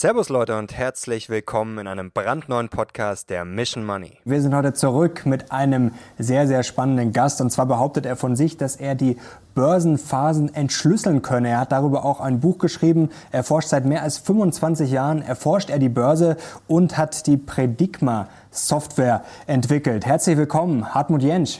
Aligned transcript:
Servus 0.00 0.28
Leute 0.28 0.56
und 0.56 0.72
herzlich 0.76 1.28
willkommen 1.28 1.76
in 1.78 1.88
einem 1.88 2.12
brandneuen 2.12 2.68
Podcast 2.68 3.30
der 3.30 3.44
Mission 3.44 3.84
Money. 3.84 4.12
Wir 4.24 4.40
sind 4.40 4.54
heute 4.54 4.72
zurück 4.72 5.26
mit 5.26 5.50
einem 5.50 5.90
sehr, 6.20 6.46
sehr 6.46 6.62
spannenden 6.62 7.12
Gast. 7.12 7.40
Und 7.40 7.50
zwar 7.50 7.66
behauptet 7.66 8.06
er 8.06 8.14
von 8.14 8.36
sich, 8.36 8.56
dass 8.56 8.76
er 8.76 8.94
die 8.94 9.16
Börsenphasen 9.56 10.54
entschlüsseln 10.54 11.22
könne. 11.22 11.48
Er 11.48 11.58
hat 11.58 11.72
darüber 11.72 12.04
auch 12.04 12.20
ein 12.20 12.38
Buch 12.38 12.58
geschrieben. 12.58 13.10
Er 13.32 13.42
forscht 13.42 13.70
seit 13.70 13.86
mehr 13.86 14.04
als 14.04 14.18
25 14.18 14.88
Jahren, 14.88 15.20
erforscht 15.20 15.68
er 15.68 15.80
die 15.80 15.88
Börse 15.88 16.36
und 16.68 16.96
hat 16.96 17.26
die 17.26 17.36
Predigma 17.36 18.28
Software 18.52 19.24
entwickelt. 19.48 20.06
Herzlich 20.06 20.36
willkommen, 20.36 20.94
Hartmut 20.94 21.24
Jentsch. 21.24 21.58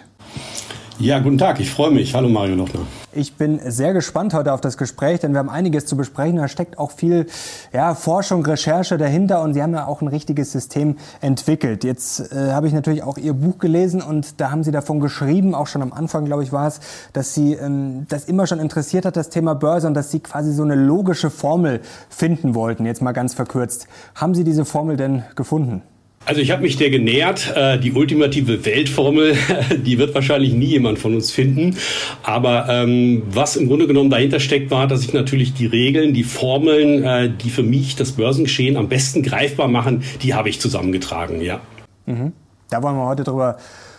Ja, 1.01 1.21
guten 1.21 1.39
Tag, 1.39 1.61
ich 1.61 1.71
freue 1.71 1.93
mich. 1.93 2.13
Hallo 2.13 2.29
Mario 2.29 2.57
Lochner. 2.57 2.81
Ich 3.13 3.37
bin 3.37 3.61
sehr 3.65 3.93
gespannt 3.93 4.35
heute 4.35 4.53
auf 4.53 4.61
das 4.61 4.77
Gespräch, 4.77 5.21
denn 5.21 5.31
wir 5.31 5.39
haben 5.39 5.49
einiges 5.49 5.87
zu 5.87 5.97
besprechen. 5.97 6.39
Da 6.39 6.49
steckt 6.49 6.77
auch 6.77 6.91
viel 6.91 7.27
ja, 7.73 7.95
Forschung, 7.95 8.45
Recherche 8.45 8.99
dahinter 8.99 9.41
und 9.43 9.55
Sie 9.55 9.63
haben 9.63 9.73
ja 9.75 9.87
auch 9.87 10.03
ein 10.03 10.09
richtiges 10.09 10.51
System 10.51 10.97
entwickelt. 11.21 11.85
Jetzt 11.85 12.33
äh, 12.33 12.51
habe 12.51 12.67
ich 12.67 12.73
natürlich 12.73 13.05
auch 13.05 13.17
Ihr 13.17 13.33
Buch 13.35 13.59
gelesen 13.59 14.03
und 14.03 14.41
da 14.41 14.51
haben 14.51 14.65
Sie 14.65 14.73
davon 14.73 14.99
geschrieben, 14.99 15.55
auch 15.55 15.69
schon 15.69 15.83
am 15.83 15.93
Anfang, 15.93 16.25
glaube 16.25 16.43
ich, 16.43 16.51
war 16.51 16.67
es, 16.67 16.81
dass 17.13 17.33
Sie 17.33 17.53
ähm, 17.53 18.07
das 18.09 18.25
immer 18.25 18.49
schon 18.49 18.59
interessiert 18.59 19.05
hat, 19.05 19.17
das 19.17 19.29
Thema 19.29 19.55
Börse 19.55 19.87
und 19.87 19.95
dass 19.95 20.11
Sie 20.11 20.19
quasi 20.19 20.53
so 20.53 20.65
eine 20.65 20.75
logische 20.75 21.31
Formel 21.31 21.81
finden 22.09 22.57
wollten, 22.57 22.85
jetzt 22.87 23.03
mal 23.03 23.13
ganz 23.13 23.35
verkürzt. 23.35 23.87
Haben 24.17 24.35
Sie 24.35 24.43
diese 24.43 24.65
Formel 24.65 24.97
denn 24.97 25.23
gefunden? 25.37 25.83
Also 26.25 26.41
ich 26.43 26.51
habe 26.51 26.63
mich 26.63 26.77
der 26.77 26.91
genähert. 26.91 27.53
Äh, 27.57 27.79
die 27.79 27.93
ultimative 27.93 28.65
Weltformel, 28.65 29.37
die 29.87 29.99
wird 29.99 30.15
wahrscheinlich 30.15 30.53
nie 30.53 30.67
jemand 30.67 30.99
von 30.99 31.15
uns 31.15 31.31
finden. 31.31 31.77
Aber 32.23 32.67
ähm, 32.69 33.23
was 33.31 33.57
im 33.57 33.69
Grunde 33.69 33.87
genommen 33.87 34.11
dahinter 34.11 34.39
steckt, 34.39 34.71
war, 34.71 34.87
dass 34.87 35.03
ich 35.03 35.13
natürlich 35.13 35.55
die 35.55 35.67
Regeln, 35.67 36.13
die 36.13 36.25
Formeln, 36.25 37.03
äh, 37.03 37.31
die 37.31 37.51
für 37.51 37.63
mich 37.63 37.97
das 37.97 38.13
Börsengeschehen 38.13 38.77
am 38.77 38.89
besten 38.89 39.23
greifbar 39.23 39.69
machen, 39.69 40.03
die 40.23 40.35
habe 40.35 40.49
ich 40.49 40.61
zusammengetragen, 40.61 41.41
ja. 41.41 41.61
Mhm. 42.07 42.33
Da 42.71 42.83
wollen 42.83 42.97
wir 42.97 43.07
heute 43.07 43.25
drüber 43.25 43.57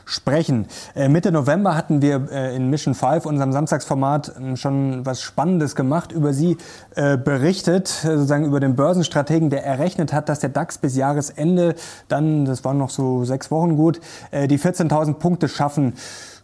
sprechen. 0.09 0.67
Äh, 0.95 1.07
Mitte 1.07 1.31
November 1.31 1.75
hatten 1.75 2.01
wir 2.01 2.29
äh, 2.31 2.55
in 2.55 2.69
Mission 2.69 2.95
5, 2.95 3.25
unserem 3.25 3.51
Samstagsformat, 3.51 4.33
äh, 4.37 4.55
schon 4.57 5.05
was 5.05 5.21
Spannendes 5.21 5.75
gemacht, 5.75 6.11
über 6.11 6.33
Sie 6.33 6.57
berichtet, 6.95 7.87
sozusagen 7.87 8.45
über 8.45 8.59
den 8.59 8.75
Börsenstrategen, 8.75 9.49
der 9.49 9.65
errechnet 9.65 10.11
hat, 10.11 10.27
dass 10.27 10.39
der 10.39 10.49
DAX 10.49 10.77
bis 10.77 10.95
Jahresende 10.95 11.75
dann, 12.07 12.45
das 12.45 12.65
waren 12.65 12.77
noch 12.77 12.89
so 12.89 13.23
sechs 13.23 13.51
Wochen 13.51 13.77
gut, 13.77 14.01
die 14.33 14.59
14.000 14.59 15.13
Punkte 15.13 15.47
schaffen 15.47 15.93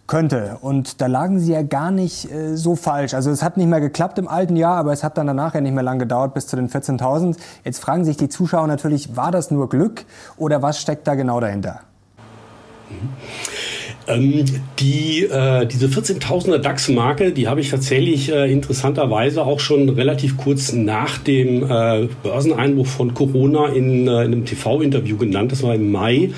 könnte. 0.08 0.58
Und 0.62 1.02
da 1.02 1.08
lagen 1.08 1.40
sie 1.40 1.54
ja 1.54 1.64
gar 1.64 1.92
nicht 1.92 2.32
äh, 2.32 2.56
so 2.56 2.76
falsch. 2.76 3.14
Also 3.14 3.32
es 3.32 3.44
hat 3.44 3.58
nicht 3.58 3.68
mehr 3.68 3.82
geklappt 3.82 4.20
im 4.20 4.28
alten 4.28 4.56
Jahr, 4.56 4.78
aber 4.78 4.94
es 4.94 5.04
hat 5.04 5.18
dann 5.18 5.28
danach 5.28 5.56
ja 5.56 5.62
nicht 5.62 5.74
mehr 5.74 5.84
lang 5.84 6.00
gedauert 6.00 6.34
bis 6.34 6.48
zu 6.48 6.56
den 6.56 6.70
14.000. 6.70 7.36
Jetzt 7.64 7.80
fragen 7.80 8.06
sich 8.06 8.18
die 8.18 8.30
Zuschauer 8.30 8.68
natürlich, 8.68 9.16
war 9.16 9.32
das 9.32 9.52
nur 9.52 9.70
Glück 9.70 10.06
oder 10.38 10.62
was 10.62 10.80
steckt 10.80 11.08
da 11.08 11.16
genau 11.16 11.40
dahinter? 11.40 11.82
Ähm, 14.08 14.46
die, 14.80 15.24
äh, 15.24 15.66
diese 15.66 15.88
14.000er 15.88 16.60
DAX-Marke, 16.60 17.32
die 17.32 17.48
habe 17.48 17.62
ich 17.62 17.72
tatsächlich 17.72 18.32
äh, 18.32 18.52
interessanterweise 18.52 19.44
auch 19.44 19.60
schon 19.60 19.90
relativ 19.90 20.38
kurz 20.38 20.74
nach 20.74 21.18
dem 21.18 21.64
äh, 21.64 22.08
Börseneinbruch 22.22 22.86
von 22.86 23.14
Corona 23.16 23.70
in, 23.70 24.08
äh, 24.08 24.26
in 24.26 24.34
einem 24.34 24.46
TV-Interview 24.46 25.18
genannt. 25.18 25.52
Das 25.52 25.64
war 25.64 25.74
im 25.74 25.92
Mai. 25.92 26.32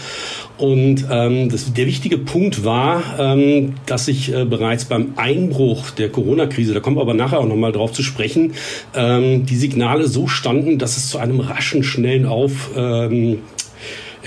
Und 0.58 1.06
ähm, 1.12 1.50
das, 1.50 1.73
der 1.73 1.86
wichtige 1.86 2.18
Punkt 2.18 2.64
war, 2.64 3.03
ähm, 3.20 3.75
dass 3.86 4.08
ich 4.08 4.34
äh, 4.34 4.45
bereits 4.45 4.86
beim 4.86 5.14
Einbruch 5.16 5.92
der 5.92 6.09
Corona-Krise, 6.09 6.73
da 6.73 6.80
kommen 6.80 6.98
wir 6.98 7.02
aber 7.02 7.14
nachher 7.14 7.40
auch 7.40 7.48
nochmal 7.48 7.73
drauf 7.73 7.92
zu 7.92 8.02
sprechen, 8.02 8.53
ähm, 8.95 9.45
die 9.45 9.56
Signale 9.56 10.08
so 10.08 10.28
standen, 10.28 10.80
dass 10.80 10.98
es 10.98 11.09
zu 11.09 11.20
einem 11.20 11.42
raschen, 11.42 11.84
schnellen 11.84 12.25
Auf, 12.25 12.72
ähm, 12.75 13.40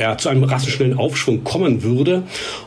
ja, 0.01 0.17
zu 0.17 0.31
einem 0.31 0.45
rassenschnellen 0.45 0.97
Aufschwung 0.97 1.45
kommen 1.45 1.83
würde. 1.83 2.23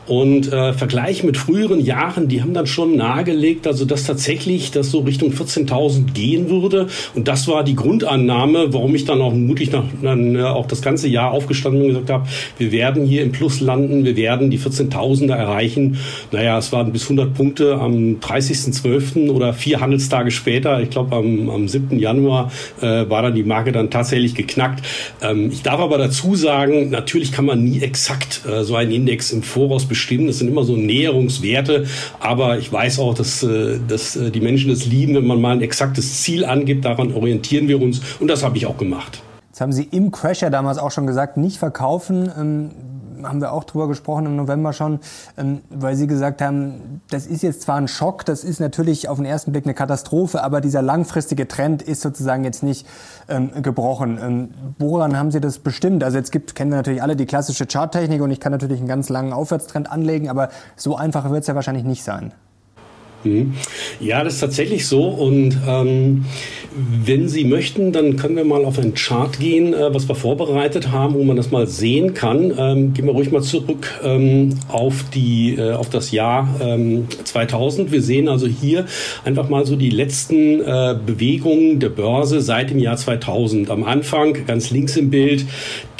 Und 0.06 0.52
äh, 0.52 0.72
Vergleich 0.72 1.24
mit 1.24 1.36
früheren 1.36 1.80
Jahren, 1.80 2.28
die 2.28 2.40
haben 2.42 2.54
dann 2.54 2.66
schon 2.66 2.96
nahegelegt, 2.96 3.66
also 3.66 3.84
dass 3.84 4.04
tatsächlich 4.04 4.70
das 4.70 4.90
so 4.90 5.00
Richtung 5.00 5.32
14.000 5.32 6.12
gehen 6.12 6.48
würde. 6.48 6.86
Und 7.14 7.26
das 7.28 7.48
war 7.48 7.64
die 7.64 7.74
Grundannahme, 7.74 8.72
warum 8.72 8.94
ich 8.94 9.04
dann 9.04 9.20
auch 9.20 9.34
mutig 9.34 9.72
nach, 9.72 9.84
dann, 10.02 10.36
äh, 10.36 10.42
auch 10.42 10.66
das 10.66 10.80
ganze 10.80 11.08
Jahr 11.08 11.32
aufgestanden 11.32 11.82
und 11.82 11.88
gesagt 11.88 12.10
habe, 12.10 12.28
wir 12.58 12.70
werden 12.70 13.04
hier 13.04 13.22
im 13.22 13.32
Plus 13.32 13.60
landen, 13.60 14.04
wir 14.04 14.16
werden 14.16 14.50
die 14.50 14.58
14.000er 14.58 15.34
erreichen. 15.34 15.98
Naja, 16.30 16.56
es 16.58 16.70
waren 16.72 16.92
bis 16.92 17.04
100 17.04 17.34
Punkte 17.34 17.74
am 17.74 18.20
30.12. 18.20 19.30
oder 19.30 19.52
vier 19.52 19.80
Handelstage 19.80 20.30
später, 20.30 20.80
ich 20.80 20.90
glaube 20.90 21.16
am, 21.16 21.50
am 21.50 21.66
7. 21.66 21.98
Januar, 21.98 22.52
äh, 22.80 23.08
war 23.08 23.22
dann 23.22 23.34
die 23.34 23.42
Marke 23.42 23.72
dann 23.72 23.90
tatsächlich 23.90 24.36
geknackt. 24.36 24.84
Ähm, 25.20 25.50
ich 25.50 25.62
darf 25.62 25.80
aber 25.80 25.98
dazu 25.98 26.36
sagen, 26.36 26.90
natürlich 26.90 27.23
natürlich 27.24 27.32
kann 27.32 27.46
man 27.46 27.64
nie 27.64 27.80
exakt 27.80 28.42
äh, 28.46 28.64
so 28.64 28.76
einen 28.76 28.90
Index 28.90 29.32
im 29.32 29.42
Voraus 29.42 29.86
bestimmen. 29.86 30.26
Das 30.26 30.38
sind 30.38 30.48
immer 30.48 30.64
so 30.64 30.76
Näherungswerte. 30.76 31.86
Aber 32.20 32.58
ich 32.58 32.70
weiß 32.70 32.98
auch, 32.98 33.14
dass, 33.14 33.42
äh, 33.42 33.78
dass 33.88 34.16
äh, 34.16 34.30
die 34.30 34.40
Menschen 34.40 34.70
das 34.70 34.84
lieben, 34.84 35.14
wenn 35.14 35.26
man 35.26 35.40
mal 35.40 35.52
ein 35.52 35.62
exaktes 35.62 36.22
Ziel 36.22 36.44
angibt. 36.44 36.84
Daran 36.84 37.12
orientieren 37.14 37.68
wir 37.68 37.80
uns. 37.80 38.00
Und 38.20 38.28
das 38.28 38.42
habe 38.42 38.58
ich 38.58 38.66
auch 38.66 38.76
gemacht. 38.76 39.22
Das 39.50 39.60
haben 39.60 39.72
Sie 39.72 39.84
im 39.90 40.10
Crash 40.10 40.42
ja 40.42 40.50
damals 40.50 40.78
auch 40.78 40.90
schon 40.90 41.06
gesagt, 41.06 41.36
nicht 41.36 41.56
verkaufen. 41.56 42.30
Ähm 42.38 42.70
haben 43.28 43.40
wir 43.40 43.52
auch 43.52 43.64
drüber 43.64 43.88
gesprochen 43.88 44.26
im 44.26 44.36
November 44.36 44.72
schon, 44.72 45.00
ähm, 45.36 45.60
weil 45.70 45.96
Sie 45.96 46.06
gesagt 46.06 46.42
haben, 46.42 47.00
das 47.10 47.26
ist 47.26 47.42
jetzt 47.42 47.62
zwar 47.62 47.76
ein 47.76 47.88
Schock, 47.88 48.24
das 48.24 48.44
ist 48.44 48.60
natürlich 48.60 49.08
auf 49.08 49.16
den 49.16 49.26
ersten 49.26 49.52
Blick 49.52 49.64
eine 49.64 49.74
Katastrophe, 49.74 50.42
aber 50.42 50.60
dieser 50.60 50.82
langfristige 50.82 51.48
Trend 51.48 51.82
ist 51.82 52.02
sozusagen 52.02 52.44
jetzt 52.44 52.62
nicht 52.62 52.86
ähm, 53.28 53.50
gebrochen. 53.62 54.18
Ähm, 54.22 54.48
woran 54.78 55.16
haben 55.18 55.30
Sie 55.30 55.40
das 55.40 55.58
bestimmt? 55.58 56.04
Also 56.04 56.18
jetzt 56.18 56.32
gibt, 56.32 56.54
kennen 56.54 56.70
wir 56.70 56.76
natürlich 56.76 57.02
alle 57.02 57.16
die 57.16 57.26
klassische 57.26 57.66
Charttechnik 57.66 58.20
und 58.22 58.30
ich 58.30 58.40
kann 58.40 58.52
natürlich 58.52 58.78
einen 58.78 58.88
ganz 58.88 59.08
langen 59.08 59.32
Aufwärtstrend 59.32 59.90
anlegen, 59.90 60.28
aber 60.28 60.48
so 60.76 60.96
einfach 60.96 61.30
wird 61.30 61.42
es 61.42 61.46
ja 61.46 61.54
wahrscheinlich 61.54 61.84
nicht 61.84 62.04
sein. 62.04 62.32
Mhm. 63.24 63.54
Ja, 64.00 64.22
das 64.22 64.34
ist 64.34 64.40
tatsächlich 64.40 64.86
so. 64.86 65.04
Und 65.04 65.56
ähm, 65.66 66.24
wenn 66.76 67.28
Sie 67.28 67.44
möchten, 67.44 67.92
dann 67.92 68.16
können 68.16 68.36
wir 68.36 68.44
mal 68.44 68.64
auf 68.64 68.78
einen 68.78 68.94
Chart 68.94 69.38
gehen, 69.38 69.74
äh, 69.74 69.94
was 69.94 70.08
wir 70.08 70.14
vorbereitet 70.14 70.90
haben, 70.90 71.14
wo 71.14 71.22
man 71.22 71.36
das 71.36 71.50
mal 71.50 71.66
sehen 71.66 72.14
kann. 72.14 72.52
Ähm, 72.56 72.94
gehen 72.94 73.06
wir 73.06 73.12
ruhig 73.12 73.30
mal 73.30 73.42
zurück 73.42 74.00
ähm, 74.02 74.58
auf, 74.68 75.04
die, 75.14 75.54
äh, 75.54 75.72
auf 75.72 75.88
das 75.90 76.10
Jahr 76.10 76.48
ähm, 76.60 77.06
2000. 77.24 77.92
Wir 77.92 78.02
sehen 78.02 78.28
also 78.28 78.46
hier 78.46 78.86
einfach 79.24 79.48
mal 79.48 79.64
so 79.66 79.76
die 79.76 79.90
letzten 79.90 80.60
äh, 80.60 80.96
Bewegungen 81.06 81.78
der 81.78 81.90
Börse 81.90 82.40
seit 82.40 82.70
dem 82.70 82.78
Jahr 82.78 82.96
2000. 82.96 83.70
Am 83.70 83.84
Anfang, 83.84 84.44
ganz 84.46 84.70
links 84.70 84.96
im 84.96 85.10
Bild, 85.10 85.46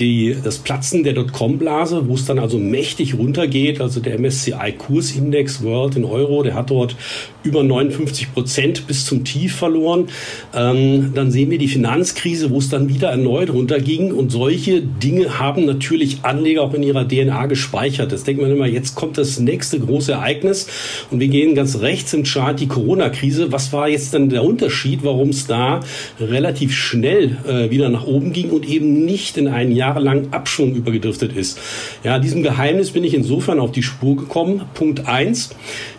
die, 0.00 0.36
das 0.42 0.58
Platzen 0.58 1.04
der 1.04 1.12
Dotcom-Blase, 1.12 2.08
wo 2.08 2.14
es 2.14 2.24
dann 2.24 2.40
also 2.40 2.58
mächtig 2.58 3.16
runtergeht. 3.16 3.80
Also 3.80 4.00
der 4.00 4.18
MSCI-Kursindex 4.18 5.62
World 5.62 5.96
in 5.96 6.04
Euro, 6.04 6.42
der 6.42 6.54
hat 6.54 6.70
dort 6.70 6.96
über 7.44 7.62
59 7.62 8.32
Prozent 8.32 8.86
bis 8.86 9.04
zum 9.04 9.24
Tief 9.24 9.54
verloren. 9.54 10.08
Ähm, 10.54 11.12
dann 11.14 11.30
sehen 11.30 11.50
wir 11.50 11.58
die 11.58 11.68
Finanzkrise, 11.68 12.50
wo 12.50 12.58
es 12.58 12.70
dann 12.70 12.88
wieder 12.88 13.10
erneut 13.10 13.50
runterging. 13.50 14.12
Und 14.12 14.30
solche 14.30 14.80
Dinge 14.80 15.38
haben 15.38 15.66
natürlich 15.66 16.18
Anleger 16.22 16.62
auch 16.62 16.74
in 16.74 16.82
ihrer 16.82 17.06
DNA 17.06 17.46
gespeichert. 17.46 18.12
Das 18.12 18.24
denkt 18.24 18.40
man 18.40 18.50
immer, 18.50 18.66
jetzt 18.66 18.94
kommt 18.94 19.18
das 19.18 19.38
nächste 19.38 19.78
große 19.78 20.12
Ereignis. 20.12 20.66
Und 21.10 21.20
wir 21.20 21.28
gehen 21.28 21.54
ganz 21.54 21.80
rechts 21.80 22.14
im 22.14 22.24
Chart 22.24 22.58
die 22.58 22.66
Corona-Krise. 22.66 23.52
Was 23.52 23.72
war 23.72 23.88
jetzt 23.88 24.14
dann 24.14 24.30
der 24.30 24.42
Unterschied, 24.42 25.00
warum 25.04 25.28
es 25.28 25.46
da 25.46 25.80
relativ 26.18 26.74
schnell 26.74 27.36
äh, 27.46 27.70
wieder 27.70 27.90
nach 27.90 28.06
oben 28.06 28.32
ging 28.32 28.50
und 28.50 28.66
eben 28.66 29.04
nicht 29.04 29.36
in 29.36 29.48
einen 29.48 29.72
jahrelangen 29.72 30.32
Abschwung 30.32 30.74
übergedriftet 30.74 31.36
ist? 31.36 31.58
Ja, 32.04 32.18
diesem 32.18 32.42
Geheimnis 32.42 32.92
bin 32.92 33.04
ich 33.04 33.12
insofern 33.12 33.60
auf 33.60 33.72
die 33.72 33.82
Spur 33.82 34.16
gekommen. 34.16 34.62
Punkt 34.72 35.06
eins. 35.06 35.50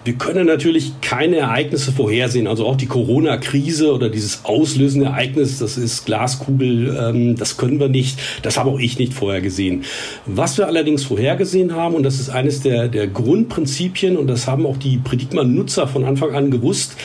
Wir 0.06 0.14
können 0.14 0.46
natürlich 0.46 1.02
keine 1.02 1.38
Ereignisse 1.38 1.92
vorhersehen. 1.92 2.46
Also 2.46 2.68
auch 2.68 2.76
die 2.76 2.86
Corona-Krise 2.86 3.92
oder 3.92 4.10
dieses 4.10 4.46
auslösende 4.46 5.08
Ereignis, 5.08 5.58
das 5.58 5.80
ist 5.80 6.06
Glaskugel, 6.06 6.96
ähm, 6.96 7.36
das 7.36 7.58
können 7.58 7.80
wir 7.80 7.90
nicht. 7.90 8.20
Das 8.44 8.60
habe 8.60 8.70
auch 8.70 8.80
ich 8.80 9.00
nicht 9.00 9.16
vorhergesehen. 9.16 9.84
Was 10.28 10.60
wir 10.60 10.68
allerdings 10.68 11.04
vorhergesehen 11.04 11.74
haben, 11.74 11.96
und 11.96 12.04
das 12.04 12.20
ist 12.20 12.30
eines 12.30 12.62
der, 12.62 12.88
der 12.88 13.08
Grundprinzipien, 13.08 14.16
und 14.16 14.28
das 14.28 14.48
haben 14.48 14.68
auch 14.68 14.78
die 14.78 14.98
Predigma-Nutzer 14.98 15.88
von 15.88 16.06
Anfang 16.06 16.36
an 16.36 16.52
gewusst, 16.52 16.96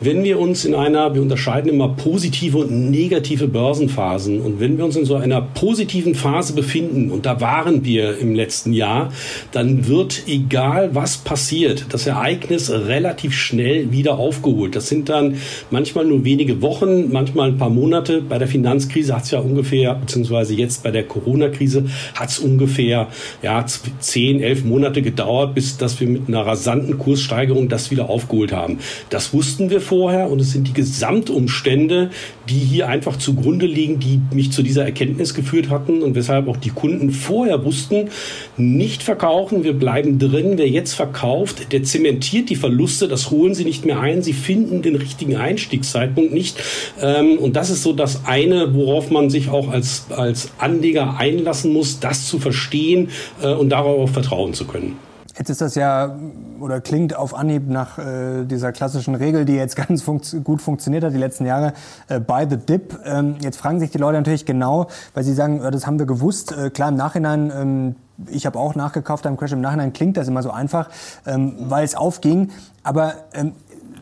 wenn 0.00 0.24
wir 0.24 0.38
uns 0.38 0.64
in 0.64 0.74
einer, 0.74 1.14
wir 1.14 1.20
unterscheiden 1.20 1.70
immer 1.70 1.88
positive 1.88 2.58
und 2.58 2.90
negative 2.90 3.48
Börsenphasen, 3.48 4.40
und 4.40 4.58
wenn 4.58 4.78
wir 4.78 4.86
uns 4.86 4.96
in 4.96 5.04
so 5.04 5.16
einer 5.16 5.42
positiven 5.42 6.14
Phase 6.14 6.54
befinden, 6.54 7.10
und 7.10 7.26
da 7.26 7.40
waren 7.40 7.84
wir 7.84 8.18
im 8.18 8.34
letzten 8.34 8.72
Jahr, 8.72 9.12
dann 9.52 9.86
wird 9.88 10.22
egal 10.26 10.94
was 10.94 11.18
passiert, 11.18 11.86
das 11.90 12.06
Ereignis 12.06 12.70
relativ 12.70 13.34
schnell 13.34 13.92
wieder 13.92 14.18
aufgeholt. 14.18 14.74
Das 14.74 14.88
sind 14.88 15.10
dann 15.10 15.36
manchmal 15.70 16.06
nur 16.06 16.24
wenige 16.24 16.62
Wochen, 16.62 17.12
manchmal 17.12 17.48
ein 17.48 17.58
paar 17.58 17.70
Monate. 17.70 18.22
Bei 18.22 18.38
der 18.38 18.48
Finanzkrise 18.48 19.14
hat 19.14 19.24
es 19.24 19.32
ja 19.32 19.40
ungefähr, 19.40 19.94
beziehungsweise 19.94 20.54
jetzt 20.54 20.82
bei 20.82 20.90
der 20.90 21.04
Corona-Krise 21.04 21.84
hat 22.14 22.30
es 22.30 22.38
ungefähr 22.38 23.08
ja, 23.42 23.66
zehn, 23.98 24.40
elf 24.40 24.64
Monate 24.64 25.02
gedauert, 25.02 25.54
bis 25.54 25.76
dass 25.76 26.00
wir 26.00 26.08
mit 26.08 26.28
einer 26.28 26.46
rasanten 26.46 26.98
Kurssteigerung 26.98 27.68
das 27.68 27.90
wieder 27.90 28.08
aufgeholt 28.08 28.52
haben. 28.52 28.78
Das 29.10 29.34
wussten 29.34 29.68
wir 29.68 29.80
vorher 29.90 30.30
und 30.30 30.40
es 30.40 30.52
sind 30.52 30.68
die 30.68 30.72
Gesamtumstände, 30.72 32.10
die 32.48 32.54
hier 32.54 32.88
einfach 32.88 33.16
zugrunde 33.16 33.66
liegen, 33.66 33.98
die 33.98 34.20
mich 34.32 34.52
zu 34.52 34.62
dieser 34.62 34.84
Erkenntnis 34.84 35.34
geführt 35.34 35.68
hatten 35.68 36.02
und 36.04 36.14
weshalb 36.14 36.46
auch 36.46 36.56
die 36.56 36.70
Kunden 36.70 37.10
vorher 37.10 37.64
wussten, 37.64 38.08
nicht 38.56 39.02
verkaufen, 39.02 39.64
wir 39.64 39.72
bleiben 39.72 40.20
drin. 40.20 40.52
Wer 40.58 40.68
jetzt 40.68 40.94
verkauft, 40.94 41.72
der 41.72 41.82
zementiert 41.82 42.50
die 42.50 42.56
Verluste, 42.56 43.08
das 43.08 43.32
holen 43.32 43.52
sie 43.54 43.64
nicht 43.64 43.84
mehr 43.84 43.98
ein, 43.98 44.22
sie 44.22 44.32
finden 44.32 44.80
den 44.80 44.94
richtigen 44.94 45.34
Einstiegszeitpunkt 45.34 46.32
nicht. 46.32 46.56
Ähm, 47.02 47.36
und 47.38 47.56
das 47.56 47.70
ist 47.70 47.82
so 47.82 47.92
das 47.92 48.26
eine, 48.26 48.72
worauf 48.72 49.10
man 49.10 49.28
sich 49.28 49.48
auch 49.48 49.70
als, 49.72 50.06
als 50.10 50.52
Anleger 50.58 51.18
einlassen 51.18 51.72
muss, 51.72 51.98
das 51.98 52.28
zu 52.28 52.38
verstehen 52.38 53.08
äh, 53.42 53.52
und 53.52 53.70
darauf 53.70 54.12
vertrauen 54.12 54.54
zu 54.54 54.66
können. 54.66 55.09
Jetzt 55.40 55.48
ist 55.48 55.62
das 55.62 55.74
ja 55.74 56.18
oder 56.60 56.82
klingt 56.82 57.16
auf 57.16 57.34
Anhieb 57.34 57.66
nach 57.66 57.96
äh, 57.96 58.44
dieser 58.44 58.72
klassischen 58.72 59.14
Regel, 59.14 59.46
die 59.46 59.54
jetzt 59.54 59.74
ganz 59.88 60.02
funkt 60.02 60.36
gut 60.44 60.60
funktioniert 60.60 61.02
hat 61.02 61.14
die 61.14 61.18
letzten 61.18 61.46
Jahre, 61.46 61.72
äh, 62.08 62.20
by 62.20 62.44
the 62.46 62.58
dip. 62.58 62.98
Ähm, 63.06 63.36
jetzt 63.40 63.56
fragen 63.56 63.80
sich 63.80 63.90
die 63.90 63.96
Leute 63.96 64.18
natürlich 64.18 64.44
genau, 64.44 64.88
weil 65.14 65.24
sie 65.24 65.32
sagen, 65.32 65.64
äh, 65.64 65.70
das 65.70 65.86
haben 65.86 65.98
wir 65.98 66.04
gewusst. 66.04 66.52
Äh, 66.52 66.68
klar, 66.68 66.90
im 66.90 66.96
Nachhinein, 66.96 67.50
ähm, 67.56 67.96
ich 68.26 68.44
habe 68.44 68.58
auch 68.58 68.74
nachgekauft 68.74 69.26
am 69.26 69.38
Crash, 69.38 69.52
im 69.52 69.62
Nachhinein 69.62 69.94
klingt 69.94 70.18
das 70.18 70.28
immer 70.28 70.42
so 70.42 70.50
einfach, 70.50 70.90
ähm, 71.24 71.54
weil 71.58 71.86
es 71.86 71.94
aufging. 71.94 72.50
Aber 72.82 73.14
ähm, 73.32 73.52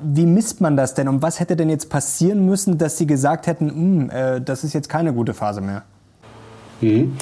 wie 0.02 0.26
misst 0.26 0.60
man 0.60 0.76
das 0.76 0.94
denn 0.94 1.06
und 1.06 1.22
was 1.22 1.38
hätte 1.38 1.54
denn 1.54 1.70
jetzt 1.70 1.88
passieren 1.88 2.46
müssen, 2.46 2.78
dass 2.78 2.98
Sie 2.98 3.06
gesagt 3.06 3.46
hätten, 3.46 3.70
hm, 3.70 4.10
äh, 4.10 4.40
das 4.40 4.64
ist 4.64 4.72
jetzt 4.72 4.88
keine 4.88 5.12
gute 5.12 5.34
Phase 5.34 5.60
mehr? 5.60 5.84
Mhm. 6.80 7.16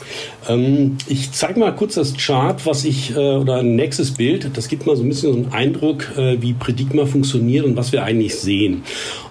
Ähm, 0.48 0.98
ich 1.08 1.32
zeige 1.32 1.58
mal 1.58 1.74
kurz 1.74 1.94
das 1.94 2.14
Chart, 2.14 2.64
was 2.66 2.84
ich, 2.84 3.12
äh, 3.12 3.36
oder 3.36 3.58
ein 3.60 3.74
nächstes 3.74 4.12
Bild. 4.12 4.50
Das 4.54 4.68
gibt 4.68 4.86
mal 4.86 4.96
so 4.96 5.02
ein 5.02 5.08
bisschen 5.08 5.32
so 5.32 5.38
einen 5.38 5.52
Eindruck, 5.52 6.12
äh, 6.16 6.40
wie 6.40 6.52
Predicma 6.52 7.06
funktioniert 7.06 7.64
und 7.64 7.76
was 7.76 7.92
wir 7.92 8.02
eigentlich 8.02 8.34
sehen. 8.34 8.82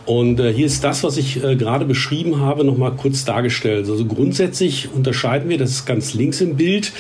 Und 0.06 0.40
äh, 0.40 0.54
hier 0.54 0.68
ist 0.68 0.84
das, 0.84 1.04
was 1.04 1.18
ich 1.18 1.44
äh, 1.44 1.56
gerade 1.56 1.86
beschrieben 1.86 2.40
habe, 2.40 2.64
nochmal 2.64 2.92
kurz 2.92 3.26
dargestellt. 3.26 3.90
Also 3.90 4.06
grundsätzlich 4.06 4.90
unterscheiden 4.94 5.50
wir, 5.50 5.58
das 5.58 5.72
ist 5.72 5.86
ganz 5.86 6.14
links 6.14 6.42
im 6.42 6.56
Bild, 6.56 6.92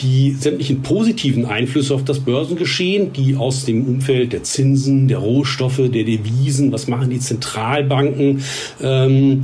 die 0.00 0.32
sämtlichen 0.32 0.82
positiven 0.82 1.44
Einflüsse 1.44 1.94
auf 1.94 2.04
das 2.04 2.20
Börsengeschehen, 2.20 3.12
die 3.12 3.36
aus 3.36 3.64
dem 3.66 3.86
Umfeld 3.86 4.32
der 4.32 4.42
Zinsen, 4.42 5.08
der 5.08 5.18
Rohstoffe, 5.18 5.76
der 5.76 6.04
Devisen, 6.04 6.72
was 6.72 6.86
machen 6.88 7.10
die 7.10 7.20
Zentralbanken, 7.20 8.42
ähm, 8.82 9.42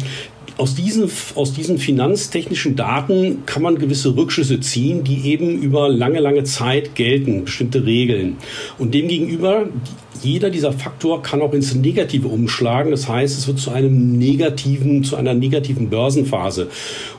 aus 0.63 0.77
diesen, 0.77 1.11
aus 1.35 1.53
diesen 1.53 1.77
finanztechnischen 1.77 2.77
Daten 2.77 3.45
kann 3.47 3.65
man 3.65 3.81
gewisse 3.81 4.15
Rückschlüsse 4.15 4.61
ziehen, 4.61 5.03
die 5.03 5.29
eben 5.33 5.61
über 5.61 5.89
lange, 5.89 6.21
lange 6.21 6.45
Zeit 6.45 6.95
gelten, 6.95 7.47
bestimmte 7.47 7.85
Regeln. 7.85 8.37
Und 8.79 8.95
demgegenüber, 8.95 9.67
jeder 10.23 10.51
dieser 10.51 10.73
Faktor 10.73 11.21
kann 11.21 11.43
auch 11.43 11.53
ins 11.53 11.75
Negative 11.75 12.29
umschlagen. 12.29 12.93
Das 12.93 13.09
heißt, 13.09 13.37
es 13.37 13.49
wird 13.49 13.59
zu 13.59 13.73
einem 13.73 14.17
negativen, 14.17 15.03
zu 15.03 15.17
einer 15.17 15.35
negativen 15.35 15.91
Börsenphase. 15.91 16.69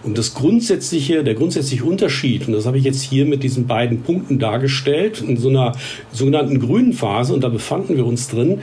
Und 0.04 0.18
das 0.18 0.36
grundsätzliche, 0.36 1.26
der 1.26 1.34
grundsätzliche 1.34 1.84
Unterschied, 1.84 2.48
und 2.48 2.54
das 2.54 2.66
habe 2.66 2.78
ich 2.78 2.86
jetzt 2.86 3.02
hier 3.02 3.26
mit 3.26 3.44
diesen 3.44 3.68
beiden 3.68 4.04
Punkten 4.04 4.40
dargestellt, 4.40 5.22
in 5.22 5.36
so 5.36 5.50
einer 5.50 5.74
sogenannten 6.14 6.62
grünen 6.62 6.94
Phase, 6.94 7.34
und 7.34 7.44
da 7.44 7.50
befanden 7.50 7.98
wir 7.98 8.06
uns 8.06 8.30
drin, 8.30 8.60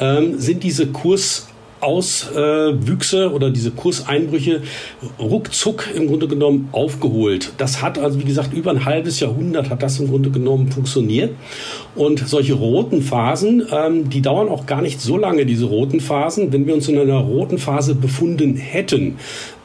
ähm, 0.00 0.40
sind 0.40 0.64
diese 0.64 0.88
Kurs 0.88 1.46
Auswüchse 1.84 3.30
oder 3.32 3.50
diese 3.50 3.70
Kurseinbrüche 3.70 4.62
ruckzuck 5.18 5.88
im 5.94 6.08
Grunde 6.08 6.28
genommen 6.28 6.68
aufgeholt. 6.72 7.52
Das 7.58 7.82
hat 7.82 7.98
also, 7.98 8.18
wie 8.18 8.24
gesagt, 8.24 8.52
über 8.52 8.70
ein 8.70 8.84
halbes 8.84 9.20
Jahrhundert 9.20 9.70
hat 9.70 9.82
das 9.82 10.00
im 10.00 10.08
Grunde 10.08 10.30
genommen 10.30 10.70
funktioniert. 10.72 11.32
Und 11.94 12.26
solche 12.26 12.54
roten 12.54 13.02
Phasen, 13.02 13.66
ähm, 13.70 14.08
die 14.10 14.22
dauern 14.22 14.48
auch 14.48 14.66
gar 14.66 14.82
nicht 14.82 15.00
so 15.00 15.16
lange, 15.16 15.46
diese 15.46 15.66
roten 15.66 16.00
Phasen. 16.00 16.52
Wenn 16.52 16.66
wir 16.66 16.74
uns 16.74 16.88
in 16.88 16.98
einer 16.98 17.18
roten 17.18 17.58
Phase 17.58 17.94
befunden 17.94 18.56
hätten, 18.56 19.16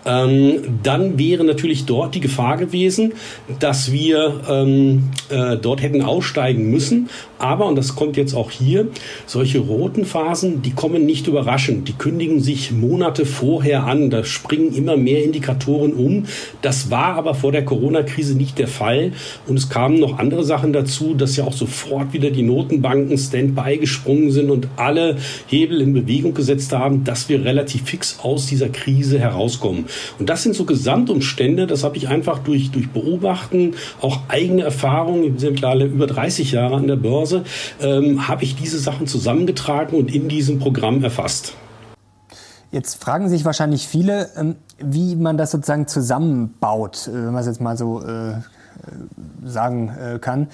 ähm, 0.05 0.79
dann 0.81 1.19
wäre 1.19 1.43
natürlich 1.43 1.85
dort 1.85 2.15
die 2.15 2.21
Gefahr 2.21 2.57
gewesen, 2.57 3.13
dass 3.59 3.91
wir 3.91 4.41
ähm, 4.49 5.09
äh, 5.29 5.57
dort 5.57 5.81
hätten 5.81 6.01
aussteigen 6.01 6.69
müssen. 6.69 7.09
Aber, 7.37 7.67
und 7.67 7.75
das 7.75 7.95
kommt 7.95 8.17
jetzt 8.17 8.33
auch 8.33 8.51
hier, 8.51 8.87
solche 9.25 9.59
roten 9.59 10.05
Phasen, 10.05 10.61
die 10.61 10.71
kommen 10.71 11.05
nicht 11.05 11.27
überraschend. 11.27 11.87
Die 11.87 11.93
kündigen 11.93 12.41
sich 12.41 12.71
Monate 12.71 13.25
vorher 13.25 13.85
an. 13.85 14.09
Da 14.09 14.23
springen 14.23 14.73
immer 14.73 14.97
mehr 14.97 15.23
Indikatoren 15.23 15.93
um. 15.93 16.25
Das 16.61 16.91
war 16.91 17.15
aber 17.15 17.35
vor 17.35 17.51
der 17.51 17.65
Corona-Krise 17.65 18.35
nicht 18.35 18.57
der 18.57 18.67
Fall. 18.67 19.13
Und 19.47 19.57
es 19.57 19.69
kamen 19.69 19.99
noch 19.99 20.17
andere 20.17 20.43
Sachen 20.43 20.73
dazu, 20.73 21.13
dass 21.13 21.35
ja 21.35 21.45
auch 21.45 21.53
sofort 21.53 22.13
wieder 22.13 22.29
die 22.29 22.43
Notenbanken 22.43 23.17
Standby 23.17 23.77
gesprungen 23.77 24.31
sind 24.31 24.49
und 24.49 24.67
alle 24.75 25.17
Hebel 25.47 25.81
in 25.81 25.93
Bewegung 25.93 26.33
gesetzt 26.33 26.73
haben, 26.73 27.03
dass 27.03 27.29
wir 27.29 27.43
relativ 27.43 27.83
fix 27.83 28.19
aus 28.21 28.47
dieser 28.47 28.69
Krise 28.69 29.19
herauskommen. 29.19 29.85
Und 30.19 30.29
das 30.29 30.43
sind 30.43 30.55
so 30.55 30.65
Gesamtumstände, 30.65 31.67
das 31.67 31.83
habe 31.83 31.97
ich 31.97 32.07
einfach 32.07 32.39
durch, 32.39 32.71
durch 32.71 32.89
Beobachten, 32.89 33.75
auch 34.01 34.19
eigene 34.27 34.63
Erfahrungen, 34.63 35.33
wir 35.33 35.39
sind 35.39 35.53
mittlerweile 35.53 35.85
über 35.85 36.07
30 36.07 36.51
Jahre 36.51 36.75
an 36.75 36.87
der 36.87 36.95
Börse, 36.95 37.43
ähm, 37.81 38.27
habe 38.27 38.43
ich 38.43 38.55
diese 38.55 38.79
Sachen 38.79 39.07
zusammengetragen 39.07 39.97
und 39.97 40.13
in 40.13 40.27
diesem 40.27 40.59
Programm 40.59 41.03
erfasst. 41.03 41.53
Jetzt 42.71 43.01
fragen 43.01 43.29
sich 43.29 43.45
wahrscheinlich 43.45 43.87
viele, 43.87 44.29
ähm, 44.37 44.55
wie 44.77 45.15
man 45.15 45.37
das 45.37 45.51
sozusagen 45.51 45.87
zusammenbaut, 45.87 47.07
äh, 47.07 47.13
wenn 47.13 47.33
man 47.33 47.37
es 47.37 47.47
jetzt 47.47 47.61
mal 47.61 47.77
so 47.77 48.01
äh, 48.01 48.33
sagen 49.43 49.89
äh, 49.89 50.19
kann. 50.19 50.47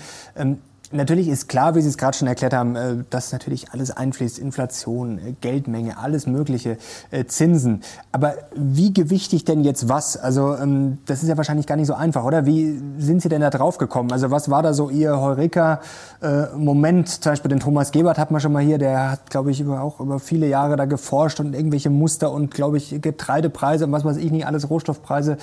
Natürlich 0.95 1.27
ist 1.27 1.49
klar, 1.49 1.75
wie 1.75 1.81
Sie 1.81 1.89
es 1.89 1.97
gerade 1.97 2.17
schon 2.17 2.27
erklärt 2.27 2.53
haben, 2.53 2.75
äh, 2.75 2.95
dass 3.09 3.31
natürlich 3.31 3.71
alles 3.71 3.91
einfließt, 3.91 4.39
Inflation, 4.39 5.19
äh, 5.19 5.33
Geldmenge, 5.41 5.97
alles 5.97 6.25
Mögliche, 6.25 6.77
äh, 7.11 7.25
Zinsen. 7.25 7.81
Aber 8.11 8.35
wie 8.55 8.93
gewichtig 8.93 9.43
denn 9.43 9.63
jetzt 9.63 9.89
was? 9.89 10.15
Also 10.15 10.55
ähm, 10.55 10.99
das 11.05 11.21
ist 11.21 11.29
ja 11.29 11.35
wahrscheinlich 11.37 11.67
gar 11.67 11.75
nicht 11.75 11.87
so 11.87 11.93
einfach, 11.93 12.23
oder? 12.23 12.45
Wie 12.45 12.81
sind 12.97 13.21
Sie 13.21 13.29
denn 13.29 13.41
da 13.41 13.49
drauf 13.49 13.77
gekommen? 13.77 14.11
Also 14.11 14.31
was 14.31 14.49
war 14.49 14.63
da 14.63 14.73
so 14.73 14.89
Ihr 14.89 15.19
Heureka-Moment? 15.19 17.09
Zum 17.09 17.31
Beispiel 17.31 17.49
den 17.49 17.59
Thomas 17.59 17.91
Gebert 17.91 18.17
hat 18.17 18.31
man 18.31 18.39
schon 18.39 18.53
mal 18.53 18.63
hier, 18.63 18.77
der 18.77 19.11
hat, 19.11 19.29
glaube 19.29 19.51
ich, 19.51 19.65
auch 19.67 19.99
über 19.99 20.19
viele 20.19 20.47
Jahre 20.47 20.77
da 20.77 20.85
geforscht 20.85 21.39
und 21.41 21.53
irgendwelche 21.53 21.89
Muster 21.89 22.31
und, 22.31 22.51
glaube 22.51 22.77
ich, 22.77 23.01
Getreidepreise 23.01 23.85
und 23.85 23.91
was 23.91 24.05
weiß 24.05 24.17
ich 24.17 24.31
nicht, 24.31 24.47
alles 24.47 24.69
Rohstoffpreise, 24.69 25.37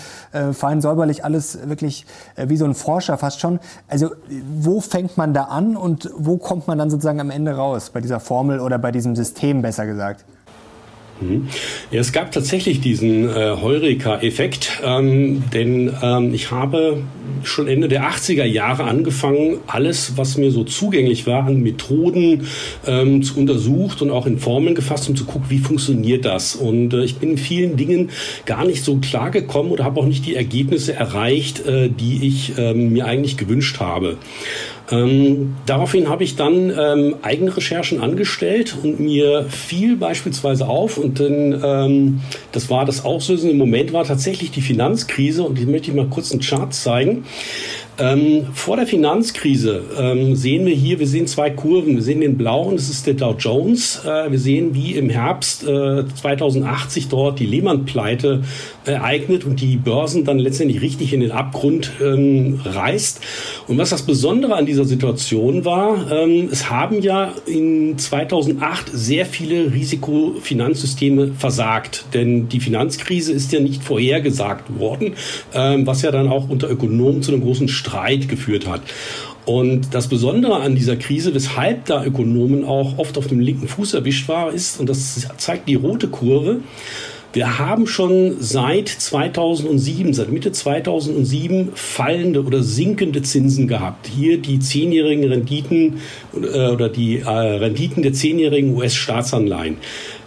fein 0.52 0.80
säuberlich, 0.80 1.24
alles 1.24 1.58
wirklich 1.68 2.06
wie 2.36 2.56
so 2.56 2.64
ein 2.64 2.74
Forscher 2.74 3.18
fast 3.18 3.40
schon. 3.40 3.60
Also 3.88 4.10
wo 4.58 4.80
fängt 4.80 5.16
man 5.16 5.34
da 5.34 5.41
an 5.50 5.76
und 5.76 6.10
wo 6.16 6.36
kommt 6.36 6.66
man 6.66 6.78
dann 6.78 6.90
sozusagen 6.90 7.20
am 7.20 7.30
Ende 7.30 7.52
raus 7.52 7.90
bei 7.90 8.00
dieser 8.00 8.20
Formel 8.20 8.60
oder 8.60 8.78
bei 8.78 8.92
diesem 8.92 9.16
System 9.16 9.62
besser 9.62 9.86
gesagt? 9.86 10.24
Mhm. 11.22 11.48
Es 11.90 12.12
gab 12.12 12.32
tatsächlich 12.32 12.80
diesen 12.80 13.28
äh, 13.28 13.56
Heureka-Effekt, 13.60 14.80
ähm, 14.84 15.44
denn 15.52 15.92
ähm, 16.02 16.34
ich 16.34 16.50
habe 16.50 17.02
schon 17.42 17.68
Ende 17.68 17.88
der 17.88 18.08
80er 18.08 18.44
Jahre 18.44 18.84
angefangen, 18.84 19.58
alles, 19.66 20.16
was 20.16 20.36
mir 20.36 20.50
so 20.50 20.64
zugänglich 20.64 21.26
war, 21.26 21.46
an 21.46 21.62
Methoden 21.62 22.46
ähm, 22.86 23.22
zu 23.22 23.38
untersucht 23.38 24.02
und 24.02 24.10
auch 24.10 24.26
in 24.26 24.38
Formeln 24.38 24.74
gefasst, 24.74 25.08
um 25.08 25.16
zu 25.16 25.24
gucken, 25.24 25.46
wie 25.48 25.58
funktioniert 25.58 26.24
das. 26.24 26.54
Und 26.54 26.94
äh, 26.94 27.04
ich 27.04 27.16
bin 27.16 27.32
in 27.32 27.38
vielen 27.38 27.76
Dingen 27.76 28.10
gar 28.46 28.64
nicht 28.64 28.84
so 28.84 28.96
klar 28.96 29.30
gekommen 29.30 29.70
oder 29.70 29.84
habe 29.84 30.00
auch 30.00 30.06
nicht 30.06 30.26
die 30.26 30.34
Ergebnisse 30.34 30.94
erreicht, 30.94 31.64
äh, 31.66 31.88
die 31.88 32.26
ich 32.26 32.54
ähm, 32.58 32.92
mir 32.92 33.06
eigentlich 33.06 33.36
gewünscht 33.36 33.80
habe. 33.80 34.16
Ähm, 34.90 35.54
daraufhin 35.66 36.08
habe 36.08 36.24
ich 36.24 36.36
dann 36.36 36.70
ähm, 36.76 37.14
eigene 37.22 37.56
Recherchen 37.56 38.00
angestellt 38.00 38.76
und 38.82 39.00
mir 39.00 39.46
fiel 39.48 39.96
beispielsweise 39.96 40.66
auf 40.66 40.98
und 40.98 41.20
dann, 41.20 41.60
ähm, 41.64 42.20
das 42.50 42.68
war 42.68 42.84
das 42.84 43.04
auslösende 43.04 43.54
Moment, 43.54 43.92
war 43.92 44.04
tatsächlich 44.04 44.50
die 44.50 44.60
Finanzkrise 44.60 45.44
und 45.44 45.56
die 45.58 45.66
möchte 45.66 45.90
ich 45.90 45.96
mal 45.96 46.08
kurz 46.08 46.32
einen 46.32 46.40
Chart 46.40 46.74
zeigen. 46.74 47.24
Ähm, 47.98 48.46
vor 48.54 48.76
der 48.76 48.86
Finanzkrise 48.86 49.84
ähm, 49.98 50.34
sehen 50.34 50.64
wir 50.64 50.74
hier, 50.74 50.98
wir 50.98 51.06
sehen 51.06 51.26
zwei 51.26 51.50
Kurven. 51.50 51.96
Wir 51.96 52.02
sehen 52.02 52.22
den 52.22 52.38
blauen, 52.38 52.76
das 52.76 52.88
ist 52.88 53.06
der 53.06 53.14
Dow 53.14 53.34
Jones. 53.38 54.02
Äh, 54.04 54.30
wir 54.30 54.38
sehen, 54.38 54.74
wie 54.74 54.94
im 54.94 55.10
Herbst 55.10 55.64
äh, 55.64 56.04
2080 56.06 57.08
dort 57.08 57.38
die 57.38 57.44
Lehman-Pleite 57.44 58.44
ereignet 58.86 59.44
und 59.44 59.60
die 59.60 59.76
Börsen 59.76 60.24
dann 60.24 60.38
letztendlich 60.38 60.80
richtig 60.80 61.12
in 61.12 61.20
den 61.20 61.32
Abgrund 61.32 61.92
ähm, 62.02 62.60
reißt. 62.64 63.20
Und 63.68 63.78
was 63.78 63.90
das 63.90 64.02
Besondere 64.02 64.54
an 64.54 64.66
dieser 64.66 64.84
Situation 64.84 65.64
war, 65.64 66.10
ähm, 66.10 66.48
es 66.50 66.70
haben 66.70 67.00
ja 67.00 67.32
in 67.46 67.96
2008 67.98 68.90
sehr 68.92 69.26
viele 69.26 69.72
Risikofinanzsysteme 69.72 71.32
versagt, 71.38 72.06
denn 72.12 72.48
die 72.48 72.60
Finanzkrise 72.60 73.32
ist 73.32 73.52
ja 73.52 73.60
nicht 73.60 73.82
vorhergesagt 73.82 74.78
worden, 74.78 75.14
ähm, 75.54 75.86
was 75.86 76.02
ja 76.02 76.10
dann 76.10 76.28
auch 76.28 76.48
unter 76.48 76.68
Ökonomen 76.70 77.22
zu 77.22 77.32
einem 77.32 77.42
großen 77.42 77.68
Streit 77.68 78.28
geführt 78.28 78.66
hat. 78.66 78.82
Und 79.44 79.92
das 79.92 80.06
Besondere 80.08 80.56
an 80.56 80.76
dieser 80.76 80.96
Krise, 80.96 81.34
weshalb 81.34 81.86
da 81.86 82.04
Ökonomen 82.04 82.64
auch 82.64 82.98
oft 82.98 83.18
auf 83.18 83.26
dem 83.26 83.40
linken 83.40 83.66
Fuß 83.66 83.94
erwischt 83.94 84.28
war, 84.28 84.52
ist, 84.52 84.78
und 84.78 84.88
das 84.88 85.26
zeigt 85.36 85.68
die 85.68 85.74
rote 85.74 86.08
Kurve, 86.08 86.60
wir 87.32 87.58
haben 87.58 87.86
schon 87.86 88.36
seit 88.40 88.88
2007, 88.88 90.12
seit 90.12 90.30
Mitte 90.30 90.52
2007 90.52 91.70
fallende 91.74 92.44
oder 92.44 92.62
sinkende 92.62 93.22
Zinsen 93.22 93.68
gehabt. 93.68 94.06
Hier 94.06 94.38
die 94.38 94.58
zehnjährigen 94.58 95.24
Renditen 95.24 96.00
äh, 96.34 96.68
oder 96.68 96.88
die 96.88 97.20
äh, 97.20 97.28
Renditen 97.28 98.02
der 98.02 98.12
zehnjährigen 98.12 98.74
US-Staatsanleihen. 98.76 99.78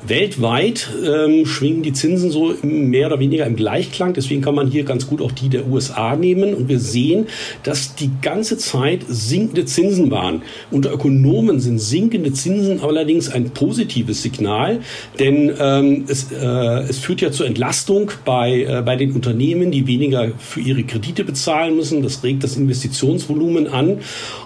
Weltweit 0.07 0.89
ähm, 1.05 1.45
schwingen 1.45 1.83
die 1.83 1.93
Zinsen 1.93 2.31
so 2.31 2.53
mehr 2.61 3.07
oder 3.07 3.19
weniger 3.19 3.45
im 3.45 3.55
Gleichklang. 3.55 4.13
Deswegen 4.13 4.41
kann 4.41 4.55
man 4.55 4.67
hier 4.67 4.83
ganz 4.83 5.07
gut 5.07 5.21
auch 5.21 5.31
die 5.31 5.49
der 5.49 5.67
USA 5.67 6.15
nehmen. 6.15 6.53
Und 6.53 6.69
wir 6.69 6.79
sehen, 6.79 7.27
dass 7.63 7.95
die 7.95 8.11
ganze 8.21 8.57
Zeit 8.57 9.01
sinkende 9.07 9.65
Zinsen 9.65 10.11
waren. 10.11 10.41
Unter 10.71 10.93
Ökonomen 10.93 11.59
sind 11.59 11.79
sinkende 11.79 12.33
Zinsen 12.33 12.81
allerdings 12.81 13.29
ein 13.29 13.51
positives 13.51 14.21
Signal, 14.21 14.79
denn 15.19 15.51
ähm, 15.59 16.05
es, 16.07 16.31
äh, 16.31 16.45
es 16.89 16.99
führt 16.99 17.21
ja 17.21 17.31
zur 17.31 17.47
Entlastung 17.47 18.11
bei, 18.23 18.63
äh, 18.63 18.81
bei 18.85 18.95
den 18.95 19.13
Unternehmen, 19.13 19.71
die 19.71 19.87
weniger 19.87 20.31
für 20.37 20.61
ihre 20.61 20.83
Kredite 20.83 21.23
bezahlen 21.23 21.75
müssen. 21.75 22.03
Das 22.03 22.23
regt 22.23 22.43
das 22.43 22.57
Investitionsvolumen 22.57 23.67
an. 23.67 23.99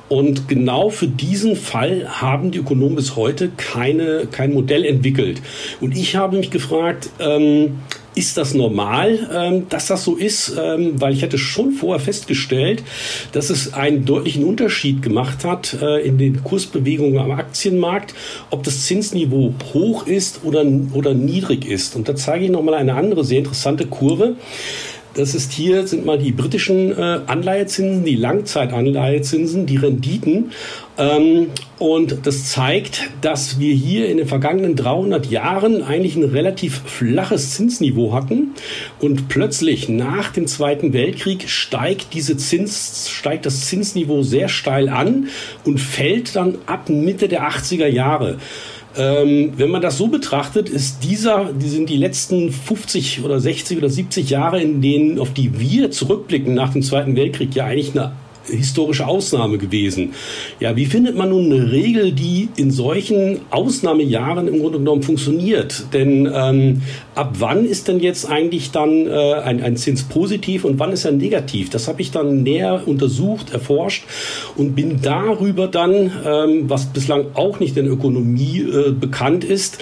Und 0.09 0.47
genau 0.47 0.89
für 0.89 1.07
diesen 1.07 1.55
Fall 1.55 2.07
haben 2.07 2.51
die 2.51 2.57
Ökonomen 2.57 2.95
bis 2.95 3.15
heute 3.15 3.49
keine, 3.55 4.27
kein 4.31 4.53
Modell 4.53 4.83
entwickelt. 4.83 5.41
Und 5.79 5.95
ich 5.95 6.15
habe 6.15 6.37
mich 6.37 6.49
gefragt, 6.49 7.09
ähm, 7.19 7.79
ist 8.15 8.37
das 8.37 8.53
normal, 8.53 9.29
ähm, 9.33 9.69
dass 9.69 9.87
das 9.87 10.03
so 10.03 10.15
ist? 10.15 10.53
Ähm, 10.59 10.99
weil 10.99 11.13
ich 11.13 11.23
hatte 11.23 11.37
schon 11.37 11.71
vorher 11.71 12.03
festgestellt, 12.03 12.83
dass 13.31 13.49
es 13.49 13.73
einen 13.73 14.03
deutlichen 14.05 14.43
Unterschied 14.43 15.01
gemacht 15.01 15.45
hat 15.45 15.77
äh, 15.81 16.05
in 16.05 16.17
den 16.17 16.43
Kursbewegungen 16.43 17.19
am 17.19 17.31
Aktienmarkt, 17.31 18.13
ob 18.49 18.63
das 18.63 18.85
Zinsniveau 18.85 19.53
hoch 19.73 20.07
ist 20.07 20.41
oder, 20.43 20.65
oder 20.93 21.13
niedrig 21.13 21.65
ist. 21.65 21.95
Und 21.95 22.09
da 22.09 22.15
zeige 22.15 22.45
ich 22.45 22.51
nochmal 22.51 22.73
eine 22.73 22.95
andere 22.95 23.23
sehr 23.23 23.39
interessante 23.39 23.85
Kurve. 23.85 24.35
Das 25.19 25.35
ist 25.35 25.51
hier, 25.51 25.85
sind 25.85 26.05
mal 26.05 26.17
die 26.17 26.31
britischen 26.31 26.97
äh, 26.97 27.19
Anleihezinsen, 27.27 28.05
die 28.05 28.15
Langzeitanleihezinsen, 28.15 29.65
die 29.65 29.75
Renditen. 29.75 30.53
Ähm, 30.97 31.47
und 31.77 32.25
das 32.25 32.45
zeigt, 32.45 33.09
dass 33.19 33.59
wir 33.59 33.73
hier 33.73 34.07
in 34.07 34.15
den 34.15 34.27
vergangenen 34.27 34.77
300 34.77 35.25
Jahren 35.25 35.83
eigentlich 35.83 36.15
ein 36.15 36.23
relativ 36.23 36.83
flaches 36.85 37.51
Zinsniveau 37.51 38.13
hatten. 38.13 38.51
Und 39.01 39.27
plötzlich 39.27 39.89
nach 39.89 40.31
dem 40.31 40.47
Zweiten 40.47 40.93
Weltkrieg 40.93 41.49
steigt 41.49 42.13
diese 42.13 42.37
Zins, 42.37 43.09
steigt 43.09 43.45
das 43.45 43.65
Zinsniveau 43.65 44.23
sehr 44.23 44.47
steil 44.47 44.87
an 44.87 45.27
und 45.65 45.81
fällt 45.81 46.37
dann 46.37 46.59
ab 46.65 46.87
Mitte 46.87 47.27
der 47.27 47.43
80er 47.43 47.87
Jahre. 47.87 48.37
Ähm, 48.97 49.53
wenn 49.57 49.69
man 49.69 49.81
das 49.81 49.97
so 49.97 50.07
betrachtet, 50.07 50.69
ist 50.69 51.03
dieser, 51.03 51.53
die 51.53 51.69
sind 51.69 51.89
die 51.89 51.97
letzten 51.97 52.51
50 52.51 53.23
oder 53.23 53.39
60 53.39 53.77
oder 53.77 53.89
70 53.89 54.29
Jahre, 54.29 54.61
in 54.61 54.81
denen, 54.81 55.19
auf 55.19 55.31
die 55.31 55.59
wir 55.59 55.91
zurückblicken 55.91 56.53
nach 56.53 56.73
dem 56.73 56.81
Zweiten 56.81 57.15
Weltkrieg, 57.15 57.55
ja 57.55 57.65
eigentlich 57.65 57.91
eine 57.91 58.13
historische 58.49 59.07
Ausnahme 59.07 59.57
gewesen. 59.57 60.13
Ja, 60.59 60.75
wie 60.75 60.85
findet 60.85 61.15
man 61.15 61.29
nun 61.29 61.51
eine 61.51 61.71
Regel, 61.71 62.11
die 62.11 62.49
in 62.55 62.71
solchen 62.71 63.41
Ausnahmejahren 63.49 64.47
im 64.47 64.59
Grunde 64.59 64.79
genommen 64.79 65.03
funktioniert? 65.03 65.85
Denn 65.93 66.29
ähm, 66.33 66.81
ab 67.15 67.35
wann 67.39 67.65
ist 67.65 67.87
denn 67.87 67.99
jetzt 67.99 68.29
eigentlich 68.29 68.71
dann 68.71 69.07
äh, 69.07 69.33
ein, 69.43 69.61
ein 69.61 69.77
Zins 69.77 70.03
positiv 70.03 70.65
und 70.65 70.79
wann 70.79 70.91
ist 70.91 71.05
er 71.05 71.11
negativ? 71.11 71.69
Das 71.69 71.87
habe 71.87 72.01
ich 72.01 72.11
dann 72.11 72.43
näher 72.43 72.83
untersucht, 72.85 73.51
erforscht 73.51 74.05
und 74.55 74.75
bin 74.75 75.01
darüber 75.01 75.67
dann, 75.67 76.11
ähm, 76.25 76.69
was 76.69 76.87
bislang 76.87 77.27
auch 77.33 77.59
nicht 77.59 77.77
in 77.77 77.85
Ökonomie 77.85 78.61
äh, 78.61 78.91
bekannt 78.91 79.43
ist, 79.43 79.79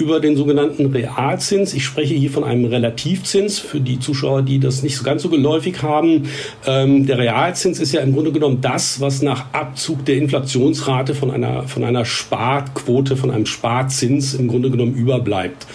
über 0.00 0.20
den 0.20 0.36
sogenannten 0.36 0.86
Realzins. 0.86 1.74
Ich 1.74 1.84
spreche 1.84 2.14
hier 2.14 2.30
von 2.30 2.44
einem 2.44 2.64
Relativzins 2.64 3.58
für 3.58 3.80
die 3.80 3.98
Zuschauer, 3.98 4.42
die 4.42 4.58
das 4.58 4.82
nicht 4.82 5.02
ganz 5.04 5.22
so 5.22 5.28
geläufig 5.28 5.82
haben. 5.82 6.28
Ähm, 6.66 7.06
der 7.06 7.18
Realzins 7.18 7.80
ist 7.80 7.92
ja 7.92 8.00
im 8.00 8.14
Grunde 8.14 8.32
genommen 8.32 8.60
das, 8.60 9.00
was 9.00 9.22
nach 9.22 9.52
Abzug 9.52 10.04
der 10.04 10.16
Inflationsrate 10.16 11.14
von 11.14 11.30
einer, 11.30 11.64
von 11.64 11.84
einer 11.84 12.04
Sparquote, 12.04 13.16
von 13.16 13.30
einem 13.30 13.46
Sparzins 13.46 14.34
im 14.34 14.48
Grunde 14.48 14.70
genommen 14.70 14.94
überbleibt. 14.94 15.66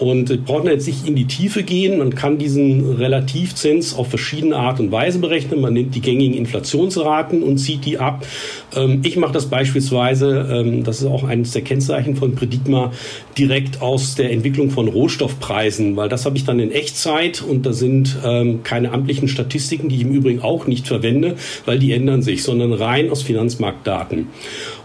Und 0.00 0.30
ich 0.30 0.42
brauche 0.42 0.66
jetzt 0.70 0.86
nicht 0.86 1.06
in 1.06 1.14
die 1.14 1.26
Tiefe 1.26 1.62
gehen. 1.62 1.98
Man 1.98 2.14
kann 2.14 2.38
diesen 2.38 2.96
Relativzins 2.96 3.94
auf 3.94 4.08
verschiedene 4.08 4.56
Art 4.56 4.80
und 4.80 4.90
Weise 4.90 5.18
berechnen. 5.18 5.60
Man 5.60 5.74
nimmt 5.74 5.94
die 5.94 6.00
gängigen 6.00 6.34
Inflationsraten 6.34 7.42
und 7.42 7.58
zieht 7.58 7.84
die 7.84 7.98
ab. 7.98 8.26
Ähm, 8.74 9.02
ich 9.04 9.18
mache 9.18 9.32
das 9.32 9.50
beispielsweise, 9.50 10.48
ähm, 10.50 10.84
das 10.84 11.02
ist 11.02 11.06
auch 11.06 11.24
eines 11.24 11.52
der 11.52 11.60
Kennzeichen 11.60 12.16
von 12.16 12.34
Predigma, 12.34 12.92
direkt 13.36 13.82
aus 13.82 14.14
der 14.14 14.32
Entwicklung 14.32 14.70
von 14.70 14.88
Rohstoffpreisen, 14.88 15.96
weil 15.96 16.08
das 16.08 16.24
habe 16.24 16.38
ich 16.38 16.46
dann 16.46 16.60
in 16.60 16.72
Echtzeit 16.72 17.42
und 17.42 17.66
da 17.66 17.74
sind 17.74 18.16
ähm, 18.24 18.62
keine 18.62 18.92
amtlichen 18.92 19.28
Statistiken, 19.28 19.90
die 19.90 19.96
ich 19.96 20.02
im 20.02 20.12
Übrigen 20.12 20.40
auch 20.40 20.66
nicht 20.66 20.88
verwende, 20.88 21.36
weil 21.66 21.78
die 21.78 21.92
ändern 21.92 22.22
sich, 22.22 22.42
sondern 22.42 22.72
rein 22.72 23.10
aus 23.10 23.20
Finanzmarktdaten. 23.20 24.28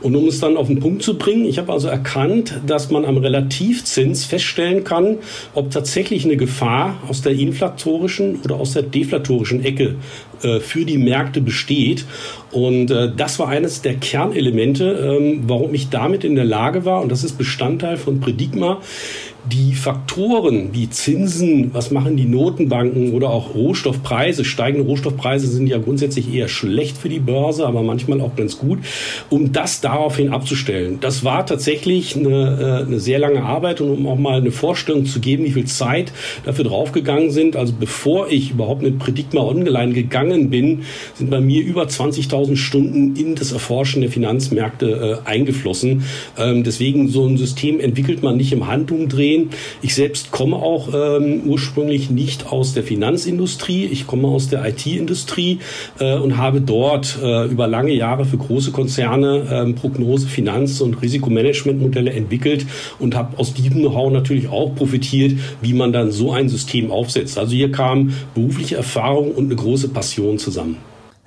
Und 0.02 0.16
um 0.16 0.28
es 0.28 0.40
dann 0.40 0.58
auf 0.58 0.68
den 0.68 0.80
Punkt 0.80 1.04
zu 1.04 1.18
bringen, 1.18 1.46
ich 1.46 1.58
habe 1.58 1.72
also 1.72 1.88
erkannt, 1.88 2.60
dass 2.66 2.92
man 2.92 3.06
am 3.06 3.18
Relativzins 3.18 4.25
feststellen 4.25 4.84
kann, 4.84 5.18
ob 5.54 5.72
tatsächlich 5.72 6.25
eine 6.25 6.38
Gefahr 6.38 6.98
aus 7.08 7.22
der 7.22 7.34
inflatorischen 7.34 8.42
oder 8.44 8.56
aus 8.56 8.74
der 8.74 8.84
deflatorischen 8.84 9.64
Ecke 9.64 9.96
äh, 10.44 10.60
für 10.60 10.86
die 10.86 10.98
Märkte 10.98 11.42
besteht. 11.42 12.06
Und 12.52 12.92
äh, 12.92 13.12
das 13.16 13.40
war 13.40 13.48
eines 13.48 13.82
der 13.82 13.96
Kernelemente, 13.96 15.18
ähm, 15.20 15.44
warum 15.48 15.74
ich 15.74 15.90
damit 15.90 16.24
in 16.24 16.36
der 16.36 16.46
Lage 16.46 16.86
war, 16.86 17.02
und 17.02 17.12
das 17.12 17.24
ist 17.24 17.38
Bestandteil 17.38 17.98
von 17.98 18.20
Predigma, 18.20 18.82
die 19.52 19.74
Faktoren 19.74 20.70
wie 20.74 20.90
Zinsen, 20.90 21.74
was 21.74 21.92
machen 21.92 22.18
die 22.18 22.25
Notenbanken 22.25 23.14
oder 23.14 23.30
auch 23.30 23.54
Rohstoffpreise, 23.54 24.44
steigende 24.44 24.88
Rohstoffpreise 24.88 25.48
sind 25.48 25.68
ja 25.68 25.78
grundsätzlich 25.78 26.34
eher 26.34 26.48
schlecht 26.48 26.98
für 26.98 27.10
die 27.10 27.20
Börse, 27.20 27.66
aber 27.68 27.84
manchmal 27.84 28.22
auch 28.22 28.36
ganz 28.36 28.58
gut, 28.58 28.80
um 29.30 29.52
das 29.52 29.82
daraufhin 29.82 30.30
abzustellen. 30.30 30.98
Das 31.00 31.24
war 31.24 31.46
tatsächlich 31.46 32.16
eine, 32.16 32.82
äh, 32.84 32.88
eine 32.88 33.00
sehr 33.00 33.20
lange 33.20 33.44
Arbeit 33.44 33.82
und 33.82 33.92
um 33.92 34.08
auch 34.08 34.18
mal 34.18 34.40
eine 34.40 34.52
Vorstellung 34.52 35.06
zu 35.06 35.20
geben, 35.20 35.46
wie 35.46 35.52
viel 35.52 35.66
Zeit 35.66 36.12
dafür 36.44 36.66
draufgegangen 36.66 37.30
sind. 37.30 37.56
Also 37.56 37.74
bevor 37.80 38.30
ich 38.30 38.52
überhaupt 38.52 38.82
mit 38.82 38.98
Predigma 38.98 39.42
Online 39.42 39.94
gegangen 39.94 40.50
bin, 40.50 40.84
sind 41.14 41.30
bei 41.30 41.42
mir 41.42 41.64
über 41.64 41.84
20.000 41.84 42.56
Stunden 42.56 43.16
in 43.16 43.36
das 43.36 43.52
Erforschen 43.52 44.02
der 44.02 44.10
Finanzmärkte 44.10 45.22
äh, 45.25 45.30
eingeflossen. 45.30 46.04
Ähm, 46.38 46.64
deswegen 46.64 47.10
so 47.10 47.28
ein 47.28 47.38
System 47.38 47.80
entwickelt 47.80 48.24
man 48.24 48.38
nicht 48.38 48.52
im 48.52 48.68
Handumdrehen 48.68 49.35
sehen. 49.36 49.50
Ich 49.82 49.96
selbst 49.96 50.32
komme 50.32 50.56
auch 50.56 50.89
ähm, 50.94 51.42
ursprünglich 51.46 52.10
nicht 52.10 52.48
aus 52.51 52.74
der 52.74 52.84
Finanzindustrie. 52.84 53.86
Ich 53.86 54.08
komme 54.08 54.27
aus 54.27 54.50
der 54.50 54.65
IT-Industrie 54.65 55.60
äh, 56.00 56.18
und 56.18 56.38
habe 56.38 56.62
dort 56.62 57.18
äh, 57.22 57.46
über 57.46 57.68
lange 57.68 57.94
Jahre 57.94 58.25
für 58.25 58.38
große 58.38 58.72
Konzerne 58.72 59.48
ähm, 59.51 59.75
Prognose, 59.75 60.27
Finanz- 60.27 60.82
und 60.82 61.01
Risikomanagementmodelle 61.01 62.12
entwickelt 62.12 62.65
und 63.00 63.15
habe 63.15 63.38
aus 63.38 63.54
diesem 63.54 63.80
Know-how 63.80 64.12
natürlich 64.12 64.48
auch 64.50 64.74
profitiert, 64.75 65.34
wie 65.62 65.74
man 65.74 65.92
dann 65.92 66.12
so 66.12 66.32
ein 66.32 66.50
System 66.50 66.92
aufsetzt. 66.92 67.38
Also 67.38 67.54
hier 67.54 67.72
kam 67.72 68.13
berufliche 68.34 68.75
Erfahrung 68.75 69.32
und 69.32 69.46
eine 69.46 69.56
große 69.56 69.89
Passion 69.89 70.38
zusammen. 70.38 70.77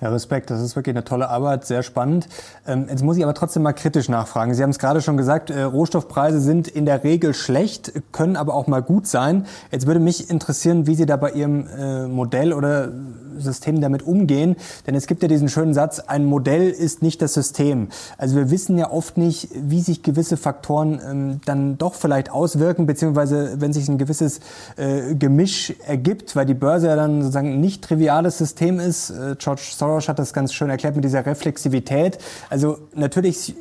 Ja, 0.01 0.11
Respekt, 0.11 0.51
das 0.51 0.61
ist 0.63 0.77
wirklich 0.77 0.95
eine 0.95 1.03
tolle 1.03 1.29
Arbeit, 1.29 1.65
sehr 1.65 1.83
spannend. 1.83 2.29
Ähm, 2.69 2.87
jetzt 2.89 3.03
muss 3.03 3.17
ich 3.17 3.25
aber 3.25 3.35
trotzdem 3.35 3.65
mal 3.65 3.73
kritisch 3.73 4.09
nachfragen. 4.09 4.55
Sie 4.55 4.63
haben 4.63 4.71
es 4.71 4.79
gerade 4.79 5.01
schon 5.03 5.17
gesagt, 5.17 5.51
äh, 5.51 5.63
Rohstoffpreise 5.63 6.41
sind 6.41 6.69
in 6.69 6.87
der 6.87 7.03
Regel 7.03 7.35
schlecht, 7.35 7.93
können 8.13 8.37
aber 8.37 8.55
auch 8.55 8.69
mal 8.69 8.81
gut 8.81 9.09
sein. 9.09 9.47
Jetzt 9.73 9.89
würde 9.89 9.99
mich 9.99 10.31
interessieren, 10.31 10.87
wie 10.87 10.95
Sie 10.95 11.05
da 11.05 11.17
bei 11.17 11.33
Ihrem 11.33 11.67
äh, 11.67 12.07
Modell 12.07 12.53
oder 12.53 12.93
System 13.41 13.81
damit 13.81 14.03
umgehen. 14.03 14.57
Denn 14.87 14.95
es 14.95 15.07
gibt 15.07 15.23
ja 15.23 15.29
diesen 15.29 15.49
schönen 15.49 15.75
Satz, 15.75 16.01
ein 16.01 16.25
Modell 16.25 16.71
ist 16.71 17.03
nicht 17.03 17.23
das 17.23 17.35
System. 17.35 17.89
Also 18.17 18.37
wir 18.37 18.51
wissen 18.51 18.79
ja 18.79 18.91
oft 18.91 19.17
nicht, 19.17 19.49
wie 19.55 19.81
sich 19.81 20.03
gewisse 20.03 20.37
Faktoren 20.37 21.01
ähm, 21.09 21.41
dann 21.45 21.79
doch 21.79 21.95
vielleicht 21.95 22.31
auswirken, 22.31 22.87
beziehungsweise 22.87 23.61
wenn 23.61 23.73
sich 23.73 23.89
ein 23.89 23.99
gewisses 23.99 24.41
äh, 24.77 25.15
Gemisch 25.15 25.75
ergibt, 25.87 26.37
weil 26.37 26.47
die 26.47 26.55
Börse 26.55 26.89
ja 26.89 26.97
dann 26.97 27.23
sozusagen 27.23 27.53
ein 27.55 27.61
nicht 27.61 27.83
triviales 27.83 28.39
System 28.39 28.81
ist. 28.81 29.11
Äh, 29.11 29.37
George 29.39 29.63
Soros 29.77 30.09
hat 30.09 30.19
das 30.19 30.33
ganz 30.33 30.53
schön 30.53 30.71
erklärt 30.71 30.95
mit 30.95 31.05
dieser 31.05 31.25
Reflexivität. 31.25 32.19
Also 32.51 32.79
natürlich 32.95 33.55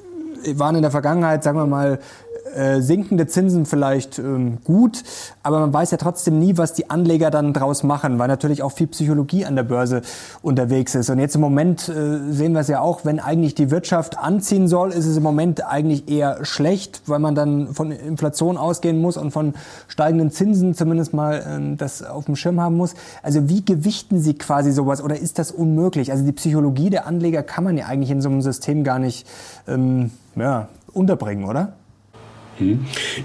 waren 0.54 0.76
in 0.76 0.82
der 0.82 0.92
Vergangenheit, 0.92 1.44
sagen 1.44 1.58
wir 1.58 1.66
mal, 1.66 2.00
äh, 2.56 2.82
sinkende 2.82 3.28
Zinsen 3.28 3.66
vielleicht 3.66 4.20
ähm, 4.20 4.60
gut, 4.64 5.04
aber 5.44 5.60
man 5.60 5.74
weiß 5.74 5.92
ja 5.92 5.98
trotzdem 5.98 6.40
nie, 6.40 6.58
was 6.58 6.74
die 6.74 6.90
Anleger 6.90 7.32
dann 7.32 7.54
draus 7.54 7.84
machen, 7.84 8.20
weil 8.20 8.28
natürlich 8.28 8.64
auch 8.64 8.72
viel 8.72 8.88
Psychologie 8.88 9.46
an 9.46 9.56
der 9.56 9.64
Börse 9.64 10.02
unterwegs 10.42 10.96
ist. 10.96 11.10
Und 11.10 11.20
jetzt 11.20 11.36
im 11.36 11.42
Moment 11.42 11.90
äh, 11.90 12.32
sehen 12.32 12.54
wir 12.54 12.62
es 12.62 12.68
ja 12.68 12.82
auch, 12.82 13.06
wenn 13.06 13.20
eigentlich 13.20 13.56
die 13.56 13.72
Wirtschaft 13.72 14.18
anziehen 14.18 14.68
soll, 14.68 14.92
ist 14.92 15.06
es 15.06 15.18
im 15.18 15.24
Moment 15.24 15.66
eigentlich 15.66 16.10
eher 16.10 16.44
schlecht, 16.46 17.02
weil 17.06 17.20
man 17.20 17.36
dann 17.36 17.74
von 17.74 17.92
Inflation 17.92 18.58
ausgehen 18.58 19.00
muss 19.00 19.18
und 19.18 19.32
von 19.32 19.54
steigenden 19.88 20.32
Zinsen 20.32 20.74
zumindest 20.74 21.14
mal 21.14 21.36
äh, 21.36 21.76
das 21.76 22.04
auf 22.04 22.26
dem 22.26 22.36
Schirm 22.36 22.60
haben 22.60 22.78
muss. 22.78 22.96
Also 23.24 23.50
wie 23.50 23.64
gewichten 23.64 24.20
Sie 24.20 24.36
quasi 24.36 24.72
sowas 24.72 25.02
oder 25.02 25.18
ist 25.18 25.40
das 25.40 25.52
unmöglich? 25.52 26.12
Also 26.12 26.24
die 26.24 26.32
Psychologie 26.32 26.90
der 26.90 27.08
Anleger 27.08 27.44
kann 27.44 27.64
man 27.64 27.78
ja 27.78 27.86
eigentlich 27.86 28.12
in 28.12 28.22
so 28.22 28.30
einem 28.30 28.42
System 28.42 28.84
gar 28.84 29.00
nicht 29.00 29.28
ähm, 29.68 30.12
ja, 30.36 30.70
unterbringen, 30.94 31.46
oder? 31.46 31.74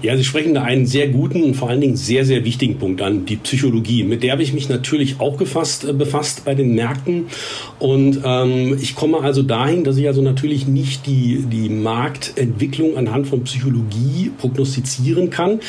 Ja, 0.01 0.15
Sie 0.15 0.23
sprechen 0.23 0.53
da 0.53 0.63
einen 0.63 0.85
sehr 0.85 1.07
guten 1.09 1.43
und 1.43 1.55
vor 1.55 1.69
allen 1.69 1.81
Dingen 1.81 1.95
sehr, 1.95 2.25
sehr 2.25 2.45
wichtigen 2.45 2.77
Punkt 2.77 3.01
an, 3.01 3.25
die 3.25 3.37
Psychologie. 3.37 4.03
Mit 4.03 4.23
der 4.23 4.33
habe 4.33 4.43
ich 4.43 4.53
mich 4.53 4.69
natürlich 4.69 5.19
auch 5.19 5.37
gefasst, 5.37 5.85
äh, 5.85 5.93
befasst 5.93 6.45
bei 6.45 6.55
den 6.55 6.75
Märkten. 6.75 7.27
Und 7.79 8.21
ähm, 8.23 8.77
ich 8.79 8.95
komme 8.95 9.21
also 9.21 9.41
dahin, 9.41 9.83
dass 9.83 9.97
ich 9.97 10.07
also 10.07 10.21
natürlich 10.21 10.67
nicht 10.67 11.07
die, 11.07 11.45
die 11.51 11.69
Marktentwicklung 11.69 12.97
anhand 12.97 13.27
von 13.27 13.43
Psychologie 13.43 14.31
prognostizieren 14.37 15.29
kann. 15.29 15.59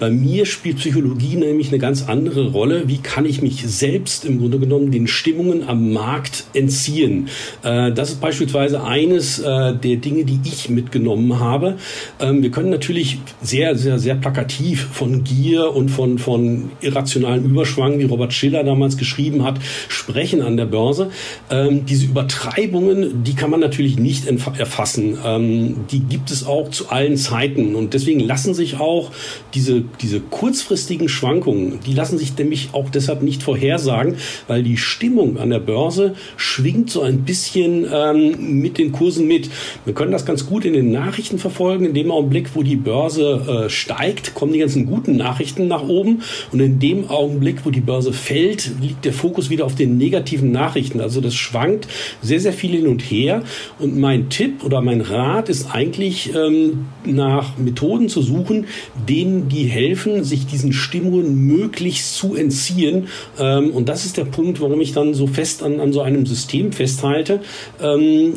Bei 0.00 0.08
mir 0.08 0.46
spielt 0.46 0.78
Psychologie 0.78 1.36
nämlich 1.36 1.68
eine 1.68 1.78
ganz 1.78 2.08
andere 2.08 2.52
Rolle. 2.52 2.88
Wie 2.88 2.96
kann 2.96 3.26
ich 3.26 3.42
mich 3.42 3.66
selbst 3.66 4.24
im 4.24 4.38
Grunde 4.38 4.58
genommen 4.58 4.90
den 4.90 5.06
Stimmungen 5.06 5.68
am 5.68 5.92
Markt 5.92 6.44
entziehen? 6.54 7.28
Äh, 7.62 7.92
das 7.92 8.08
ist 8.08 8.20
beispielsweise 8.22 8.82
eines 8.82 9.40
äh, 9.40 9.74
der 9.74 9.96
Dinge, 9.96 10.24
die 10.24 10.40
ich 10.42 10.70
mitgenommen 10.70 11.38
habe. 11.38 11.76
Ähm, 12.18 12.42
wir 12.42 12.50
können 12.50 12.70
natürlich 12.70 13.18
sehr, 13.42 13.76
sehr, 13.76 13.98
sehr 13.98 14.14
plakativ 14.14 14.88
von 14.90 15.22
Gier 15.22 15.74
und 15.74 15.90
von, 15.90 16.18
von 16.18 16.70
irrationalen 16.80 17.44
Überschwang, 17.44 17.98
wie 17.98 18.04
Robert 18.04 18.32
Schiller 18.32 18.64
damals 18.64 18.96
geschrieben 18.96 19.44
hat, 19.44 19.58
sprechen 19.88 20.40
an 20.40 20.56
der 20.56 20.64
Börse. 20.64 21.10
Ähm, 21.50 21.84
diese 21.84 22.06
Übertreibungen, 22.06 23.22
die 23.22 23.34
kann 23.34 23.50
man 23.50 23.60
natürlich 23.60 23.98
nicht 23.98 24.26
erfassen. 24.26 25.18
Ähm, 25.22 25.76
die 25.90 26.00
gibt 26.00 26.30
es 26.30 26.46
auch 26.46 26.70
zu 26.70 26.88
allen 26.88 27.18
Zeiten. 27.18 27.74
Und 27.74 27.92
deswegen 27.92 28.20
lassen 28.20 28.54
sich 28.54 28.80
auch 28.80 29.10
diese 29.52 29.89
diese 30.00 30.20
kurzfristigen 30.20 31.08
Schwankungen, 31.08 31.80
die 31.86 31.92
lassen 31.92 32.18
sich 32.18 32.36
nämlich 32.36 32.70
auch 32.72 32.90
deshalb 32.90 33.22
nicht 33.22 33.42
vorhersagen, 33.42 34.16
weil 34.46 34.62
die 34.62 34.76
Stimmung 34.76 35.38
an 35.38 35.50
der 35.50 35.58
Börse 35.58 36.14
schwingt 36.36 36.90
so 36.90 37.02
ein 37.02 37.24
bisschen 37.24 37.86
ähm, 37.92 38.60
mit 38.60 38.78
den 38.78 38.92
Kursen 38.92 39.26
mit. 39.26 39.50
Wir 39.84 39.94
können 39.94 40.12
das 40.12 40.24
ganz 40.24 40.46
gut 40.46 40.64
in 40.64 40.72
den 40.72 40.90
Nachrichten 40.90 41.38
verfolgen. 41.38 41.84
In 41.84 41.94
dem 41.94 42.10
Augenblick, 42.10 42.50
wo 42.54 42.62
die 42.62 42.76
Börse 42.76 43.64
äh, 43.66 43.70
steigt, 43.70 44.34
kommen 44.34 44.52
die 44.52 44.58
ganzen 44.58 44.86
guten 44.86 45.16
Nachrichten 45.16 45.68
nach 45.68 45.86
oben. 45.86 46.22
Und 46.52 46.60
in 46.60 46.78
dem 46.78 47.08
Augenblick, 47.08 47.64
wo 47.64 47.70
die 47.70 47.80
Börse 47.80 48.12
fällt, 48.12 48.70
liegt 48.80 49.04
der 49.04 49.12
Fokus 49.12 49.50
wieder 49.50 49.66
auf 49.66 49.74
den 49.74 49.96
negativen 49.96 50.52
Nachrichten. 50.52 51.00
Also 51.00 51.20
das 51.20 51.34
schwankt 51.34 51.88
sehr, 52.22 52.40
sehr 52.40 52.52
viel 52.52 52.72
hin 52.72 52.86
und 52.86 53.00
her. 53.02 53.42
Und 53.78 53.98
mein 53.98 54.28
Tipp 54.28 54.64
oder 54.64 54.80
mein 54.80 55.00
Rat 55.00 55.48
ist 55.48 55.74
eigentlich, 55.74 56.34
ähm, 56.34 56.86
nach 57.04 57.56
Methoden 57.58 58.08
zu 58.08 58.22
suchen, 58.22 58.66
denen 59.08 59.48
die 59.48 59.64
helfen, 59.80 60.24
sich 60.24 60.46
diesen 60.46 60.72
Stimmungen 60.72 61.46
möglichst 61.46 62.14
zu 62.14 62.34
entziehen. 62.34 63.08
Ähm, 63.38 63.70
und 63.70 63.88
das 63.88 64.04
ist 64.04 64.16
der 64.16 64.24
Punkt, 64.24 64.60
warum 64.60 64.80
ich 64.80 64.92
dann 64.92 65.14
so 65.14 65.26
fest 65.26 65.62
an, 65.62 65.80
an 65.80 65.92
so 65.92 66.02
einem 66.02 66.26
System 66.26 66.72
festhalte, 66.72 67.40
ähm, 67.82 68.34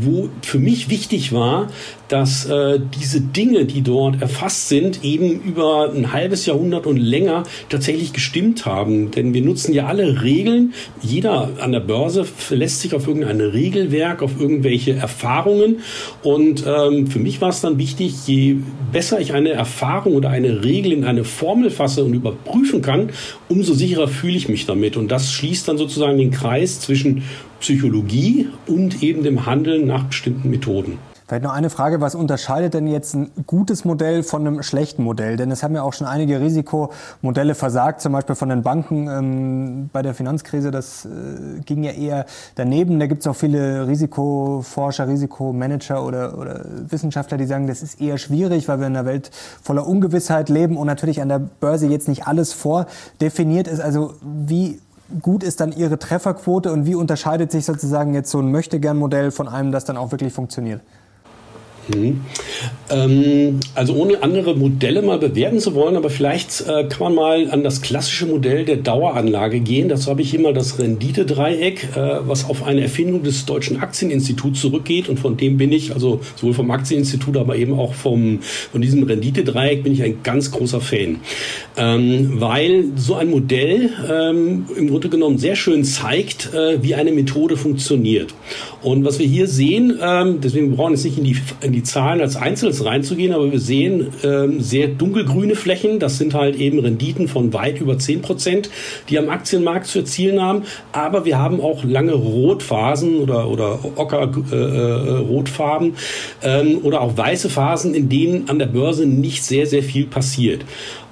wo 0.00 0.28
für 0.42 0.58
mich 0.58 0.90
wichtig 0.90 1.32
war, 1.32 1.68
dass 2.08 2.46
äh, 2.46 2.80
diese 2.98 3.20
Dinge, 3.20 3.66
die 3.66 3.82
dort 3.82 4.20
erfasst 4.22 4.68
sind, 4.68 5.04
eben 5.04 5.42
über 5.42 5.92
ein 5.92 6.12
halbes 6.12 6.46
Jahrhundert 6.46 6.86
und 6.86 6.96
länger 6.96 7.42
tatsächlich 7.68 8.12
gestimmt 8.12 8.66
haben. 8.66 9.10
Denn 9.10 9.34
wir 9.34 9.42
nutzen 9.42 9.74
ja 9.74 9.86
alle 9.86 10.22
Regeln. 10.22 10.72
Jeder 11.02 11.50
an 11.60 11.72
der 11.72 11.80
Börse 11.80 12.24
verlässt 12.24 12.80
sich 12.80 12.94
auf 12.94 13.06
irgendein 13.06 13.40
Regelwerk, 13.40 14.22
auf 14.22 14.40
irgendwelche 14.40 14.94
Erfahrungen. 14.94 15.80
Und 16.22 16.64
ähm, 16.66 17.06
für 17.06 17.18
mich 17.18 17.40
war 17.40 17.50
es 17.50 17.60
dann 17.60 17.78
wichtig, 17.78 18.14
je 18.26 18.56
besser 18.90 19.20
ich 19.20 19.34
eine 19.34 19.50
Erfahrung 19.50 20.14
oder 20.14 20.30
eine 20.30 20.64
Regel 20.64 20.92
in 20.92 21.04
eine 21.04 21.24
Formel 21.24 21.70
fasse 21.70 22.04
und 22.04 22.14
überprüfen 22.14 22.80
kann, 22.80 23.10
umso 23.48 23.74
sicherer 23.74 24.08
fühle 24.08 24.36
ich 24.36 24.48
mich 24.48 24.66
damit. 24.66 24.96
Und 24.96 25.08
das 25.08 25.32
schließt 25.32 25.68
dann 25.68 25.76
sozusagen 25.76 26.16
den 26.16 26.30
Kreis 26.30 26.80
zwischen 26.80 27.22
Psychologie 27.60 28.48
und 28.66 29.02
eben 29.02 29.22
dem 29.22 29.46
Handeln 29.46 29.86
nach 29.86 30.04
bestimmten 30.04 30.50
Methoden. 30.50 30.98
Vielleicht 31.28 31.44
noch 31.44 31.52
eine 31.52 31.68
Frage, 31.68 32.00
was 32.00 32.14
unterscheidet 32.14 32.72
denn 32.72 32.86
jetzt 32.86 33.14
ein 33.14 33.30
gutes 33.46 33.84
Modell 33.84 34.22
von 34.22 34.46
einem 34.46 34.62
schlechten 34.62 35.04
Modell? 35.04 35.36
Denn 35.36 35.50
es 35.50 35.62
haben 35.62 35.74
ja 35.74 35.82
auch 35.82 35.92
schon 35.92 36.06
einige 36.06 36.40
Risikomodelle 36.40 37.54
versagt, 37.54 38.00
zum 38.00 38.14
Beispiel 38.14 38.34
von 38.34 38.48
den 38.48 38.62
Banken 38.62 39.08
ähm, 39.08 39.90
bei 39.92 40.00
der 40.00 40.14
Finanzkrise. 40.14 40.70
Das 40.70 41.04
äh, 41.04 41.60
ging 41.66 41.84
ja 41.84 41.90
eher 41.90 42.24
daneben. 42.54 42.98
Da 42.98 43.06
gibt 43.06 43.20
es 43.20 43.26
auch 43.26 43.36
viele 43.36 43.86
Risikoforscher, 43.86 45.06
Risikomanager 45.06 46.02
oder, 46.02 46.38
oder 46.38 46.64
Wissenschaftler, 46.88 47.36
die 47.36 47.44
sagen, 47.44 47.66
das 47.66 47.82
ist 47.82 48.00
eher 48.00 48.16
schwierig, 48.16 48.66
weil 48.66 48.80
wir 48.80 48.86
in 48.86 48.96
einer 48.96 49.04
Welt 49.04 49.30
voller 49.62 49.86
Ungewissheit 49.86 50.48
leben 50.48 50.78
und 50.78 50.86
natürlich 50.86 51.20
an 51.20 51.28
der 51.28 51.40
Börse 51.40 51.88
jetzt 51.88 52.08
nicht 52.08 52.26
alles 52.26 52.54
vordefiniert 52.54 53.68
ist. 53.68 53.80
Also 53.80 54.14
wie 54.22 54.78
gut 55.22 55.42
ist 55.42 55.60
dann 55.60 55.72
Ihre 55.72 55.98
Trefferquote 55.98 56.72
und 56.72 56.86
wie 56.86 56.94
unterscheidet 56.94 57.50
sich 57.50 57.64
sozusagen 57.64 58.14
jetzt 58.14 58.30
so 58.30 58.40
ein 58.40 58.50
Möchtegern-Modell 58.50 59.30
von 59.30 59.48
einem, 59.48 59.72
das 59.72 59.84
dann 59.84 59.96
auch 59.96 60.10
wirklich 60.10 60.32
funktioniert? 60.32 60.82
Mhm. 61.94 62.20
Ähm, 62.90 63.60
also 63.74 63.94
ohne 63.94 64.22
andere 64.22 64.54
Modelle 64.54 65.02
mal 65.02 65.18
bewerten 65.18 65.58
zu 65.58 65.74
wollen, 65.74 65.96
aber 65.96 66.10
vielleicht 66.10 66.62
äh, 66.62 66.84
kann 66.84 67.00
man 67.00 67.14
mal 67.14 67.50
an 67.50 67.62
das 67.62 67.82
klassische 67.82 68.26
Modell 68.26 68.64
der 68.64 68.76
Daueranlage 68.76 69.60
gehen. 69.60 69.88
Dazu 69.88 70.10
habe 70.10 70.22
ich 70.22 70.30
hier 70.30 70.40
mal 70.40 70.54
das 70.54 70.78
Renditedreieck, 70.78 71.88
äh, 71.96 72.18
was 72.26 72.48
auf 72.48 72.64
eine 72.66 72.82
Erfindung 72.82 73.22
des 73.22 73.46
Deutschen 73.46 73.80
Aktieninstituts 73.80 74.60
zurückgeht 74.60 75.08
und 75.08 75.18
von 75.18 75.36
dem 75.36 75.56
bin 75.56 75.72
ich, 75.72 75.92
also 75.92 76.20
sowohl 76.36 76.54
vom 76.54 76.70
Aktieninstitut, 76.70 77.36
aber 77.36 77.56
eben 77.56 77.78
auch 77.78 77.94
vom, 77.94 78.40
von 78.72 78.80
diesem 78.80 79.02
Renditedreieck 79.02 79.82
bin 79.82 79.92
ich 79.92 80.02
ein 80.02 80.22
ganz 80.22 80.50
großer 80.50 80.80
Fan. 80.80 81.20
Ähm, 81.76 82.40
weil 82.40 82.86
so 82.96 83.14
ein 83.14 83.30
Modell 83.30 83.90
ähm, 84.10 84.66
im 84.76 84.88
Grunde 84.88 85.08
genommen 85.08 85.38
sehr 85.38 85.56
schön 85.56 85.84
zeigt, 85.84 86.52
äh, 86.54 86.82
wie 86.82 86.94
eine 86.94 87.12
Methode 87.12 87.56
funktioniert. 87.56 88.34
Und 88.82 89.04
was 89.04 89.18
wir 89.18 89.26
hier 89.26 89.48
sehen, 89.48 89.98
deswegen 90.40 90.76
brauchen 90.76 90.92
wir 90.92 90.96
jetzt 90.96 91.04
nicht 91.04 91.18
in 91.18 91.24
die, 91.24 91.36
in 91.62 91.72
die 91.72 91.77
Zahlen 91.82 92.20
als 92.20 92.36
Einzelnes 92.36 92.84
reinzugehen, 92.84 93.32
aber 93.32 93.50
wir 93.52 93.60
sehen 93.60 94.08
ähm, 94.22 94.60
sehr 94.60 94.88
dunkelgrüne 94.88 95.54
Flächen. 95.54 95.98
Das 95.98 96.18
sind 96.18 96.34
halt 96.34 96.56
eben 96.56 96.78
Renditen 96.78 97.28
von 97.28 97.52
weit 97.52 97.80
über 97.80 97.98
10 97.98 98.22
Prozent, 98.22 98.70
die 99.08 99.18
am 99.18 99.28
Aktienmarkt 99.28 99.86
zu 99.86 100.00
erzielen 100.00 100.40
haben. 100.40 100.62
Aber 100.92 101.24
wir 101.24 101.38
haben 101.38 101.60
auch 101.60 101.84
lange 101.84 102.12
Rotphasen 102.12 103.16
oder, 103.18 103.48
oder 103.48 103.78
Ocker-Rotfarben 103.96 105.94
äh, 106.42 106.46
äh, 106.46 106.60
ähm, 106.60 106.78
oder 106.82 107.00
auch 107.00 107.16
weiße 107.16 107.50
Phasen, 107.50 107.94
in 107.94 108.08
denen 108.08 108.48
an 108.48 108.58
der 108.58 108.66
Börse 108.66 109.06
nicht 109.06 109.44
sehr, 109.44 109.66
sehr 109.66 109.82
viel 109.82 110.06
passiert. 110.06 110.64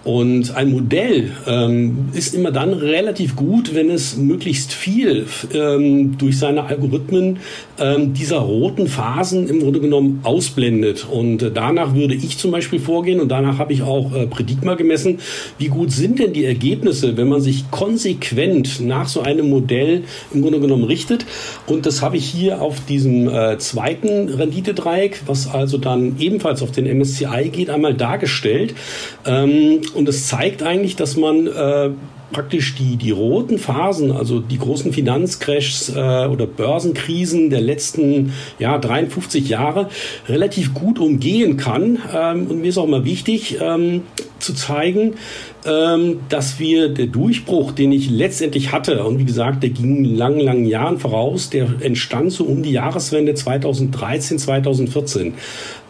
Und 0.07 0.55
ein 0.55 0.71
Modell 0.71 1.33
ähm, 1.49 2.11
ist 2.13 2.33
immer 2.33 2.53
dann 2.53 2.73
relativ 2.75 3.35
gut, 3.35 3.75
wenn 3.75 3.91
es 3.91 4.17
möglichst 4.17 4.73
viel 4.73 5.27
ähm, 5.53 6.17
durch 6.17 6.39
seine 6.39 6.63
Algorithmen 6.63 7.39
ähm, 7.81 8.15
dieser 8.15 8.39
roten 8.39 8.87
Phasen 8.87 9.49
im 9.49 9.59
Grunde 9.59 9.81
genommen 9.81 10.21
ausblendet. 10.23 11.09
Und 11.11 11.43
äh, 11.43 11.51
danach 11.53 11.97
würde 11.97 12.15
ich 12.15 12.39
zum 12.39 12.53
Beispiel 12.53 12.79
vorgehen 12.79 13.19
und 13.19 13.31
danach 13.31 13.59
habe 13.59 13.73
ich 13.73 13.83
auch 13.83 14.15
äh, 14.15 14.29
Predigma 14.29 14.75
gemessen, 14.75 15.19
wie 15.59 15.67
gut 15.67 15.91
sind 15.91 16.21
denn 16.21 16.33
die 16.33 16.45
Ergebnisse, 16.45 17.17
wenn 17.17 17.29
man 17.29 17.41
sich 17.41 17.69
konsequent 17.73 18.81
nach 18.81 19.09
so 19.09 19.23
einem 19.23 19.51
Modell 19.51 20.05
im 20.33 20.43
Grunde 20.43 20.61
genommen 20.61 20.85
richtet. 20.85 21.27
Und 21.67 21.85
das 21.85 22.01
habe 22.01 22.17
ich 22.17 22.27
hier 22.27 22.63
auf 22.63 22.77
diesem 22.87 23.29
äh, 23.29 23.59
zweiten 23.59 24.29
Renditedreieck, 24.29 25.23
was 25.27 25.53
also 25.53 25.79
dann 25.79 26.15
ebenfalls 26.21 26.63
auf 26.63 26.71
den 26.71 26.87
MSCI 26.87 27.49
geht, 27.51 27.71
einmal 27.71 27.95
dargestellt. 27.95 28.73
Und 29.97 30.09
es 30.09 30.29
zeigt 30.29 30.63
eigentlich, 30.63 30.97
dass 30.97 31.17
man 31.17 31.47
äh, 31.47 31.91
praktisch 32.33 32.75
die, 32.75 32.97
die 32.97 33.11
roten 33.11 33.59
Phasen, 33.59 34.13
also 34.13 34.41
die 34.41 34.59
großen 34.59 34.93
Finanzcrashs 34.93 35.91
äh, 35.91 36.27
oder 36.27 36.47
Börsenkrisen 36.47 37.51
der 37.51 37.61
letzten 37.61 38.33
ja, 38.59 38.79
53 38.79 39.49
Jahre 39.49 39.89
relativ 40.29 40.75
gut 40.75 40.99
umgehen 40.99 41.57
kann. 41.57 41.99
Ähm, 42.15 42.47
und 42.49 42.61
mir 42.61 42.69
ist 42.69 42.79
auch 42.79 42.87
mal 42.87 43.05
wichtig 43.05 43.59
ähm, 43.61 44.03
zu 44.47 44.55
zeigen, 44.55 45.15
ähm, 45.67 46.21
dass 46.29 46.59
wir 46.59 46.89
der 46.89 47.07
Durchbruch, 47.07 47.73
den 47.73 47.93
ich 47.93 48.09
letztendlich 48.09 48.73
hatte, 48.73 49.05
und 49.05 49.19
wie 49.19 49.25
gesagt, 49.25 49.63
der 49.63 49.71
ging 49.71 50.05
langen, 50.05 50.41
langen 50.41 50.65
Jahren 50.65 50.99
voraus, 50.99 51.51
der 51.51 51.69
entstand 51.81 52.33
so 52.33 52.45
um 52.45 52.63
die 52.63 52.73
Jahreswende 52.73 53.35
2013, 53.35 54.39
2014. 54.39 55.35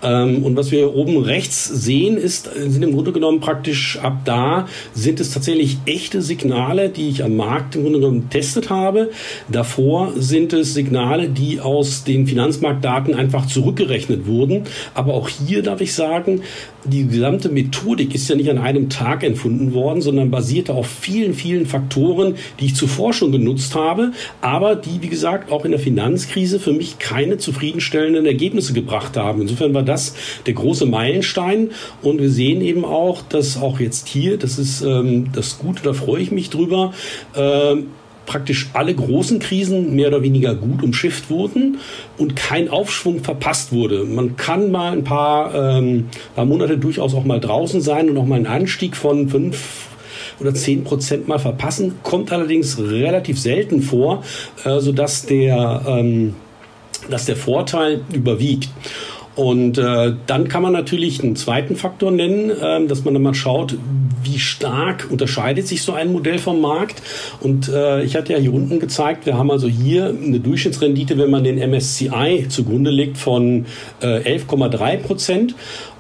Ähm, 0.03 0.42
und 0.45 0.57
was 0.57 0.71
wir 0.71 0.95
oben 0.95 1.19
rechts 1.19 1.66
sehen, 1.66 2.16
ist, 2.16 2.51
sind 2.55 2.83
im 2.83 2.92
Grunde 2.92 3.12
genommen 3.12 3.40
praktisch 3.40 3.99
ab 4.03 4.21
da 4.25 4.66
sind 4.95 5.21
es 5.21 5.33
tatsächlich 5.33 5.79
echte 5.87 6.23
Signale, 6.23 6.88
die 6.88 7.09
ich 7.09 7.25
am 7.25 7.37
Markt 7.37 7.77
im 7.77 7.83
Grunde 7.83 8.01
genommen 8.01 8.29
getestet 8.29 8.71
habe. 8.71 9.11
Davor 9.49 10.12
sind 10.16 10.53
es 10.53 10.75
Signale, 10.75 11.29
die 11.29 11.61
aus 11.61 12.05
den 12.05 12.27
Finanzmarktdaten 12.27 13.14
einfach 13.14 13.47
zurückgerechnet 13.47 14.27
wurden. 14.27 14.64
Aber 14.95 15.14
auch 15.14 15.29
hier 15.29 15.62
darf 15.62 15.81
ich 15.81 15.95
sagen, 15.95 16.42
die 16.85 17.07
gesamte 17.07 17.49
Methodik 17.49 18.14
ist 18.14 18.29
ja 18.29 18.37
nicht 18.37 18.46
an 18.51 18.59
einem 18.59 18.89
Tag 18.89 19.23
entfunden 19.23 19.75
worden, 19.75 20.01
sondern 20.01 20.31
basierte 20.31 20.75
auf 20.75 20.87
vielen, 20.87 21.35
vielen 21.35 21.67
Faktoren, 21.67 22.37
die 22.61 22.67
ich 22.67 22.75
zuvor 22.75 23.13
schon 23.13 23.33
genutzt 23.33 23.75
habe, 23.75 24.13
aber 24.41 24.77
die, 24.77 25.03
wie 25.03 25.09
gesagt, 25.09 25.51
auch 25.51 25.65
in 25.65 25.71
der 25.71 25.81
Finanzkrise 25.81 26.61
für 26.61 26.73
mich 26.73 26.99
keine 26.99 27.39
zufriedenstellenden 27.39 28.27
Ergebnisse 28.27 28.73
gebracht 28.73 29.17
haben. 29.17 29.43
Insofern 29.43 29.75
war 29.75 29.83
das 29.83 30.15
der 30.47 30.55
große 30.55 30.87
Meilenstein 30.87 31.71
und 32.03 32.21
wir 32.21 32.31
sehen 32.31 32.61
eben 32.61 32.85
auch, 32.85 33.23
dass 33.23 33.61
auch 33.61 33.81
jetzt 33.81 34.09
hier, 34.09 34.39
das 34.39 34.59
ist 34.59 34.83
ähm, 34.83 35.33
das 35.33 35.59
Gute, 35.59 35.83
da 35.83 35.93
freue 35.93 36.23
ich 36.23 36.31
mich 36.31 36.51
drüber, 36.51 36.93
äh, 37.35 37.77
praktisch 38.27 38.69
alle 38.73 38.95
großen 38.95 39.39
Krisen 39.39 39.95
mehr 39.95 40.09
oder 40.09 40.23
weniger 40.23 40.55
gut 40.55 40.83
umschifft 40.83 41.31
wurden 41.31 41.79
und 42.19 42.37
kein 42.37 42.69
Aufschwung 42.69 43.23
verpasst 43.23 43.73
wurde. 43.73 44.05
Man 44.05 44.37
kann 44.37 44.71
mal 44.71 44.93
ein 44.93 45.05
paar, 45.05 45.55
ähm, 45.55 46.09
paar 46.35 46.45
Monate 46.45 46.77
durchaus 46.77 47.15
auch 47.15 47.25
mal 47.25 47.41
draußen 47.41 47.81
sein 47.81 48.11
und 48.11 48.19
auch 48.19 48.27
mal 48.27 48.37
einen 48.37 48.47
Anstieg 48.47 48.97
von 48.97 49.29
fünf 49.29 49.87
oder 50.41 50.55
zehn 50.55 50.85
Prozent 50.85 51.29
mal 51.29 51.39
verpassen, 51.39 51.95
kommt 52.03 52.33
allerdings 52.33 52.79
relativ 52.79 53.41
selten 53.41 53.81
vor, 53.81 54.23
äh, 54.65 54.81
sodass 54.81 55.25
der, 55.27 55.83
ähm, 55.87 56.35
dass 57.11 57.25
der 57.25 57.37
Vorteil 57.37 58.03
überwiegt. 58.12 58.69
Und 59.37 59.77
äh, 59.77 60.14
dann 60.27 60.49
kann 60.49 60.62
man 60.62 60.72
natürlich 60.72 61.22
einen 61.22 61.37
zweiten 61.37 61.77
Faktor 61.77 62.11
nennen, 62.11 62.51
äh, 62.51 62.87
dass 62.87 63.05
man 63.05 63.14
dann 63.14 63.22
mal 63.22 63.35
schaut, 63.35 63.77
wie 64.22 64.38
stark 64.38 65.09
unterscheidet 65.11 65.66
sich 65.66 65.83
so 65.83 65.92
ein 65.92 66.11
Modell 66.11 66.38
vom 66.38 66.61
Markt. 66.61 67.03
Und 67.40 67.68
äh, 67.68 68.03
ich 68.03 68.16
hatte 68.16 68.33
ja 68.33 68.38
hier 68.38 68.55
unten 68.55 68.81
gezeigt, 68.81 69.27
wir 69.27 69.37
haben 69.37 69.51
also 69.51 69.68
hier 69.68 70.07
eine 70.07 70.40
Durchschnittsrendite, 70.40 71.18
wenn 71.18 71.31
man 71.31 71.44
den 71.44 71.59
MSCI 71.59 72.46
zugrunde 72.49 72.90
legt, 72.90 73.18
von 73.18 73.66
äh, 74.01 74.37
11,3 74.37 74.96
Prozent. 74.96 75.55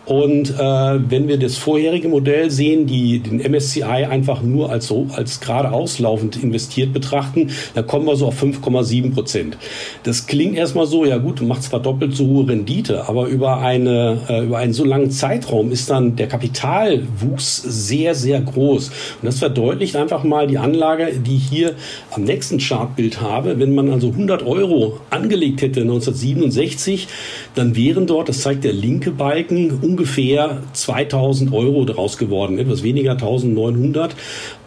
Und 0.06 0.50
äh, 0.50 1.10
wenn 1.10 1.26
wir 1.26 1.36
das 1.36 1.56
vorherige 1.56 2.08
Modell 2.08 2.50
sehen, 2.50 2.86
die 2.86 3.18
den 3.18 3.38
MSCI 3.40 3.82
einfach 3.82 4.40
nur 4.40 4.70
als 4.70 4.86
so 4.86 5.08
als 5.12 5.40
gerade 5.40 5.72
auslaufend 5.72 6.42
investiert 6.42 6.92
betrachten, 6.92 7.50
dann 7.74 7.86
kommen 7.88 8.06
wir 8.06 8.14
so 8.14 8.28
auf 8.28 8.40
5,7 8.40 9.12
Prozent. 9.12 9.58
Das 10.04 10.28
klingt 10.28 10.56
erstmal 10.56 10.86
so, 10.86 11.04
ja 11.04 11.18
gut, 11.18 11.42
macht 11.42 11.64
zwar 11.64 11.80
doppelt 11.80 12.14
so 12.14 12.24
hohe 12.24 12.48
Rendite, 12.48 13.08
aber 13.08 13.26
über 13.26 13.58
eine 13.58 14.20
äh, 14.28 14.44
über 14.44 14.58
einen 14.58 14.72
so 14.72 14.84
langen 14.84 15.10
Zeitraum 15.10 15.72
ist 15.72 15.90
dann 15.90 16.14
der 16.14 16.28
Kapitalwuchs 16.28 17.62
sehr 17.66 18.14
sehr 18.14 18.40
groß. 18.40 18.88
Und 18.88 19.26
das 19.26 19.40
verdeutlicht 19.40 19.96
einfach 19.96 20.22
mal 20.22 20.46
die 20.46 20.58
Anlage, 20.58 21.14
die 21.18 21.36
ich 21.36 21.48
hier 21.48 21.74
am 22.12 22.22
nächsten 22.22 22.58
Chartbild 22.58 23.20
habe. 23.20 23.58
Wenn 23.58 23.74
man 23.74 23.90
also 23.90 24.08
100 24.08 24.46
Euro 24.46 25.00
angelegt 25.10 25.62
hätte 25.62 25.80
1967, 25.80 27.08
dann 27.56 27.74
wären 27.74 28.06
dort, 28.06 28.28
das 28.28 28.42
zeigt 28.42 28.64
der 28.64 28.74
linke 28.74 29.10
Balken, 29.10 29.78
ungefähr 29.80 30.62
2000 30.74 31.52
Euro 31.54 31.86
daraus 31.86 32.18
geworden, 32.18 32.58
etwas 32.58 32.82
weniger 32.82 33.12
1900. 33.12 34.14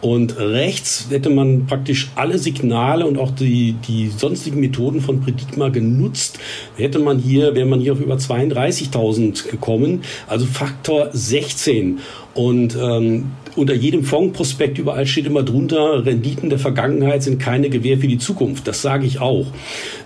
Und 0.00 0.38
rechts 0.38 1.06
hätte 1.08 1.30
man 1.30 1.66
praktisch 1.66 2.10
alle 2.16 2.38
Signale 2.38 3.06
und 3.06 3.16
auch 3.16 3.30
die, 3.30 3.76
die 3.86 4.08
sonstigen 4.08 4.58
Methoden 4.58 5.00
von 5.00 5.20
Predigma 5.20 5.68
genutzt. 5.68 6.40
Hätte 6.76 6.98
man 6.98 7.20
hier, 7.20 7.54
wäre 7.54 7.66
man 7.66 7.78
hier 7.78 7.92
auf 7.92 8.00
über 8.00 8.16
32.000 8.16 9.48
gekommen, 9.48 10.02
also 10.26 10.44
Faktor 10.46 11.10
16. 11.12 12.00
Und 12.34 12.76
ähm, 12.80 13.30
unter 13.56 13.74
jedem 13.74 14.04
Fondsprospekt 14.04 14.78
überall 14.78 15.06
steht 15.06 15.26
immer 15.26 15.42
drunter, 15.42 16.04
Renditen 16.06 16.50
der 16.50 16.58
Vergangenheit 16.58 17.22
sind 17.22 17.40
keine 17.40 17.70
Gewähr 17.70 17.98
für 17.98 18.08
die 18.08 18.18
Zukunft. 18.18 18.66
Das 18.66 18.82
sage 18.82 19.06
ich 19.06 19.20
auch. 19.20 19.46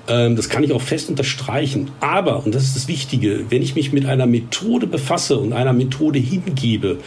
Ähm, 0.08 0.36
das 0.36 0.48
kann 0.48 0.64
ich 0.64 0.72
auch 0.72 0.82
fest 0.82 1.08
unterstreichen. 1.08 1.90
Aber, 2.00 2.44
und 2.44 2.54
das 2.54 2.64
ist 2.64 2.76
das 2.76 2.88
Wichtige, 2.88 3.46
wenn 3.48 3.62
ich 3.62 3.74
mich 3.74 3.92
mit 3.92 4.06
einer 4.06 4.26
Methode 4.26 4.86
befasse 4.86 5.38
und 5.38 5.52
einer 5.52 5.72
Methode 5.72 6.18
hingebe, 6.18 6.98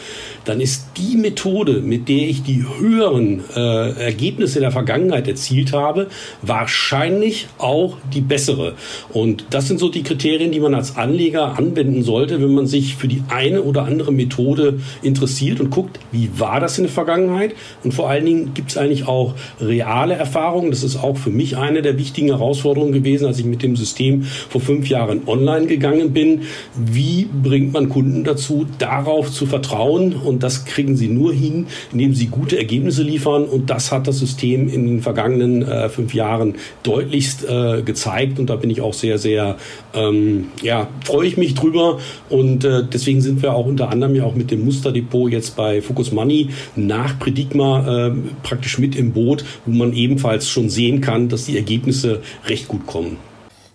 dann 0.45 0.61
ist 0.61 0.87
die 0.97 1.17
Methode, 1.17 1.81
mit 1.81 2.09
der 2.09 2.27
ich 2.29 2.43
die 2.43 2.63
höheren 2.79 3.43
äh, 3.55 3.91
Ergebnisse 4.03 4.59
der 4.59 4.71
Vergangenheit 4.71 5.27
erzielt 5.27 5.73
habe, 5.73 6.07
wahrscheinlich 6.41 7.47
auch 7.57 7.97
die 8.13 8.21
bessere. 8.21 8.73
Und 9.09 9.45
das 9.49 9.67
sind 9.67 9.79
so 9.79 9.89
die 9.89 10.03
Kriterien, 10.03 10.51
die 10.51 10.59
man 10.59 10.73
als 10.73 10.95
Anleger 10.95 11.57
anwenden 11.57 12.03
sollte, 12.03 12.41
wenn 12.41 12.53
man 12.53 12.67
sich 12.67 12.95
für 12.95 13.07
die 13.07 13.23
eine 13.29 13.61
oder 13.61 13.83
andere 13.83 14.11
Methode 14.11 14.79
interessiert 15.01 15.59
und 15.59 15.69
guckt, 15.69 15.99
wie 16.11 16.29
war 16.37 16.59
das 16.59 16.77
in 16.77 16.85
der 16.85 16.93
Vergangenheit? 16.93 17.53
Und 17.83 17.93
vor 17.93 18.09
allen 18.09 18.25
Dingen 18.25 18.53
gibt 18.53 18.71
es 18.71 18.77
eigentlich 18.77 19.07
auch 19.07 19.35
reale 19.59 20.15
Erfahrungen. 20.15 20.71
Das 20.71 20.83
ist 20.83 20.95
auch 20.95 21.17
für 21.17 21.29
mich 21.29 21.57
eine 21.57 21.81
der 21.81 21.97
wichtigen 21.97 22.27
Herausforderungen 22.27 22.86
gewesen, 22.93 23.25
als 23.25 23.39
ich 23.39 23.45
mit 23.45 23.63
dem 23.63 23.75
System 23.75 24.23
vor 24.23 24.61
fünf 24.61 24.87
Jahren 24.87 25.21
online 25.27 25.67
gegangen 25.67 26.13
bin. 26.13 26.43
Wie 26.75 27.27
bringt 27.43 27.73
man 27.73 27.89
Kunden 27.89 28.23
dazu, 28.23 28.65
darauf 28.79 29.31
zu 29.31 29.45
vertrauen 29.45 30.13
und 30.13 30.37
und 30.37 30.43
das 30.43 30.65
kriegen 30.65 30.95
sie 30.95 31.07
nur 31.07 31.33
hin, 31.33 31.65
indem 31.91 32.13
sie 32.13 32.27
gute 32.27 32.59
Ergebnisse 32.59 33.01
liefern. 33.01 33.45
Und 33.45 33.71
das 33.71 33.91
hat 33.91 34.05
das 34.05 34.19
System 34.19 34.69
in 34.69 34.85
den 34.85 35.01
vergangenen 35.01 35.63
äh, 35.63 35.89
fünf 35.89 36.13
Jahren 36.13 36.53
deutlichst 36.83 37.43
äh, 37.49 37.81
gezeigt. 37.81 38.37
Und 38.37 38.51
da 38.51 38.55
bin 38.55 38.69
ich 38.69 38.81
auch 38.81 38.93
sehr, 38.93 39.17
sehr, 39.17 39.57
ähm, 39.95 40.49
ja, 40.61 40.89
freue 41.03 41.25
ich 41.25 41.37
mich 41.37 41.55
drüber. 41.55 41.97
Und 42.29 42.65
äh, 42.65 42.83
deswegen 42.83 43.21
sind 43.21 43.41
wir 43.41 43.55
auch 43.55 43.65
unter 43.65 43.89
anderem 43.89 44.13
ja 44.13 44.25
auch 44.25 44.35
mit 44.35 44.51
dem 44.51 44.63
Musterdepot 44.63 45.31
jetzt 45.31 45.55
bei 45.55 45.81
Focus 45.81 46.11
Money 46.11 46.49
nach 46.75 47.17
Predigma 47.17 48.09
äh, 48.09 48.11
praktisch 48.43 48.77
mit 48.77 48.95
im 48.95 49.13
Boot, 49.13 49.43
wo 49.65 49.71
man 49.71 49.91
ebenfalls 49.93 50.47
schon 50.47 50.69
sehen 50.69 51.01
kann, 51.01 51.29
dass 51.29 51.45
die 51.45 51.57
Ergebnisse 51.57 52.21
recht 52.45 52.67
gut 52.67 52.76
kommen. 52.85 53.17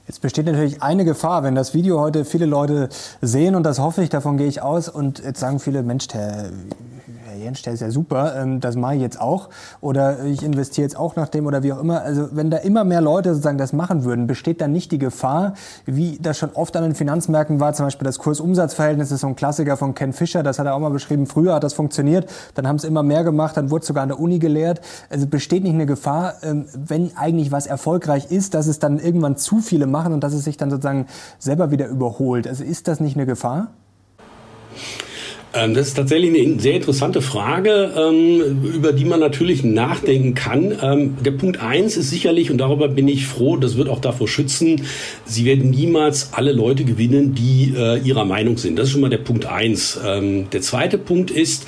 Jetzt 0.06 0.20
besteht 0.20 0.46
natürlich 0.46 0.82
eine 0.82 1.04
Gefahr, 1.04 1.42
wenn 1.44 1.54
das 1.54 1.74
Video 1.74 2.00
heute 2.00 2.24
viele 2.24 2.46
Leute 2.46 2.88
sehen 3.20 3.54
und 3.54 3.62
das 3.62 3.78
hoffe 3.78 4.02
ich, 4.02 4.10
davon 4.10 4.36
gehe 4.36 4.48
ich 4.48 4.60
aus 4.60 4.88
und 4.88 5.20
jetzt 5.20 5.40
sagen 5.40 5.60
viele, 5.60 5.82
Mensch, 5.82 6.08
der 6.08 6.50
Jens, 7.36 7.62
der 7.62 7.72
ist 7.74 7.80
ja 7.80 7.90
super, 7.90 8.34
ähm, 8.36 8.60
das 8.60 8.76
mache 8.76 8.96
ich 8.96 9.00
jetzt 9.00 9.20
auch 9.20 9.48
oder 9.80 10.24
ich 10.24 10.42
investiere 10.42 10.84
jetzt 10.84 10.96
auch 10.96 11.16
nach 11.16 11.28
dem 11.28 11.46
oder 11.46 11.62
wie 11.62 11.72
auch 11.72 11.80
immer. 11.80 12.02
Also 12.02 12.28
wenn 12.32 12.50
da 12.50 12.58
immer 12.58 12.84
mehr 12.84 13.00
Leute 13.00 13.30
sozusagen 13.30 13.58
das 13.58 13.72
machen 13.72 14.04
würden, 14.04 14.26
besteht 14.26 14.60
dann 14.60 14.72
nicht 14.72 14.92
die 14.92 14.98
Gefahr, 14.98 15.54
wie 15.86 16.18
das 16.20 16.38
schon 16.38 16.50
oft 16.52 16.76
an 16.76 16.82
den 16.82 16.94
Finanzmärkten 16.94 17.60
war, 17.60 17.74
zum 17.74 17.86
Beispiel 17.86 18.04
das 18.04 18.18
Kurs-Umsatz-Verhältnis 18.18 19.10
ist 19.10 19.20
so 19.20 19.26
ein 19.26 19.36
Klassiker 19.36 19.76
von 19.76 19.94
Ken 19.94 20.12
Fischer, 20.12 20.42
das 20.42 20.58
hat 20.58 20.66
er 20.66 20.74
auch 20.74 20.80
mal 20.80 20.90
beschrieben, 20.90 21.26
früher 21.26 21.54
hat 21.54 21.64
das 21.64 21.74
funktioniert, 21.74 22.30
dann 22.54 22.66
haben 22.66 22.76
es 22.76 22.84
immer 22.84 23.02
mehr 23.02 23.24
gemacht, 23.24 23.56
dann 23.56 23.70
wurde 23.70 23.82
es 23.82 23.86
sogar 23.86 24.02
an 24.02 24.08
der 24.08 24.20
Uni 24.20 24.38
gelehrt. 24.38 24.80
Also 25.10 25.26
besteht 25.26 25.62
nicht 25.62 25.74
eine 25.74 25.86
Gefahr, 25.86 26.34
ähm, 26.42 26.66
wenn 26.74 27.16
eigentlich 27.16 27.52
was 27.52 27.66
erfolgreich 27.66 28.30
ist, 28.30 28.54
dass 28.54 28.66
es 28.66 28.78
dann 28.78 28.98
irgendwann 28.98 29.36
zu 29.36 29.58
viele 29.60 29.86
machen 29.86 30.12
und 30.12 30.22
dass 30.22 30.32
es 30.32 30.44
sich 30.44 30.56
dann 30.56 30.70
sozusagen 30.70 31.06
selber 31.38 31.70
wieder 31.70 31.86
überholt. 31.86 32.46
Also 32.46 32.64
ist 32.64 32.88
das 32.88 33.00
nicht 33.00 33.16
eine 33.16 33.26
Gefahr? 33.26 33.68
Ähm, 35.54 35.74
das 35.74 35.88
ist 35.88 35.94
tatsächlich 35.94 36.30
eine 36.30 36.60
sehr 36.60 36.74
interessante 36.74 37.20
Frage, 37.20 37.92
ähm, 37.96 38.62
über 38.74 38.92
die 38.92 39.04
man 39.04 39.20
natürlich 39.20 39.64
nachdenken 39.64 40.34
kann. 40.34 40.74
Ähm, 40.82 41.16
der 41.22 41.32
Punkt 41.32 41.60
eins 41.60 41.96
ist 41.96 42.10
sicherlich, 42.10 42.50
und 42.50 42.58
darüber 42.58 42.88
bin 42.88 43.06
ich 43.08 43.26
froh, 43.26 43.56
das 43.56 43.76
wird 43.76 43.88
auch 43.88 44.00
davor 44.00 44.28
schützen, 44.28 44.82
Sie 45.24 45.44
werden 45.44 45.70
niemals 45.70 46.32
alle 46.32 46.52
Leute 46.52 46.84
gewinnen, 46.84 47.34
die 47.34 47.74
äh, 47.76 47.98
ihrer 48.00 48.24
Meinung 48.24 48.56
sind. 48.56 48.78
Das 48.78 48.86
ist 48.86 48.92
schon 48.92 49.00
mal 49.00 49.10
der 49.10 49.18
Punkt 49.18 49.46
eins. 49.46 49.98
Der 50.02 50.60
zweite 50.60 50.98
Punkt 50.98 51.30
ist, 51.30 51.66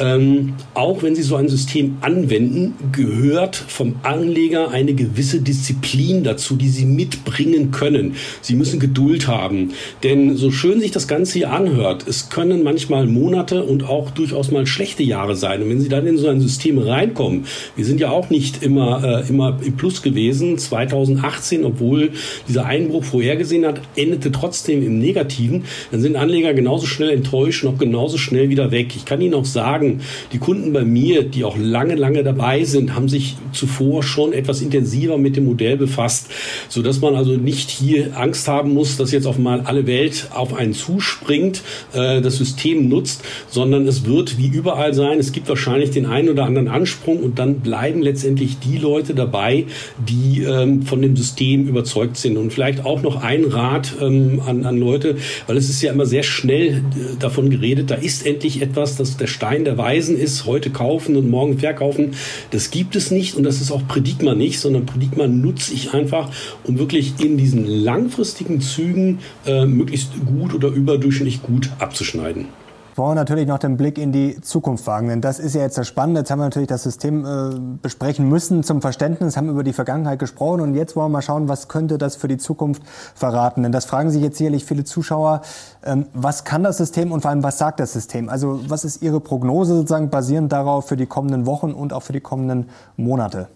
ähm, 0.00 0.54
auch 0.74 1.02
wenn 1.02 1.14
Sie 1.14 1.22
so 1.22 1.36
ein 1.36 1.48
System 1.48 1.98
anwenden, 2.00 2.74
gehört 2.92 3.54
vom 3.56 3.96
Anleger 4.02 4.70
eine 4.70 4.94
gewisse 4.94 5.40
Disziplin 5.40 6.24
dazu, 6.24 6.56
die 6.56 6.70
Sie 6.70 6.86
mitbringen 6.86 7.70
können. 7.70 8.14
Sie 8.40 8.54
müssen 8.54 8.80
Geduld 8.80 9.28
haben. 9.28 9.72
Denn 10.02 10.36
so 10.36 10.50
schön 10.50 10.80
sich 10.80 10.90
das 10.90 11.06
Ganze 11.06 11.34
hier 11.34 11.52
anhört, 11.52 12.06
es 12.08 12.30
können 12.30 12.62
manchmal 12.62 13.06
Monate 13.06 13.62
und 13.62 13.84
auch 13.84 14.10
durchaus 14.10 14.50
mal 14.50 14.66
schlechte 14.66 15.02
Jahre 15.02 15.36
sein. 15.36 15.62
Und 15.62 15.68
wenn 15.68 15.80
Sie 15.80 15.90
dann 15.90 16.06
in 16.06 16.16
so 16.16 16.28
ein 16.28 16.40
System 16.40 16.78
reinkommen, 16.78 17.44
wir 17.76 17.84
sind 17.84 18.00
ja 18.00 18.10
auch 18.10 18.30
nicht 18.30 18.62
immer, 18.62 19.04
äh, 19.04 19.28
immer 19.28 19.58
im 19.62 19.76
Plus 19.76 20.00
gewesen. 20.00 20.56
2018, 20.56 21.64
obwohl 21.64 22.12
dieser 22.48 22.64
Einbruch 22.64 23.04
vorhergesehen 23.04 23.66
hat, 23.66 23.82
endete 23.96 24.32
trotzdem 24.32 24.82
im 24.82 24.98
Negativen. 24.98 25.64
Dann 25.90 26.00
sind 26.00 26.16
Anleger 26.16 26.54
genauso 26.54 26.86
schnell 26.86 27.10
enttäuscht 27.10 27.64
und 27.64 27.74
auch 27.74 27.78
genauso 27.78 28.16
schnell 28.16 28.48
wieder 28.48 28.70
weg. 28.70 28.94
Ich 28.96 29.04
kann 29.04 29.20
Ihnen 29.20 29.34
auch 29.34 29.44
sagen, 29.44 29.89
sagen, 29.90 30.00
die 30.32 30.38
Kunden 30.38 30.72
bei 30.72 30.84
mir, 30.84 31.22
die 31.22 31.44
auch 31.44 31.56
lange, 31.58 31.94
lange 31.94 32.22
dabei 32.22 32.64
sind, 32.64 32.94
haben 32.94 33.08
sich 33.08 33.36
zuvor 33.52 34.02
schon 34.02 34.32
etwas 34.32 34.60
intensiver 34.60 35.18
mit 35.18 35.36
dem 35.36 35.44
Modell 35.44 35.76
befasst, 35.76 36.30
so 36.68 36.82
dass 36.82 37.00
man 37.00 37.14
also 37.14 37.32
nicht 37.32 37.70
hier 37.70 38.16
Angst 38.16 38.48
haben 38.48 38.72
muss, 38.72 38.96
dass 38.96 39.12
jetzt 39.12 39.26
auf 39.26 39.38
mal 39.38 39.62
alle 39.62 39.86
Welt 39.86 40.28
auf 40.32 40.54
einen 40.54 40.74
zuspringt, 40.74 41.62
äh, 41.92 42.20
das 42.20 42.36
System 42.36 42.88
nutzt, 42.88 43.22
sondern 43.48 43.86
es 43.86 44.04
wird 44.04 44.38
wie 44.38 44.48
überall 44.48 44.94
sein. 44.94 45.18
Es 45.18 45.32
gibt 45.32 45.48
wahrscheinlich 45.48 45.90
den 45.90 46.06
einen 46.06 46.28
oder 46.28 46.44
anderen 46.44 46.68
Ansprung 46.68 47.18
und 47.18 47.38
dann 47.38 47.60
bleiben 47.60 48.02
letztendlich 48.02 48.58
die 48.58 48.78
Leute 48.78 49.14
dabei, 49.14 49.66
die 50.08 50.42
ähm, 50.42 50.82
von 50.82 51.02
dem 51.02 51.16
System 51.16 51.66
überzeugt 51.66 52.16
sind. 52.16 52.36
Und 52.36 52.52
vielleicht 52.52 52.84
auch 52.84 53.02
noch 53.02 53.22
ein 53.22 53.44
Rat 53.44 53.94
ähm, 54.00 54.40
an, 54.46 54.64
an 54.64 54.78
Leute, 54.78 55.16
weil 55.46 55.56
es 55.56 55.68
ist 55.68 55.82
ja 55.82 55.92
immer 55.92 56.06
sehr 56.06 56.22
schnell 56.22 56.68
äh, 56.68 56.80
davon 57.18 57.50
geredet, 57.50 57.90
da 57.90 57.94
ist 57.94 58.26
endlich 58.26 58.62
etwas, 58.62 58.96
dass 58.96 59.16
der 59.16 59.26
Stein 59.26 59.64
der 59.64 59.78
Weisen 59.80 60.18
ist, 60.18 60.44
heute 60.44 60.68
kaufen 60.68 61.16
und 61.16 61.30
morgen 61.30 61.58
verkaufen. 61.58 62.12
Das 62.50 62.70
gibt 62.70 62.96
es 62.96 63.10
nicht 63.10 63.34
und 63.34 63.44
das 63.44 63.62
ist 63.62 63.70
auch 63.70 63.86
Predigma 63.88 64.34
nicht, 64.34 64.60
sondern 64.60 64.84
Predigma 64.84 65.26
nutze 65.26 65.72
ich 65.72 65.94
einfach, 65.94 66.30
um 66.64 66.78
wirklich 66.78 67.14
in 67.18 67.38
diesen 67.38 67.66
langfristigen 67.66 68.60
Zügen 68.60 69.20
äh, 69.46 69.64
möglichst 69.64 70.10
gut 70.26 70.52
oder 70.54 70.68
überdurchschnittlich 70.68 71.42
gut 71.42 71.70
abzuschneiden 71.78 72.59
wollen 73.00 73.16
natürlich 73.16 73.48
noch 73.48 73.58
den 73.58 73.78
Blick 73.78 73.96
in 73.96 74.12
die 74.12 74.40
Zukunft 74.42 74.86
wagen, 74.86 75.08
denn 75.08 75.20
das 75.20 75.38
ist 75.38 75.54
ja 75.54 75.62
jetzt 75.62 75.78
das 75.78 75.88
Spannende. 75.88 76.20
Jetzt 76.20 76.30
haben 76.30 76.38
wir 76.38 76.44
natürlich 76.44 76.68
das 76.68 76.82
System 76.82 77.24
äh, 77.24 77.58
besprechen 77.80 78.28
müssen 78.28 78.62
zum 78.62 78.82
Verständnis, 78.82 79.38
haben 79.38 79.48
über 79.48 79.64
die 79.64 79.72
Vergangenheit 79.72 80.18
gesprochen 80.18 80.60
und 80.60 80.74
jetzt 80.74 80.94
wollen 80.96 81.06
wir 81.06 81.14
mal 81.14 81.22
schauen, 81.22 81.48
was 81.48 81.68
könnte 81.68 81.96
das 81.96 82.14
für 82.14 82.28
die 82.28 82.36
Zukunft 82.36 82.82
verraten. 83.14 83.62
Denn 83.62 83.72
das 83.72 83.86
fragen 83.86 84.10
sich 84.10 84.22
jetzt 84.22 84.36
sicherlich 84.36 84.66
viele 84.66 84.84
Zuschauer. 84.84 85.40
Ähm, 85.82 86.06
was 86.12 86.44
kann 86.44 86.62
das 86.62 86.76
System 86.76 87.10
und 87.10 87.22
vor 87.22 87.30
allem, 87.30 87.42
was 87.42 87.56
sagt 87.56 87.80
das 87.80 87.94
System? 87.94 88.28
Also 88.28 88.60
was 88.68 88.84
ist 88.84 89.02
Ihre 89.02 89.20
Prognose 89.20 89.74
sozusagen 89.74 90.10
basierend 90.10 90.52
darauf 90.52 90.86
für 90.86 90.96
die 90.96 91.06
kommenden 91.06 91.46
Wochen 91.46 91.72
und 91.72 91.94
auch 91.94 92.02
für 92.02 92.12
die 92.12 92.20
kommenden 92.20 92.68
Monate? 92.96 93.48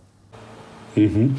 Mhm. 0.97 1.37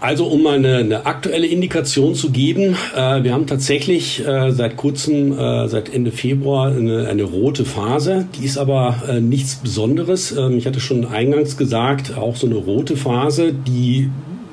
Also 0.00 0.26
um 0.26 0.42
mal 0.42 0.56
eine, 0.56 0.76
eine, 0.76 1.06
aktuelle 1.06 1.46
Indikation 1.46 2.14
zu 2.14 2.30
geben, 2.30 2.76
äh, 2.94 3.22
wir 3.22 3.32
haben 3.32 3.46
tatsächlich 3.46 4.26
äh, 4.26 4.50
seit 4.52 4.76
kurzem, 4.76 5.32
äh, 5.32 5.66
seit 5.68 5.92
Ende 5.94 6.12
Februar, 6.12 6.72
eine, 6.72 7.08
eine, 7.08 7.22
rote 7.22 7.64
Phase. 7.64 8.28
Die 8.38 8.44
ist 8.44 8.58
aber 8.58 9.02
äh, 9.08 9.20
nichts 9.20 9.56
Besonderes. 9.56 10.36
Ähm, 10.36 10.58
ich 10.58 10.66
hatte 10.66 10.80
schon 10.80 11.06
eingangs 11.06 11.56
gesagt, 11.56 12.18
auch 12.18 12.36
so 12.36 12.46
eine 12.46 12.56
rote 12.56 12.98
Phase, 12.98 13.54
die 13.54 14.10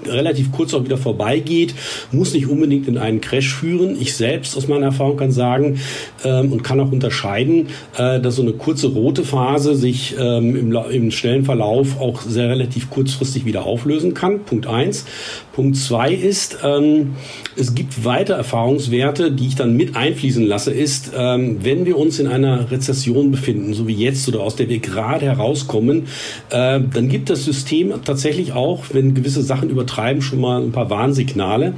relativ 0.08 0.52
kurz 0.52 0.74
auch 0.74 0.84
wieder 0.84 0.98
vorbeigeht, 0.98 1.74
muss 2.12 2.34
nicht 2.34 2.48
unbedingt 2.48 2.88
in 2.88 2.98
einen 2.98 3.22
Crash 3.22 3.54
führen. 3.54 3.98
Ich 4.00 4.16
selbst 4.16 4.56
aus 4.58 4.68
meiner 4.68 4.88
Erfahrung 4.88 5.18
kann 5.18 5.32
sagen 5.32 5.80
ähm, 6.24 6.52
und 6.52 6.64
kann 6.64 6.80
auch 6.80 6.92
unterscheiden, 6.92 7.68
äh, 7.98 8.20
dass 8.20 8.36
so 8.36 8.42
eine 8.42 8.54
kurze 8.54 8.88
rote 8.88 9.24
Phase 9.24 9.76
sich 9.76 10.16
ähm, 10.20 10.56
im, 10.56 10.74
im 10.92 11.12
schnellen 11.12 11.46
Verlauf 11.46 12.00
auch 12.00 12.22
sehr 12.22 12.50
relativ 12.50 12.90
kurzfristig 12.90 13.46
wieder 13.46 13.66
auflösen 13.66 14.14
kann. 14.14 14.42
Punkt 14.42 14.68
eins. 14.68 15.06
Punkt 15.54 15.78
zwei 15.78 16.14
ist, 16.14 16.60
ähm, 16.64 17.16
es 17.58 17.76
gibt 17.76 18.06
weitere 18.06 18.38
Erfahrungswerte, 18.38 19.32
die 19.32 19.48
ich 19.48 19.56
dann 19.56 19.76
mit 19.76 19.96
einfließen 19.96 20.46
lasse, 20.46 20.72
ist, 20.72 21.12
ähm, 21.16 21.58
wenn 21.62 21.86
wir 21.86 21.98
uns 21.98 22.20
in 22.20 22.28
einer 22.28 22.72
Rezession 22.72 23.32
befinden, 23.32 23.74
so 23.74 23.88
wie 23.88 23.94
jetzt 23.94 24.28
oder 24.28 24.42
aus 24.42 24.56
der 24.56 24.70
wir 24.70 24.80
gerade 24.80 25.26
herauskommen, 25.26 26.08
äh, 26.50 26.80
dann 26.80 27.10
gibt 27.10 27.30
das 27.30 27.44
System 27.44 27.94
tatsächlich 28.06 28.54
auch, 28.54 28.86
wenn 28.94 29.14
gewisse 29.14 29.44
Sachen 29.44 29.70
übertreiben, 29.92 30.22
schon 30.22 30.40
mal 30.40 30.62
ein 30.62 30.72
paar 30.72 30.90
Warnsignale. 30.90 31.74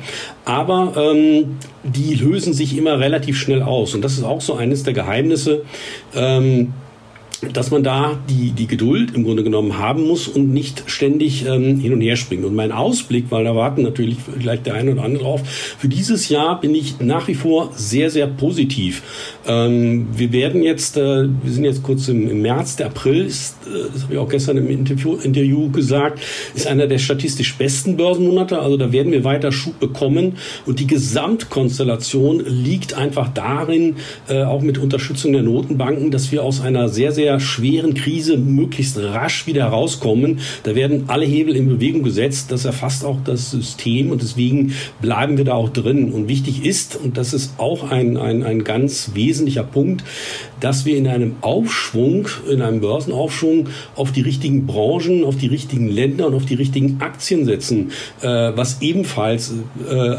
Aber 0.46 0.94
ähm, 0.98 1.58
die 1.84 2.16
lösen 2.16 2.54
sich 2.54 2.78
immer 2.78 3.00
relativ 3.00 3.38
schnell 3.38 3.62
aus. 3.62 3.94
Und 3.94 4.04
das 4.04 4.14
ist 4.14 4.24
auch 4.24 4.42
so 4.42 4.56
eines 4.56 4.84
der 4.84 4.94
Geheimnisse. 4.94 5.64
Ähm, 6.16 6.74
dass 7.52 7.72
man 7.72 7.84
da 7.84 8.20
die, 8.30 8.52
die 8.52 8.68
Geduld 8.68 9.16
im 9.16 9.24
Grunde 9.24 9.44
genommen 9.44 9.78
haben 9.78 10.04
muss 10.04 10.28
und 10.28 10.54
nicht 10.54 10.84
ständig 10.88 11.46
ähm, 11.46 11.80
hin 11.80 11.94
und 11.94 12.02
her 12.02 12.16
springt. 12.16 12.46
Und 12.46 12.56
mein 12.56 12.72
Ausblick, 12.72 13.26
weil 13.30 13.44
da 13.44 13.56
warten 13.56 13.84
natürlich 13.84 14.18
vielleicht 14.40 14.66
der 14.66 14.76
eine 14.76 14.92
oder 14.92 15.04
andere 15.04 15.24
drauf, 15.24 15.42
für 15.78 15.88
dieses 15.88 16.30
Jahr 16.30 16.60
bin 16.60 16.76
ich 16.76 17.00
nach 17.00 17.28
wie 17.28 17.36
vor 17.36 17.72
sehr, 17.76 18.10
sehr 18.10 18.28
positiv. 18.28 19.04
Ähm, 19.48 20.08
wir 20.16 20.32
werden 20.32 20.64
jetzt, 20.64 20.98
äh, 20.98 21.28
wir 21.28 21.52
sind 21.52 21.66
jetzt 21.66 21.84
kurz 21.84 22.08
im, 22.08 22.30
im 22.30 22.42
März, 22.42 22.76
der 22.78 22.88
April 22.88 23.26
ist, 23.26 23.58
äh, 23.66 23.90
das 23.94 24.04
habe 24.04 24.14
ich 24.14 24.20
auch 24.20 24.30
gestern 24.30 24.58
im 24.58 24.70
Interview, 24.70 25.16
Interview 25.16 25.70
gesagt, 25.72 26.20
ist 26.56 26.68
einer 26.68 26.88
der 26.88 27.00
statistisch 27.00 27.56
besten 27.56 27.98
Börsenmonate. 27.98 28.60
Also 28.60 28.78
da 28.78 28.92
werden 28.92 29.12
wir 29.12 29.24
weiter 29.24 29.52
Schub 29.52 29.80
bekommen. 29.80 30.38
Und 30.66 30.80
die 30.80 30.88
Gesamtkonstellation 30.88 32.44
liegt 32.46 32.94
einfach 32.94 33.30
darin, 33.34 33.96
äh, 34.30 34.44
auch 34.44 34.62
mit 34.62 34.78
Unterstützung 34.78 35.34
der 35.34 35.44
Notenbanken, 35.44 36.12
dass 36.12 36.32
wir 36.32 36.44
aus 36.44 36.62
einer 36.62 36.90
sehr, 36.90 37.12
sehr 37.12 37.33
der 37.34 37.40
schweren 37.40 37.94
Krise 37.96 38.38
möglichst 38.38 38.98
rasch 38.98 39.48
wieder 39.48 39.64
herauskommen. 39.64 40.40
Da 40.64 40.76
werden 40.76 41.06
alle 41.08 41.26
Hebel 41.26 41.56
in 41.56 41.68
Bewegung 41.68 42.04
gesetzt. 42.04 42.52
Das 42.52 42.66
erfasst 42.66 43.04
auch 43.04 43.18
das 43.24 43.52
System 43.52 44.12
und 44.12 44.22
deswegen 44.22 44.74
bleiben 45.02 45.38
wir 45.38 45.46
da 45.46 45.54
auch 45.54 45.70
drin. 45.70 46.12
Und 46.12 46.30
wichtig 46.30 46.66
ist, 46.66 46.96
und 46.96 47.18
das 47.18 47.34
ist 47.34 47.56
auch 47.58 47.90
ein, 47.90 48.18
ein, 48.18 48.44
ein 48.44 48.64
ganz 48.64 49.12
wesentlicher 49.16 49.64
Punkt, 49.64 50.04
dass 50.60 50.86
wir 50.86 50.96
in 50.96 51.08
einem 51.08 51.36
Aufschwung, 51.42 52.28
in 52.50 52.62
einem 52.62 52.80
Börsenaufschwung 52.82 53.70
auf 53.96 54.12
die 54.12 54.22
richtigen 54.22 54.66
Branchen, 54.66 55.24
auf 55.24 55.36
die 55.36 55.48
richtigen 55.48 55.90
Länder 55.90 56.28
und 56.28 56.36
auf 56.36 56.46
die 56.46 56.56
richtigen 56.56 57.02
Aktien 57.02 57.46
setzen, 57.46 57.92
äh, 58.22 58.28
was 58.28 58.82
ebenfalls 58.82 59.54
äh, 59.90 60.16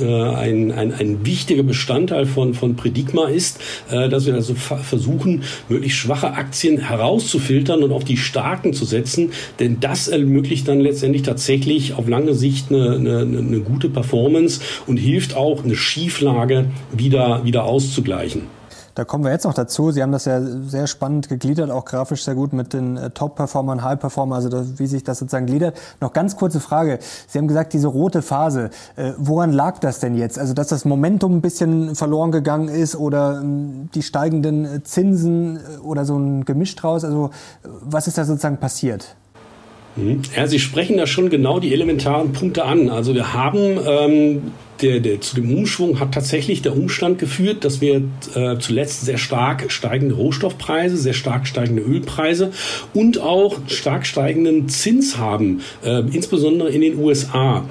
äh, 0.00 0.04
ein, 0.04 0.72
ein, 0.72 0.92
ein 0.92 1.26
wichtiger 1.26 1.62
Bestandteil 1.62 2.26
von, 2.26 2.54
von 2.54 2.76
Predigma 2.76 3.28
ist, 3.28 3.60
äh, 3.90 4.08
dass 4.08 4.26
wir 4.26 4.34
also 4.34 4.54
versuchen, 4.54 5.42
möglichst 5.68 5.98
schwache 5.98 6.32
Aktien 6.32 6.78
herauszufiltern 6.78 7.82
und 7.82 7.92
auf 7.92 8.04
die 8.04 8.16
starken 8.16 8.72
zu 8.72 8.84
setzen, 8.84 9.32
denn 9.58 9.80
das 9.80 10.08
ermöglicht 10.08 10.68
dann 10.68 10.80
letztendlich 10.80 11.22
tatsächlich 11.22 11.94
auf 11.94 12.08
lange 12.08 12.34
Sicht 12.34 12.70
eine, 12.70 12.96
eine, 12.96 13.20
eine 13.20 13.60
gute 13.60 13.88
Performance 13.88 14.60
und 14.86 14.96
hilft 14.96 15.34
auch, 15.34 15.64
eine 15.64 15.76
Schieflage 15.76 16.66
wieder, 16.92 17.44
wieder 17.44 17.64
auszugleichen. 17.64 18.53
Da 18.94 19.04
kommen 19.04 19.24
wir 19.24 19.32
jetzt 19.32 19.44
noch 19.44 19.54
dazu. 19.54 19.90
Sie 19.90 20.02
haben 20.02 20.12
das 20.12 20.24
ja 20.24 20.40
sehr 20.40 20.86
spannend 20.86 21.28
gegliedert, 21.28 21.70
auch 21.70 21.84
grafisch 21.84 22.22
sehr 22.24 22.36
gut 22.36 22.52
mit 22.52 22.72
den 22.72 22.96
äh, 22.96 23.10
Top-Performern, 23.10 23.82
High-Performern, 23.82 24.36
also 24.36 24.48
das, 24.48 24.78
wie 24.78 24.86
sich 24.86 25.02
das 25.02 25.18
sozusagen 25.18 25.46
gliedert. 25.46 25.76
Noch 26.00 26.12
ganz 26.12 26.36
kurze 26.36 26.60
Frage. 26.60 27.00
Sie 27.26 27.38
haben 27.38 27.48
gesagt, 27.48 27.72
diese 27.72 27.88
rote 27.88 28.22
Phase, 28.22 28.70
äh, 28.94 29.12
woran 29.18 29.52
lag 29.52 29.78
das 29.80 29.98
denn 29.98 30.14
jetzt? 30.14 30.38
Also, 30.38 30.54
dass 30.54 30.68
das 30.68 30.84
Momentum 30.84 31.36
ein 31.36 31.40
bisschen 31.40 31.96
verloren 31.96 32.30
gegangen 32.30 32.68
ist 32.68 32.94
oder 32.94 33.40
ähm, 33.42 33.88
die 33.94 34.02
steigenden 34.02 34.64
äh, 34.64 34.82
Zinsen 34.84 35.56
äh, 35.56 35.78
oder 35.82 36.04
so 36.04 36.16
ein 36.16 36.44
Gemisch 36.44 36.76
draus? 36.76 37.04
Also, 37.04 37.30
was 37.62 38.06
ist 38.06 38.16
da 38.16 38.24
sozusagen 38.24 38.58
passiert? 38.58 39.16
Mhm. 39.96 40.22
Ja, 40.36 40.46
Sie 40.46 40.58
sprechen 40.58 40.96
da 40.96 41.06
schon 41.06 41.30
genau 41.30 41.58
die 41.58 41.72
elementaren 41.72 42.32
Punkte 42.32 42.64
an. 42.64 42.90
Also 42.90 43.14
wir 43.14 43.32
haben 43.32 43.78
ähm, 43.86 44.52
der, 44.82 45.00
der, 45.00 45.20
zu 45.20 45.36
dem 45.36 45.56
Umschwung 45.56 46.00
hat 46.00 46.12
tatsächlich 46.12 46.62
der 46.62 46.76
Umstand 46.76 47.18
geführt, 47.18 47.64
dass 47.64 47.80
wir 47.80 48.02
äh, 48.34 48.58
zuletzt 48.58 49.04
sehr 49.04 49.18
stark 49.18 49.70
steigende 49.70 50.14
Rohstoffpreise, 50.14 50.96
sehr 50.96 51.12
stark 51.12 51.46
steigende 51.46 51.82
Ölpreise 51.82 52.50
und 52.92 53.18
auch 53.18 53.58
stark 53.66 54.06
steigenden 54.06 54.68
Zins 54.68 55.16
haben, 55.16 55.60
äh, 55.84 56.00
insbesondere 56.00 56.70
in 56.70 56.80
den 56.80 56.98
USA. 56.98 57.64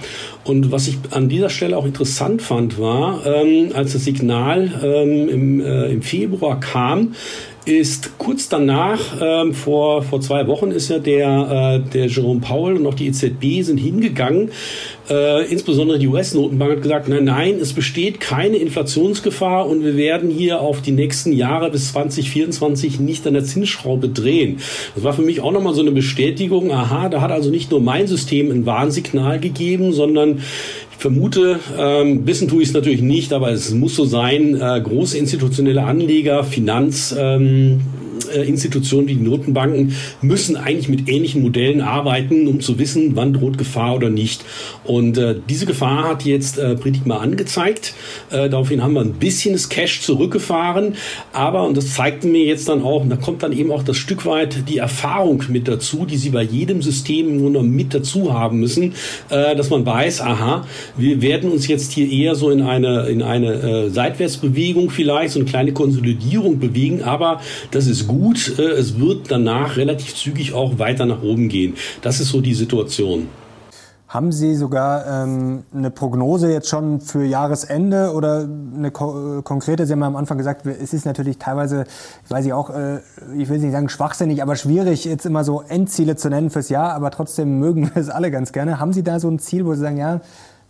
Und 0.43 0.71
was 0.71 0.87
ich 0.87 0.97
an 1.11 1.29
dieser 1.29 1.49
Stelle 1.49 1.77
auch 1.77 1.85
interessant 1.85 2.41
fand, 2.41 2.79
war, 2.79 3.25
ähm, 3.25 3.71
als 3.73 3.93
das 3.93 4.03
Signal 4.03 4.71
ähm, 4.83 5.29
im, 5.29 5.61
äh, 5.61 5.85
im 5.91 6.01
Februar 6.01 6.59
kam, 6.59 7.15
ist 7.65 8.17
kurz 8.17 8.49
danach, 8.49 8.99
ähm, 9.21 9.53
vor, 9.53 10.03
vor 10.03 10.21
zwei 10.21 10.47
Wochen, 10.47 10.71
ist 10.71 10.89
ja 10.89 10.99
der, 10.99 11.83
äh, 11.85 11.89
der 11.89 12.07
Jerome 12.07 12.41
Powell 12.41 12.75
und 12.75 12.85
auch 12.87 12.93
die 12.93 13.07
EZB 13.07 13.63
sind 13.63 13.77
hingegangen. 13.77 14.51
Äh, 15.09 15.45
insbesondere 15.51 15.99
die 15.99 16.07
US-Notenbank 16.07 16.71
hat 16.71 16.81
gesagt, 16.81 17.09
nein, 17.09 17.25
nein, 17.25 17.55
es 17.59 17.73
besteht 17.73 18.19
keine 18.19 18.57
Inflationsgefahr 18.57 19.67
und 19.67 19.83
wir 19.83 19.97
werden 19.97 20.29
hier 20.29 20.61
auf 20.61 20.81
die 20.81 20.91
nächsten 20.91 21.33
Jahre 21.33 21.71
bis 21.71 21.91
2024 21.91 22.99
nicht 22.99 23.27
an 23.27 23.33
der 23.33 23.43
Zinsschraube 23.43 24.09
drehen. 24.09 24.59
Das 24.95 25.03
war 25.03 25.13
für 25.13 25.21
mich 25.21 25.41
auch 25.41 25.51
nochmal 25.51 25.73
so 25.73 25.81
eine 25.81 25.91
Bestätigung, 25.91 26.71
aha, 26.71 27.09
da 27.09 27.21
hat 27.21 27.31
also 27.31 27.49
nicht 27.49 27.71
nur 27.71 27.81
mein 27.81 28.07
System 28.07 28.51
ein 28.51 28.65
Warnsignal 28.65 29.39
gegeben, 29.39 29.91
sondern 29.91 30.41
vermute, 31.03 31.59
ähm, 31.77 32.25
wissen 32.25 32.47
tue 32.47 32.63
ich 32.63 32.69
es 32.69 32.73
natürlich 32.73 33.01
nicht, 33.01 33.33
aber 33.33 33.51
es 33.51 33.73
muss 33.73 33.93
so 33.93 34.05
sein, 34.05 34.55
äh, 34.55 34.79
große 34.81 35.17
institutionelle 35.17 35.83
Anleger, 35.83 36.45
Finanz, 36.45 37.13
ähm, 37.17 37.81
äh, 38.33 38.43
Institutionen 38.43 39.07
wie 39.07 39.15
die 39.15 39.23
Notenbanken 39.23 39.95
müssen 40.21 40.55
eigentlich 40.55 40.89
mit 40.89 41.09
ähnlichen 41.09 41.41
Modellen 41.41 41.81
arbeiten, 41.81 42.47
um 42.47 42.59
zu 42.59 42.79
wissen, 42.79 43.15
wann 43.15 43.33
droht 43.33 43.57
Gefahr 43.57 43.95
oder 43.95 44.09
nicht. 44.09 44.43
Und 44.83 45.17
äh, 45.17 45.35
diese 45.49 45.65
Gefahr 45.65 46.09
hat 46.09 46.25
jetzt 46.25 46.57
äh, 46.57 46.75
Britik 46.79 47.05
mal 47.05 47.17
angezeigt. 47.17 47.93
Äh, 48.31 48.49
daraufhin 48.49 48.83
haben 48.83 48.93
wir 48.93 49.01
ein 49.01 49.13
bisschen 49.13 49.53
das 49.53 49.69
Cash 49.69 50.01
zurückgefahren. 50.01 50.95
Aber, 51.31 51.65
und 51.67 51.77
das 51.77 51.93
zeigte 51.93 52.27
mir 52.27 52.45
jetzt 52.45 52.67
dann 52.69 52.81
auch, 52.81 53.05
da 53.07 53.15
kommt 53.15 53.43
dann 53.43 53.53
eben 53.53 53.71
auch 53.71 53.83
das 53.83 53.97
Stück 53.97 54.25
weit 54.25 54.69
die 54.69 54.77
Erfahrung 54.77 55.43
mit 55.49 55.67
dazu, 55.67 56.05
die 56.05 56.17
Sie 56.17 56.29
bei 56.29 56.43
jedem 56.43 56.81
System 56.81 57.29
im 57.29 57.39
Grunde 57.39 57.63
mit 57.63 57.93
dazu 57.93 58.33
haben 58.33 58.59
müssen, 58.59 58.93
äh, 59.29 59.55
dass 59.55 59.69
man 59.69 59.85
weiß, 59.85 60.21
aha, 60.21 60.65
wir 60.97 61.21
werden 61.21 61.51
uns 61.51 61.67
jetzt 61.67 61.91
hier 61.91 62.09
eher 62.09 62.35
so 62.35 62.49
in 62.49 62.61
eine, 62.61 63.07
in 63.07 63.21
eine 63.21 63.53
äh, 63.53 63.89
Seitwärtsbewegung 63.89 64.89
vielleicht, 64.89 65.33
so 65.33 65.39
eine 65.39 65.49
kleine 65.49 65.73
Konsolidierung 65.73 66.59
bewegen. 66.59 67.03
Aber 67.03 67.41
das 67.71 67.87
ist 67.87 68.07
gut 68.07 68.22
gut. 68.23 68.57
Äh, 68.57 68.71
es 68.71 68.99
wird 68.99 69.29
danach 69.29 69.77
relativ 69.77 70.15
zügig 70.15 70.53
auch 70.53 70.79
weiter 70.79 71.05
nach 71.05 71.21
oben 71.21 71.49
gehen. 71.49 71.75
Das 72.01 72.19
ist 72.19 72.29
so 72.29 72.41
die 72.41 72.53
Situation. 72.53 73.27
Haben 74.07 74.31
Sie 74.31 74.55
sogar 74.55 75.23
ähm, 75.23 75.63
eine 75.73 75.89
Prognose 75.89 76.51
jetzt 76.51 76.69
schon 76.69 77.01
für 77.01 77.23
Jahresende 77.23 78.13
oder 78.13 78.47
eine 78.77 78.91
ko 78.91 79.41
konkrete? 79.43 79.87
Sie 79.87 79.93
haben 79.93 80.03
am 80.03 80.15
Anfang 80.15 80.37
gesagt, 80.37 80.67
es 80.67 80.93
ist 80.93 81.07
natürlich 81.07 81.39
teilweise, 81.39 81.85
weiß 82.29 82.45
ich 82.45 82.53
auch, 82.53 82.69
äh, 82.69 82.99
ich 83.35 83.49
will 83.49 83.57
nicht 83.57 83.71
sagen 83.71 83.89
schwachsinnig, 83.89 84.43
aber 84.43 84.55
schwierig, 84.55 85.05
jetzt 85.05 85.25
immer 85.25 85.43
so 85.43 85.63
Endziele 85.67 86.15
zu 86.15 86.29
nennen 86.29 86.51
fürs 86.51 86.69
Jahr, 86.69 86.93
aber 86.93 87.09
trotzdem 87.09 87.57
mögen 87.57 87.89
wir 87.91 87.99
es 87.99 88.09
alle 88.09 88.29
ganz 88.29 88.51
gerne. 88.51 88.79
Haben 88.79 88.93
Sie 88.93 89.03
da 89.03 89.19
so 89.19 89.29
ein 89.29 89.39
Ziel, 89.39 89.65
wo 89.65 89.73
Sie 89.73 89.81
sagen, 89.81 89.97
ja, 89.97 90.21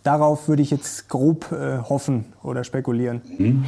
Darauf 0.04 0.50
würde 0.50 0.62
ich 0.62 0.70
jetzt 0.70 1.08
grob 1.08 1.50
äh, 1.54 1.78
hoffen 1.78 2.26
oder 2.44 2.66
spekulieren. 2.66 3.22
Mhm. 3.38 3.64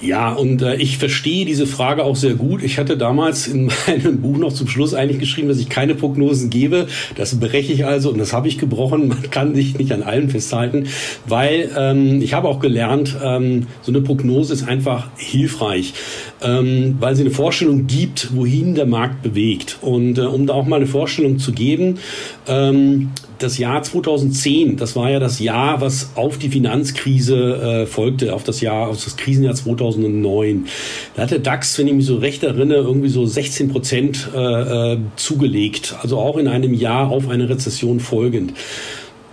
Ja, 0.00 0.32
und 0.32 0.62
äh, 0.62 0.76
ich 0.76 0.96
verstehe 0.96 1.44
diese 1.44 1.66
Frage 1.66 2.04
auch 2.04 2.16
sehr 2.16 2.34
gut. 2.34 2.62
Ich 2.62 2.78
hatte 2.78 2.96
damals 2.96 3.46
in 3.46 3.70
meinem 3.86 4.22
Buch 4.22 4.38
noch 4.38 4.52
zum 4.54 4.66
Schluss 4.66 4.94
eigentlich 4.94 5.18
geschrieben, 5.18 5.48
dass 5.48 5.58
ich 5.58 5.68
keine 5.68 5.94
Prognosen 5.94 6.48
gebe. 6.48 6.86
Das 7.16 7.38
breche 7.38 7.70
ich 7.70 7.84
also 7.84 8.10
und 8.10 8.16
das 8.16 8.32
habe 8.32 8.48
ich 8.48 8.56
gebrochen. 8.56 9.08
Man 9.08 9.30
kann 9.30 9.54
sich 9.54 9.76
nicht 9.76 9.92
an 9.92 10.02
allem 10.02 10.30
festhalten, 10.30 10.86
weil 11.26 11.70
ähm, 11.76 12.22
ich 12.22 12.32
habe 12.32 12.48
auch 12.48 12.60
gelernt, 12.60 13.14
ähm, 13.22 13.66
so 13.82 13.92
eine 13.92 14.00
Prognose 14.00 14.54
ist 14.54 14.66
einfach 14.66 15.08
hilfreich, 15.18 15.92
ähm, 16.40 16.96
weil 16.98 17.14
sie 17.14 17.24
eine 17.24 17.30
Vorstellung 17.30 17.86
gibt, 17.86 18.34
wohin 18.34 18.74
der 18.74 18.86
Markt 18.86 19.22
bewegt. 19.22 19.78
Und 19.82 20.16
äh, 20.16 20.22
um 20.22 20.46
da 20.46 20.54
auch 20.54 20.64
mal 20.64 20.76
eine 20.76 20.86
Vorstellung 20.86 21.38
zu 21.38 21.52
geben, 21.52 21.98
ähm, 22.46 23.10
das 23.38 23.58
Jahr 23.58 23.82
2010, 23.82 24.76
das 24.76 24.96
war 24.96 25.10
ja 25.10 25.18
das 25.18 25.38
Jahr, 25.38 25.80
was 25.80 26.10
auf 26.14 26.38
die 26.38 26.48
Finanzkrise 26.48 27.82
äh, 27.82 27.86
folgte, 27.86 28.34
auf 28.34 28.44
das 28.44 28.60
Jahr, 28.60 28.88
auf 28.88 29.02
das 29.02 29.16
Krisenjahr 29.16 29.54
2009. 29.54 30.66
Da 31.14 31.22
hat 31.22 31.30
der 31.30 31.38
DAX, 31.40 31.78
wenn 31.78 31.88
ich 31.88 31.94
mich 31.94 32.06
so 32.06 32.16
recht 32.16 32.42
erinnere, 32.42 32.78
irgendwie 32.78 33.08
so 33.08 33.26
16 33.26 33.68
Prozent 33.68 34.30
äh, 34.34 34.92
äh, 34.94 34.98
zugelegt. 35.16 35.96
Also 36.00 36.18
auch 36.18 36.36
in 36.36 36.48
einem 36.48 36.74
Jahr 36.74 37.10
auf 37.10 37.28
eine 37.28 37.48
Rezession 37.48 38.00
folgend 38.00 38.54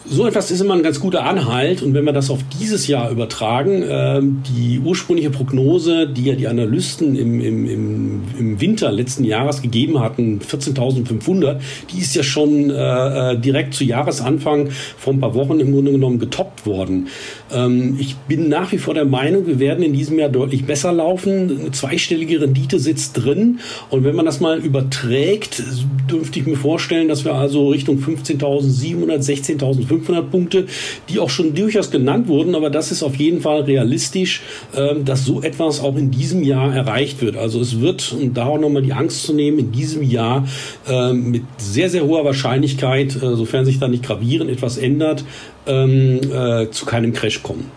so 0.05 0.27
etwas 0.27 0.51
ist 0.51 0.61
immer 0.61 0.73
ein 0.73 0.83
ganz 0.83 0.99
guter 0.99 1.25
Anhalt. 1.25 1.81
Und 1.81 1.93
wenn 1.93 2.05
wir 2.05 2.13
das 2.13 2.29
auf 2.29 2.39
dieses 2.59 2.87
Jahr 2.87 3.11
übertragen, 3.11 3.83
äh, 3.83 4.21
die 4.21 4.79
ursprüngliche 4.79 5.29
Prognose, 5.29 6.07
die 6.07 6.25
ja 6.25 6.35
die 6.35 6.47
Analysten 6.47 7.15
im, 7.15 7.39
im, 7.39 7.69
im, 7.69 8.21
im 8.37 8.61
Winter 8.61 8.91
letzten 8.91 9.23
Jahres 9.23 9.61
gegeben 9.61 9.99
hatten, 9.99 10.39
14.500, 10.39 11.59
die 11.93 11.99
ist 11.99 12.15
ja 12.15 12.23
schon 12.23 12.69
äh, 12.69 13.33
äh, 13.33 13.37
direkt 13.37 13.73
zu 13.73 13.83
Jahresanfang 13.83 14.69
vor 14.97 15.13
ein 15.13 15.19
paar 15.19 15.35
Wochen 15.35 15.59
im 15.59 15.71
Grunde 15.71 15.91
genommen 15.91 16.19
getoppt 16.19 16.65
worden. 16.65 17.07
Ähm, 17.51 17.97
ich 17.99 18.15
bin 18.15 18.49
nach 18.49 18.71
wie 18.71 18.77
vor 18.77 18.93
der 18.93 19.05
Meinung, 19.05 19.45
wir 19.45 19.59
werden 19.59 19.83
in 19.83 19.93
diesem 19.93 20.17
Jahr 20.17 20.29
deutlich 20.29 20.65
besser 20.65 20.91
laufen. 20.91 21.59
Eine 21.59 21.71
zweistellige 21.71 22.41
Rendite 22.41 22.79
sitzt 22.79 23.23
drin. 23.23 23.59
Und 23.89 24.03
wenn 24.03 24.15
man 24.15 24.25
das 24.25 24.39
mal 24.39 24.59
überträgt, 24.59 25.61
dürfte 26.09 26.39
ich 26.39 26.45
mir 26.45 26.57
vorstellen, 26.57 27.07
dass 27.07 27.23
wir 27.23 27.35
also 27.35 27.69
Richtung 27.69 27.99
15.700, 27.99 29.21
16.500 29.91 30.21
Punkte, 30.23 30.65
die 31.09 31.19
auch 31.19 31.29
schon 31.29 31.53
durchaus 31.53 31.91
genannt 31.91 32.27
wurden, 32.27 32.55
aber 32.55 32.69
das 32.69 32.91
ist 32.91 33.03
auf 33.03 33.15
jeden 33.15 33.41
Fall 33.41 33.61
realistisch, 33.61 34.41
ähm, 34.75 35.05
dass 35.05 35.25
so 35.25 35.41
etwas 35.41 35.81
auch 35.81 35.95
in 35.95 36.11
diesem 36.11 36.43
Jahr 36.43 36.73
erreicht 36.73 37.21
wird. 37.21 37.37
Also 37.37 37.59
es 37.59 37.79
wird, 37.79 38.13
um 38.13 38.33
da 38.33 38.45
auch 38.45 38.59
nochmal 38.59 38.81
die 38.81 38.93
Angst 38.93 39.23
zu 39.23 39.33
nehmen, 39.33 39.59
in 39.59 39.71
diesem 39.71 40.03
Jahr 40.03 40.47
ähm, 40.87 41.31
mit 41.31 41.43
sehr, 41.57 41.89
sehr 41.89 42.05
hoher 42.05 42.25
Wahrscheinlichkeit, 42.25 43.15
äh, 43.15 43.35
sofern 43.35 43.65
sich 43.65 43.79
da 43.79 43.87
nicht 43.87 44.03
gravierend 44.03 44.49
etwas 44.49 44.77
ändert, 44.77 45.23
ähm, 45.67 46.19
äh, 46.33 46.69
zu 46.71 46.85
keinem 46.85 47.13
Crash 47.13 47.43
kommen. 47.43 47.69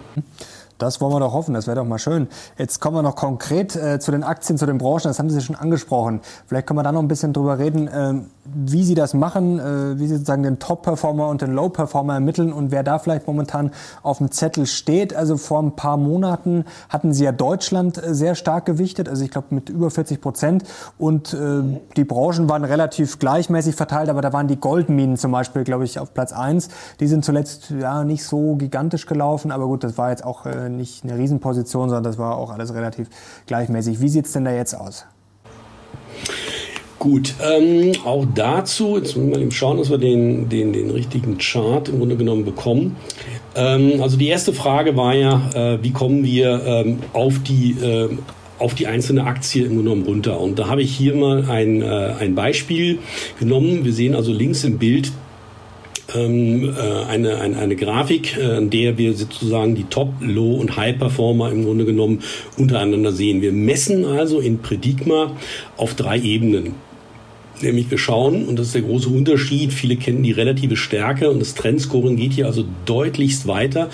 Das 0.79 1.01
wollen 1.01 1.13
wir 1.13 1.21
doch 1.21 1.33
hoffen, 1.33 1.55
das 1.55 1.67
wäre 1.67 1.77
doch 1.77 1.85
mal 1.85 1.99
schön. 1.99 2.27
Jetzt 2.59 2.81
kommen 2.81 2.97
wir 2.97 3.03
noch 3.03 3.15
konkret 3.15 3.77
äh, 3.77 4.01
zu 4.01 4.11
den 4.11 4.25
Aktien, 4.25 4.59
zu 4.59 4.67
den 4.67 4.79
Branchen, 4.79 5.05
das 5.05 5.19
haben 5.21 5.31
Sie 5.31 5.41
schon 5.41 5.55
angesprochen. 5.55 6.21
Vielleicht 6.47 6.67
können 6.67 6.79
wir 6.79 6.83
da 6.83 6.91
noch 6.91 7.01
ein 7.01 7.09
bisschen 7.09 7.33
drüber 7.33 7.59
reden, 7.59 7.87
äh, 7.87 8.15
wie 8.45 8.83
Sie 8.83 8.95
das 8.95 9.15
machen, 9.15 9.61
äh, 9.61 9.99
wie 9.99 10.07
Sie 10.09 10.15
sozusagen 10.15 10.43
den 10.43 10.59
Top-Performer 10.59 11.29
und 11.29 11.43
den 11.43 11.53
Low-Performer 11.53 12.15
ermitteln 12.15 12.53
und 12.53 12.73
wer 12.73 12.83
da 12.83 12.99
vielleicht 12.99 13.27
momentan 13.29 13.71
auf 14.03 14.19
dem 14.19 14.33
Zettel 14.33 14.67
steht. 14.67 15.15
Also 15.15 15.37
vor 15.37 15.63
ein 15.63 15.77
paar 15.77 15.97
Monaten 15.97 16.65
hatten 16.89 17.15
Sie 17.15 17.25
ja 17.25 17.33
Deutschland 17.33 18.03
äh, 18.03 18.13
sehr 18.13 18.35
stark 18.35 18.67
gewichtet, 18.67 19.09
also 19.09 19.25
ich 19.25 19.31
glaube 19.31 19.49
mit 19.51 19.69
über 19.69 19.91
40 19.91 20.21
Prozent 20.21 20.65
und 20.99 21.35
äh, 21.35 21.63
die 21.97 22.05
Branchen 22.05 22.49
waren 22.49 22.65
relativ 22.65 23.21
gleichmäßig 23.21 23.77
verteilt, 23.77 24.09
aber 24.09 24.23
da 24.23 24.33
waren 24.33 24.49
die 24.49 24.59
Goldminen 24.59 25.17
zum 25.17 25.31
Beispiel, 25.31 25.63
glaube 25.63 25.85
ich, 25.85 26.01
auf 26.01 26.13
Platz 26.15 26.33
eins. 26.33 26.69
Die 26.99 27.07
sind 27.07 27.25
zuletzt 27.25 27.71
ja 27.71 28.03
nicht 28.03 28.25
so 28.25 28.57
gigantisch 28.57 29.07
gelaufen, 29.07 29.53
aber 29.53 29.67
gut, 29.67 29.85
das 29.85 29.97
war 29.97 30.11
jetzt 30.11 30.25
auch 30.25 30.47
äh, 30.65 30.69
nicht 30.69 31.05
eine 31.05 31.19
Riesenposition, 31.19 31.89
sondern 31.89 32.05
das 32.05 32.19
war 32.19 32.37
auch 32.37 32.51
alles 32.51 32.75
relativ 32.75 33.09
gleichmäßig. 33.47 34.01
Wie 34.01 34.09
sieht 34.09 34.27
es 34.27 34.33
denn 34.33 34.45
da 34.45 34.53
jetzt 34.53 34.75
aus? 34.75 35.07
Gut, 36.99 37.35
ähm, 37.43 37.93
auch 38.05 38.25
dazu, 38.35 38.97
jetzt 38.97 39.15
müssen 39.17 39.31
wir 39.31 39.39
eben 39.39 39.51
schauen, 39.51 39.77
dass 39.77 39.91
wir 39.91 39.99
den, 39.99 40.49
den, 40.49 40.73
den 40.73 40.91
richtigen 40.91 41.37
Chart 41.37 41.89
im 41.91 41.99
Grunde 41.99 42.17
genommen 42.17 42.47
bekommen. 42.47 42.97
Ähm, 43.55 44.01
also 44.01 44.17
die 44.17 44.29
erste 44.29 44.55
Frage 44.55 44.97
war 44.97 45.15
ja, 45.15 45.51
äh, 45.55 45.83
wie 45.83 45.91
kommen 45.91 46.25
wir 46.25 46.63
ähm, 46.65 47.01
auf 47.13 47.41
die 47.41 47.73
äh, 47.73 48.17
auf 48.59 48.75
die 48.75 48.87
einzelne 48.87 49.25
Aktie 49.25 49.65
im 49.65 49.75
Grunde 49.75 49.83
genommen 49.85 50.07
runter. 50.07 50.41
Und 50.41 50.59
da 50.59 50.69
habe 50.69 50.81
ich 50.81 50.97
hier 50.97 51.15
mal 51.15 51.51
ein, 51.51 51.83
äh, 51.83 52.15
ein 52.21 52.35
Beispiel 52.35 52.99
genommen. 53.39 53.85
Wir 53.85 53.93
sehen 53.93 54.15
also 54.15 54.33
links 54.33 54.65
im 54.65 54.79
Bild 54.79 55.13
ähm, 56.15 56.75
äh, 56.77 57.05
eine, 57.05 57.41
eine, 57.41 57.59
eine 57.59 57.77
Grafik, 57.77 58.37
äh, 58.37 58.59
in 58.59 58.71
der 58.71 58.99
wir 58.99 59.15
sozusagen 59.15 59.75
die 59.75 59.85
Top, 59.85 60.13
Low 60.21 60.55
und 60.55 60.77
High 60.77 60.99
Performer 60.99 61.51
im 61.51 61.65
Grunde 61.65 61.85
genommen 61.85 62.21
untereinander 62.57 63.13
sehen. 63.13 63.43
Wir 63.43 63.53
messen 63.53 64.05
also 64.05 64.41
in 64.41 64.59
Predigma 64.59 65.33
auf 65.77 65.95
drei 65.95 66.19
Ebenen. 66.19 66.75
Nämlich 67.63 67.91
wir 67.91 67.99
schauen, 67.99 68.47
und 68.47 68.59
das 68.59 68.69
ist 68.69 68.75
der 68.75 68.83
große 68.83 69.09
Unterschied, 69.09 69.73
viele 69.73 69.97
kennen 69.97 70.23
die 70.23 70.33
relative 70.33 70.77
Stärke 70.77 71.31
und 71.31 71.39
das 71.39 71.55
Trendscoring 71.55 72.17
geht 72.17 72.33
hier 72.33 72.47
also 72.47 72.65
deutlichst 72.85 73.47
weiter. 73.47 73.91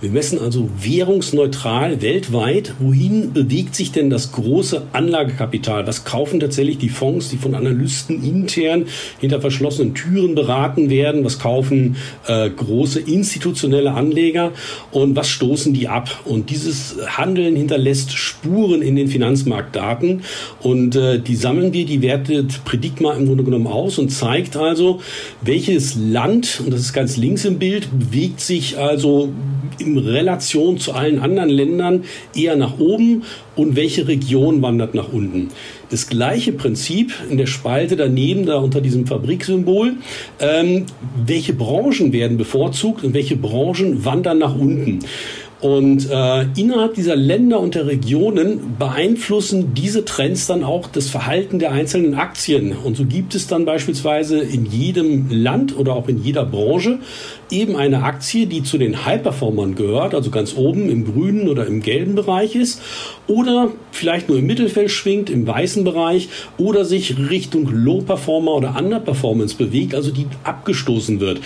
Wir 0.00 0.10
messen 0.10 0.40
also 0.40 0.68
währungsneutral 0.80 2.02
weltweit, 2.02 2.74
wohin 2.80 3.32
bewegt 3.32 3.76
sich 3.76 3.92
denn 3.92 4.10
das 4.10 4.32
große 4.32 4.82
Anlagekapital? 4.92 5.86
Was 5.86 6.04
kaufen 6.04 6.40
tatsächlich 6.40 6.78
die 6.78 6.88
Fonds, 6.88 7.28
die 7.28 7.36
von 7.36 7.54
Analysten 7.54 8.22
intern 8.24 8.86
hinter 9.20 9.40
verschlossenen 9.40 9.94
Türen 9.94 10.34
beraten 10.34 10.90
werden? 10.90 11.24
Was 11.24 11.38
kaufen 11.38 11.96
äh, 12.26 12.50
große 12.50 12.98
institutionelle 12.98 13.92
Anleger 13.92 14.52
und 14.90 15.14
was 15.14 15.28
stoßen 15.28 15.72
die 15.72 15.86
ab? 15.86 16.22
Und 16.24 16.50
dieses 16.50 16.96
Handeln 17.06 17.54
hinterlässt 17.54 18.12
Spuren 18.12 18.82
in 18.82 18.96
den 18.96 19.06
Finanzmarktdaten 19.06 20.22
und 20.62 20.96
äh, 20.96 21.20
die 21.20 21.36
sammeln 21.36 21.72
wir, 21.72 21.86
die 21.86 22.02
wertet 22.02 22.64
Predict 22.64 23.03
mal 23.04 23.16
im 23.16 23.26
Grunde 23.26 23.44
genommen 23.44 23.68
aus 23.68 23.98
und 23.98 24.08
zeigt 24.08 24.56
also, 24.56 25.00
welches 25.42 25.94
Land, 25.94 26.60
und 26.64 26.72
das 26.72 26.80
ist 26.80 26.92
ganz 26.92 27.16
links 27.16 27.44
im 27.44 27.58
Bild, 27.58 27.88
bewegt 27.96 28.40
sich 28.40 28.76
also 28.78 29.28
in 29.78 29.98
Relation 29.98 30.78
zu 30.78 30.92
allen 30.92 31.18
anderen 31.20 31.50
Ländern 31.50 32.04
eher 32.34 32.56
nach 32.56 32.78
oben 32.78 33.22
und 33.56 33.76
welche 33.76 34.08
Region 34.08 34.62
wandert 34.62 34.94
nach 34.94 35.12
unten. 35.12 35.50
Das 35.90 36.08
gleiche 36.08 36.52
Prinzip 36.52 37.12
in 37.30 37.36
der 37.36 37.46
Spalte 37.46 37.94
daneben, 37.96 38.46
da 38.46 38.56
unter 38.56 38.80
diesem 38.80 39.06
Fabriksymbol, 39.06 39.94
ähm, 40.40 40.86
welche 41.24 41.52
Branchen 41.52 42.12
werden 42.12 42.36
bevorzugt 42.36 43.04
und 43.04 43.14
welche 43.14 43.36
Branchen 43.36 44.04
wandern 44.04 44.38
nach 44.38 44.56
unten. 44.56 45.00
Und 45.64 46.10
äh, 46.10 46.42
innerhalb 46.56 46.92
dieser 46.92 47.16
Länder 47.16 47.58
und 47.58 47.74
der 47.74 47.86
Regionen 47.86 48.76
beeinflussen 48.78 49.72
diese 49.72 50.04
Trends 50.04 50.46
dann 50.46 50.62
auch 50.62 50.88
das 50.88 51.08
Verhalten 51.08 51.58
der 51.58 51.72
einzelnen 51.72 52.16
Aktien. 52.16 52.76
Und 52.76 52.98
so 52.98 53.06
gibt 53.06 53.34
es 53.34 53.46
dann 53.46 53.64
beispielsweise 53.64 54.40
in 54.40 54.66
jedem 54.66 55.30
Land 55.30 55.74
oder 55.74 55.94
auch 55.94 56.06
in 56.06 56.22
jeder 56.22 56.44
Branche 56.44 56.98
eben 57.50 57.76
eine 57.76 58.02
Aktie, 58.02 58.46
die 58.46 58.62
zu 58.62 58.78
den 58.78 59.04
High-Performern 59.04 59.74
gehört, 59.74 60.14
also 60.14 60.30
ganz 60.30 60.54
oben 60.56 60.88
im 60.88 61.04
grünen 61.04 61.48
oder 61.48 61.66
im 61.66 61.82
gelben 61.82 62.14
Bereich 62.14 62.54
ist, 62.54 62.80
oder 63.26 63.70
vielleicht 63.92 64.28
nur 64.28 64.38
im 64.38 64.46
Mittelfeld 64.46 64.90
schwingt, 64.90 65.30
im 65.30 65.46
weißen 65.46 65.84
Bereich, 65.84 66.28
oder 66.58 66.84
sich 66.84 67.16
Richtung 67.30 67.68
Low-Performer 67.70 68.54
oder 68.54 68.76
Underperformance 68.78 69.56
bewegt, 69.56 69.94
also 69.94 70.10
die 70.10 70.26
abgestoßen 70.42 71.20
wird. 71.20 71.40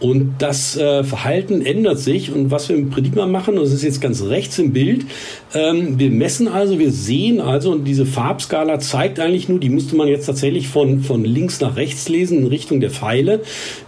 Und 0.00 0.34
das 0.38 0.76
äh, 0.76 1.04
Verhalten 1.04 1.62
ändert 1.62 1.98
sich. 1.98 2.32
Und 2.32 2.50
was 2.50 2.68
wir 2.68 2.76
im 2.76 2.90
Predigma 2.90 3.26
machen, 3.26 3.56
das 3.56 3.72
ist 3.72 3.82
jetzt 3.82 4.00
ganz 4.00 4.22
rechts 4.22 4.58
im 4.58 4.72
Bild, 4.72 5.06
ähm, 5.54 5.98
wir 5.98 6.10
messen 6.10 6.48
also, 6.48 6.78
wir 6.78 6.92
sehen 6.92 7.40
also, 7.40 7.72
und 7.72 7.84
diese 7.84 8.06
Farbskala 8.06 8.78
zeigt 8.78 9.20
eigentlich 9.20 9.48
nur, 9.48 9.58
die 9.58 9.68
müsste 9.68 9.96
man 9.96 10.08
jetzt 10.08 10.26
tatsächlich 10.26 10.68
von, 10.68 11.00
von 11.00 11.24
links 11.24 11.60
nach 11.60 11.76
rechts 11.76 12.08
lesen 12.08 12.38
in 12.38 12.46
Richtung 12.46 12.80
der 12.80 12.90
Pfeile. 12.90 13.40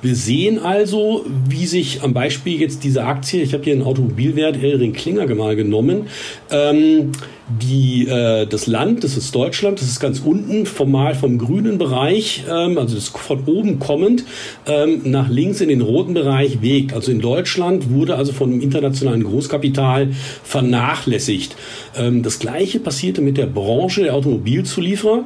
Wir 0.02 0.14
sehen 0.14 0.58
also, 0.58 1.24
sich 1.66 2.02
am 2.02 2.12
Beispiel 2.12 2.60
jetzt 2.60 2.84
diese 2.84 3.04
Aktie, 3.04 3.42
ich 3.42 3.52
habe 3.52 3.64
hier 3.64 3.72
einen 3.72 3.82
Automobilwert 3.82 4.56
Hellring 4.56 4.92
Klinger 4.92 5.32
mal 5.34 5.56
genommen, 5.56 6.08
ähm, 6.50 7.12
die, 7.46 8.08
äh, 8.08 8.46
das 8.46 8.66
Land, 8.66 9.04
das 9.04 9.18
ist 9.18 9.34
Deutschland, 9.34 9.80
das 9.80 9.88
ist 9.88 10.00
ganz 10.00 10.20
unten, 10.24 10.64
formal 10.64 11.14
vom 11.14 11.36
grünen 11.36 11.76
Bereich, 11.76 12.44
ähm, 12.50 12.78
also 12.78 12.94
das 12.94 13.08
von 13.08 13.44
oben 13.44 13.78
kommend, 13.78 14.24
ähm, 14.66 15.02
nach 15.04 15.28
links 15.28 15.60
in 15.60 15.68
den 15.68 15.82
roten 15.82 16.14
Bereich 16.14 16.62
wegt. 16.62 16.94
Also 16.94 17.12
in 17.12 17.20
Deutschland 17.20 17.90
wurde 17.90 18.16
also 18.16 18.32
von 18.32 18.50
dem 18.50 18.62
internationalen 18.62 19.24
Großkapital 19.24 20.08
vernachlässigt. 20.42 21.54
Ähm, 21.96 22.22
das 22.22 22.38
gleiche 22.38 22.80
passierte 22.80 23.20
mit 23.20 23.36
der 23.36 23.46
Branche 23.46 24.02
der 24.02 24.14
Automobilzulieferer 24.14 25.24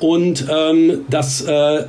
und 0.00 0.46
ähm, 0.50 1.04
das, 1.08 1.42
äh, 1.42 1.84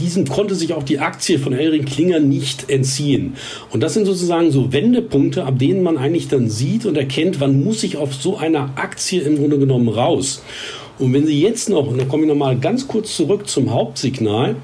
diesem 0.00 0.26
konnte 0.26 0.56
sich 0.56 0.72
auch 0.72 0.82
die 0.82 0.98
Aktie 0.98 1.38
von 1.38 1.52
Elring 1.52 1.84
Klinger 1.84 2.18
nicht 2.18 2.68
entziehen. 2.68 3.36
Und 3.70 3.82
das 3.82 3.94
sind 3.94 4.06
sozusagen 4.06 4.50
so 4.50 4.72
Wendepunkte, 4.72 5.44
ab 5.44 5.58
denen 5.58 5.84
man 5.84 5.98
eigentlich 5.98 6.26
dann 6.26 6.48
sieht 6.48 6.84
und 6.84 6.96
erkennt, 6.96 7.38
wann 7.38 7.62
muss 7.62 7.84
ich 7.84 7.96
auf 7.96 8.12
so 8.14 8.36
einer 8.36 8.70
Aktie 8.74 9.19
im 9.26 9.36
Grunde 9.36 9.58
genommen 9.58 9.88
raus. 9.88 10.42
Und 10.98 11.12
wenn 11.14 11.26
Sie 11.26 11.40
jetzt 11.40 11.68
noch, 11.68 11.86
und 11.86 11.98
dann 11.98 12.08
komme 12.08 12.24
ich 12.24 12.28
nochmal 12.28 12.58
ganz 12.58 12.86
kurz 12.86 13.16
zurück 13.16 13.48
zum 13.48 13.72
Hauptsignal, 13.72 14.56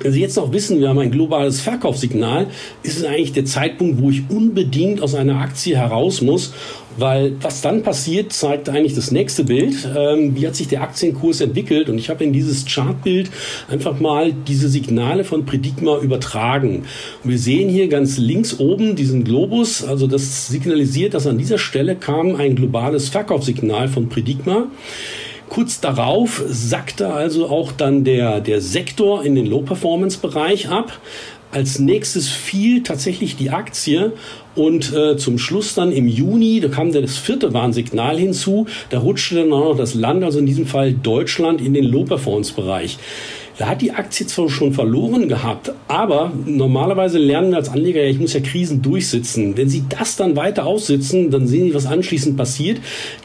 wenn 0.00 0.12
Sie 0.12 0.20
jetzt 0.20 0.36
noch 0.36 0.52
wissen, 0.52 0.80
wir 0.80 0.88
haben 0.88 0.98
ein 0.98 1.10
globales 1.10 1.60
Verkaufssignal, 1.60 2.46
ist 2.82 2.98
es 2.98 3.04
eigentlich 3.04 3.32
der 3.32 3.44
Zeitpunkt, 3.44 4.00
wo 4.00 4.10
ich 4.10 4.22
unbedingt 4.28 5.00
aus 5.02 5.14
einer 5.14 5.40
Aktie 5.40 5.76
heraus 5.76 6.20
muss, 6.22 6.52
weil 6.96 7.36
was 7.40 7.60
dann 7.60 7.82
passiert, 7.82 8.32
zeigt 8.32 8.68
eigentlich 8.68 8.94
das 8.94 9.10
nächste 9.10 9.44
Bild. 9.44 9.74
Ähm, 9.96 10.34
wie 10.34 10.46
hat 10.46 10.56
sich 10.56 10.68
der 10.68 10.82
Aktienkurs 10.82 11.40
entwickelt? 11.40 11.88
Und 11.88 11.98
ich 11.98 12.08
habe 12.08 12.24
in 12.24 12.32
dieses 12.32 12.64
Chartbild 12.64 13.30
einfach 13.68 14.00
mal 14.00 14.32
diese 14.32 14.68
Signale 14.68 15.24
von 15.24 15.44
Predigma 15.44 15.98
übertragen. 15.98 16.84
Und 17.22 17.30
wir 17.30 17.38
sehen 17.38 17.68
hier 17.68 17.88
ganz 17.88 18.16
links 18.18 18.58
oben 18.58 18.96
diesen 18.96 19.24
Globus, 19.24 19.84
also 19.84 20.06
das 20.06 20.48
signalisiert, 20.48 21.14
dass 21.14 21.26
an 21.26 21.38
dieser 21.38 21.58
Stelle 21.58 21.96
kam 21.96 22.36
ein 22.36 22.56
globales 22.56 23.08
Verkaufssignal 23.08 23.88
von 23.88 24.08
Predigma. 24.08 24.68
Kurz 25.48 25.80
darauf 25.80 26.42
sackte 26.48 27.12
also 27.12 27.48
auch 27.48 27.72
dann 27.72 28.04
der, 28.04 28.40
der 28.40 28.60
Sektor 28.60 29.24
in 29.24 29.34
den 29.34 29.46
Low-Performance-Bereich 29.46 30.68
ab. 30.68 30.98
Als 31.52 31.78
nächstes 31.78 32.28
fiel 32.28 32.82
tatsächlich 32.82 33.36
die 33.36 33.50
Aktie 33.50 34.12
und 34.56 34.92
äh, 34.92 35.16
zum 35.16 35.38
Schluss 35.38 35.74
dann 35.74 35.92
im 35.92 36.08
Juni, 36.08 36.60
da 36.60 36.68
kam 36.68 36.92
das 36.92 37.16
vierte 37.16 37.54
Warnsignal 37.54 38.18
hinzu, 38.18 38.66
da 38.90 38.98
rutschte 38.98 39.36
dann 39.36 39.52
auch 39.52 39.70
noch 39.70 39.76
das 39.76 39.94
Land, 39.94 40.24
also 40.24 40.40
in 40.40 40.46
diesem 40.46 40.66
Fall 40.66 40.92
Deutschland, 40.92 41.60
in 41.60 41.72
den 41.72 41.84
Low-Performance-Bereich. 41.84 42.98
Da 43.58 43.68
hat 43.68 43.80
die 43.80 43.92
Aktie 43.92 44.26
zwar 44.26 44.50
schon 44.50 44.74
verloren 44.74 45.28
gehabt, 45.28 45.72
aber 45.88 46.30
normalerweise 46.44 47.18
lernen 47.18 47.50
wir 47.50 47.56
als 47.56 47.70
Anleger, 47.70 48.04
ich 48.04 48.18
muss 48.18 48.34
ja 48.34 48.40
Krisen 48.40 48.82
durchsitzen. 48.82 49.56
Wenn 49.56 49.70
Sie 49.70 49.84
das 49.88 50.16
dann 50.16 50.36
weiter 50.36 50.66
aussitzen, 50.66 51.30
dann 51.30 51.46
sehen 51.46 51.68
Sie, 51.68 51.74
was 51.74 51.86
anschließend 51.86 52.36
passiert. 52.36 52.80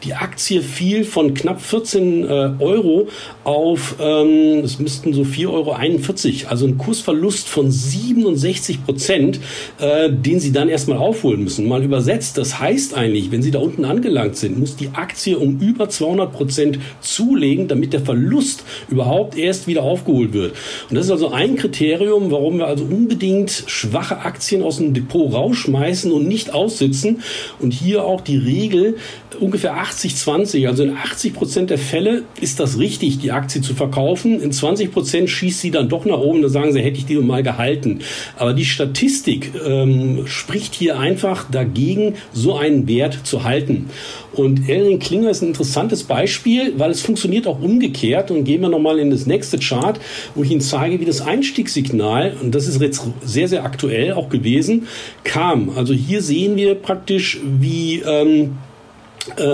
Die 0.05 0.13
Aktie 0.13 0.61
fiel 0.61 1.03
von 1.03 1.33
knapp 1.33 1.61
14 1.61 2.23
äh, 2.23 2.27
Euro 2.59 3.09
auf, 3.43 3.95
ähm, 3.99 4.61
das 4.61 4.79
müssten 4.79 5.13
so 5.13 5.23
4,41 5.23 5.47
Euro, 5.49 6.49
also 6.49 6.65
ein 6.65 6.77
Kursverlust 6.77 7.49
von 7.49 7.69
67 7.69 8.85
Prozent, 8.85 9.41
äh, 9.79 10.09
den 10.09 10.39
Sie 10.39 10.53
dann 10.53 10.69
erstmal 10.69 10.97
aufholen 10.97 11.43
müssen. 11.43 11.67
Mal 11.67 11.83
übersetzt, 11.83 12.37
das 12.37 12.57
heißt 12.57 12.95
eigentlich, 12.95 13.31
wenn 13.31 13.41
Sie 13.41 13.51
da 13.51 13.59
unten 13.59 13.83
angelangt 13.83 14.37
sind, 14.37 14.57
muss 14.57 14.77
die 14.77 14.91
Aktie 14.93 15.37
um 15.37 15.59
über 15.59 15.89
200 15.89 16.31
Prozent 16.31 16.79
zulegen, 17.01 17.67
damit 17.67 17.91
der 17.91 18.01
Verlust 18.01 18.63
überhaupt 18.87 19.37
erst 19.37 19.67
wieder 19.67 19.83
aufgeholt 19.83 20.20
abgeholt 20.21 20.33
wird. 20.33 20.53
Und 20.89 20.95
das 20.95 21.05
ist 21.05 21.11
also 21.11 21.31
ein 21.31 21.55
Kriterium, 21.55 22.31
warum 22.31 22.57
wir 22.57 22.67
also 22.67 22.83
unbedingt 22.83 23.63
schwache 23.67 24.19
Aktien 24.19 24.63
aus 24.63 24.77
dem 24.77 24.93
Depot 24.93 25.33
rausschmeißen 25.33 26.11
und 26.11 26.27
nicht 26.27 26.53
aussitzen. 26.53 27.21
Und 27.59 27.73
hier 27.73 28.03
auch 28.05 28.21
die 28.21 28.37
Regel 28.37 28.97
ungefähr 29.39 29.75
80-20. 29.75 30.67
Also 30.67 30.83
in 30.83 30.95
80 30.95 31.33
Prozent 31.33 31.69
der 31.69 31.77
Fälle 31.77 32.23
ist 32.39 32.59
das 32.59 32.77
richtig, 32.77 33.19
die 33.19 33.31
Aktie 33.31 33.61
zu 33.61 33.73
verkaufen. 33.73 34.41
In 34.41 34.51
20 34.51 34.91
Prozent 34.91 35.29
schießt 35.29 35.61
sie 35.61 35.71
dann 35.71 35.89
doch 35.89 36.05
nach 36.05 36.19
oben. 36.19 36.41
Da 36.41 36.49
sagen 36.49 36.73
sie, 36.73 36.81
hätte 36.81 36.97
ich 36.97 37.05
die 37.05 37.15
mal 37.15 37.43
gehalten. 37.43 37.99
Aber 38.37 38.53
die 38.53 38.65
Statistik 38.65 39.51
ähm, 39.65 40.23
spricht 40.25 40.75
hier 40.75 40.99
einfach 40.99 41.49
dagegen, 41.49 42.15
so 42.33 42.55
einen 42.55 42.87
Wert 42.87 43.19
zu 43.23 43.43
halten. 43.43 43.89
Und 44.33 44.69
Elring 44.69 44.99
Klinger 44.99 45.29
ist 45.29 45.41
ein 45.41 45.49
interessantes 45.49 46.03
Beispiel, 46.03 46.73
weil 46.77 46.91
es 46.91 47.01
funktioniert 47.01 47.47
auch 47.47 47.61
umgekehrt. 47.61 48.31
Und 48.31 48.43
gehen 48.43 48.61
wir 48.61 48.69
nochmal 48.69 48.99
in 48.99 49.11
das 49.11 49.25
nächste 49.25 49.59
Chart, 49.59 49.99
wo 50.35 50.43
ich 50.43 50.51
Ihnen 50.51 50.61
zeige, 50.61 50.99
wie 50.99 51.05
das 51.05 51.21
Einstiegssignal, 51.21 52.35
und 52.41 52.55
das 52.55 52.67
ist 52.67 52.81
jetzt 52.81 53.01
sehr, 53.23 53.47
sehr 53.47 53.63
aktuell 53.63 54.13
auch 54.13 54.29
gewesen, 54.29 54.87
kam. 55.23 55.71
Also 55.75 55.93
hier 55.93 56.21
sehen 56.21 56.55
wir 56.55 56.75
praktisch, 56.75 57.39
wie 57.43 58.01
ähm, 58.05 58.41
äh, 58.41 58.70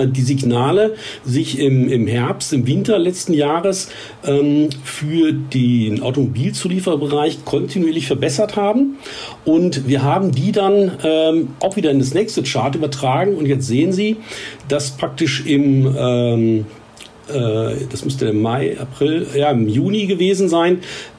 die 0.06 0.22
Signale 0.22 0.94
sich 1.24 1.58
im, 1.58 1.88
im 1.88 2.06
Herbst, 2.06 2.52
im 2.52 2.66
Winter 2.66 2.98
letzten 2.98 3.34
Jahres 3.34 3.90
ähm, 4.24 4.70
für 4.82 5.32
den 5.32 6.02
Automobilzulieferbereich 6.02 7.44
kontinuierlich 7.44 8.06
verbessert 8.06 8.56
haben. 8.56 8.96
Und 9.44 9.86
wir 9.86 10.02
haben 10.02 10.32
die 10.32 10.52
dann 10.52 10.92
ähm, 11.04 11.48
auch 11.60 11.76
wieder 11.76 11.90
in 11.90 11.98
das 11.98 12.14
nächste 12.14 12.42
Chart 12.42 12.74
übertragen. 12.74 13.34
Und 13.36 13.46
jetzt 13.46 13.66
sehen 13.66 13.92
Sie, 13.92 14.16
dass 14.68 14.96
praktisch 14.96 15.44
im 15.46 15.94
ähm, 15.98 16.66
äh, 17.28 17.86
das 17.90 18.04
müsste 18.04 18.26
im 18.26 18.42
Mai, 18.42 18.76
April, 18.78 19.26
ja, 19.34 19.50
im 19.50 19.68
Juni 19.68 20.06
gewesen 20.06 20.48
sein, 20.48 20.78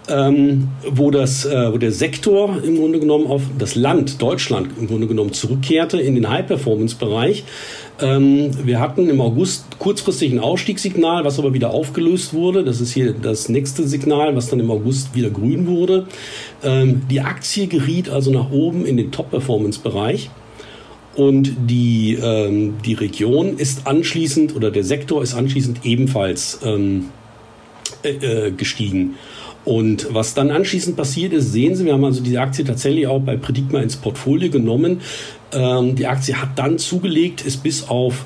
ähm, 0.10 0.70
wo, 0.88 1.12
das, 1.12 1.45
äh, 1.45 1.72
wo 1.72 1.78
der 1.78 1.91
Sektor 1.91 2.58
im 2.64 2.78
Grunde 2.78 3.00
genommen 3.00 3.28
auf 3.28 3.43
das 3.58 3.76
Land 3.76 4.22
Deutschland 4.22 4.70
im 4.80 4.88
Grunde 4.88 5.08
genommen 5.08 5.34
zurückkehrte 5.34 6.00
in 6.00 6.16
den 6.16 6.30
High-Performance-Bereich. 6.30 7.43
Ähm, 8.02 8.52
wir 8.66 8.80
hatten 8.80 9.10
im 9.10 9.20
August 9.22 9.78
kurzfristig 9.80 10.32
ein 10.32 10.39
Ausstiegssignal, 10.39 11.26
was 11.26 11.39
aber 11.39 11.54
wieder 11.54 11.72
aufgelöst 11.72 12.34
wurde. 12.34 12.64
Das 12.64 12.82
ist 12.82 12.93
hier 12.93 13.14
das 13.14 13.50
nächste 13.50 13.88
Signal, 13.88 14.36
was 14.36 14.50
dann 14.50 14.60
im 14.60 14.72
August 14.72 15.16
wieder 15.16 15.30
grün 15.30 15.68
wurde. 15.68 16.08
Ähm, 16.64 17.02
die 17.10 17.22
Aktie 17.22 17.68
geriet 17.68 18.10
also 18.10 18.32
nach 18.32 18.52
oben 18.52 18.86
in 18.86 18.97
den 18.97 19.12
Top-Performance-Bereich. 19.12 20.30
Und 21.16 21.54
die, 21.68 22.18
ähm, 22.22 22.76
die 22.86 22.93
Region 22.93 23.58
ist 23.58 23.88
anschließend 23.88 24.56
oder 24.56 24.72
der 24.72 24.84
Sektor 24.84 25.22
ist 25.22 25.34
anschließend 25.34 25.86
ebenfalls 25.86 26.60
ähm, 26.64 27.10
äh, 28.04 28.47
äh 28.47 28.52
gestiegen. 28.52 29.16
Und 29.66 30.07
was 30.14 30.34
dann 30.34 30.51
anschließend 30.51 30.95
passiert 30.95 31.34
ist, 31.34 31.51
sehen 31.51 31.76
Sie, 31.76 31.86
wir 31.86 31.93
haben 31.93 32.05
also 32.05 32.22
diese 32.22 32.39
Aktie 32.39 32.64
tatsächlich 32.64 33.07
auch 33.07 33.20
bei 33.20 33.36
Predicma 33.36 33.80
ins 33.82 33.97
Portfolio 33.97 34.49
genommen. 34.49 35.01
Ähm, 35.51 35.95
die 35.95 36.07
Aktie 36.07 36.36
hat 36.36 36.57
dann 36.57 36.78
zugelegt, 36.78 37.41
ist 37.41 37.64
bis 37.64 37.88
auf 37.88 38.26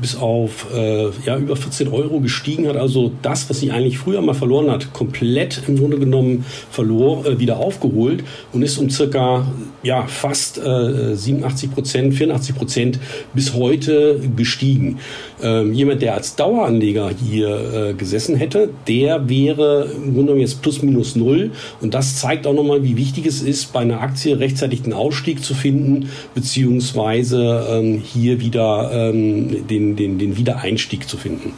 bis 0.00 0.16
auf 0.16 0.66
äh, 0.74 1.10
ja, 1.26 1.36
über 1.36 1.56
14 1.56 1.88
Euro 1.88 2.20
gestiegen 2.20 2.68
hat. 2.68 2.76
Also 2.76 3.12
das, 3.22 3.48
was 3.50 3.60
sie 3.60 3.70
eigentlich 3.70 3.98
früher 3.98 4.20
mal 4.22 4.34
verloren 4.34 4.70
hat, 4.70 4.92
komplett 4.92 5.62
im 5.66 5.78
Grunde 5.78 5.98
genommen 5.98 6.44
verlor, 6.70 7.26
äh, 7.26 7.38
wieder 7.38 7.58
aufgeholt 7.58 8.24
und 8.52 8.62
ist 8.62 8.78
um 8.78 8.90
circa 8.90 9.46
ja, 9.82 10.06
fast 10.06 10.58
äh, 10.58 11.14
87 11.14 11.72
Prozent, 11.72 12.14
84 12.14 12.54
Prozent 12.54 12.98
bis 13.34 13.54
heute 13.54 14.20
gestiegen. 14.36 14.98
Ähm, 15.42 15.72
jemand, 15.72 16.02
der 16.02 16.14
als 16.14 16.36
Daueranleger 16.36 17.10
hier 17.10 17.90
äh, 17.90 17.94
gesessen 17.94 18.36
hätte, 18.36 18.70
der 18.86 19.28
wäre 19.28 19.90
im 19.96 20.14
Grunde 20.14 20.20
genommen 20.20 20.40
jetzt 20.40 20.60
plus 20.60 20.82
minus 20.82 21.16
null. 21.16 21.52
Und 21.80 21.94
das 21.94 22.16
zeigt 22.16 22.46
auch 22.46 22.52
nochmal, 22.52 22.82
wie 22.82 22.96
wichtig 22.96 23.26
es 23.26 23.42
ist, 23.42 23.72
bei 23.72 23.80
einer 23.80 24.00
Aktie 24.00 24.38
rechtzeitig 24.38 24.82
den 24.82 24.92
Ausstieg 24.92 25.42
zu 25.42 25.54
finden, 25.54 26.10
beziehungsweise 26.34 27.66
ähm, 27.70 28.02
hier 28.04 28.40
wieder 28.40 28.90
ähm, 28.92 29.66
den 29.66 29.89
den, 29.96 30.18
den, 30.18 30.36
Wiedereinstieg 30.36 31.08
zu 31.08 31.16
finden. 31.16 31.52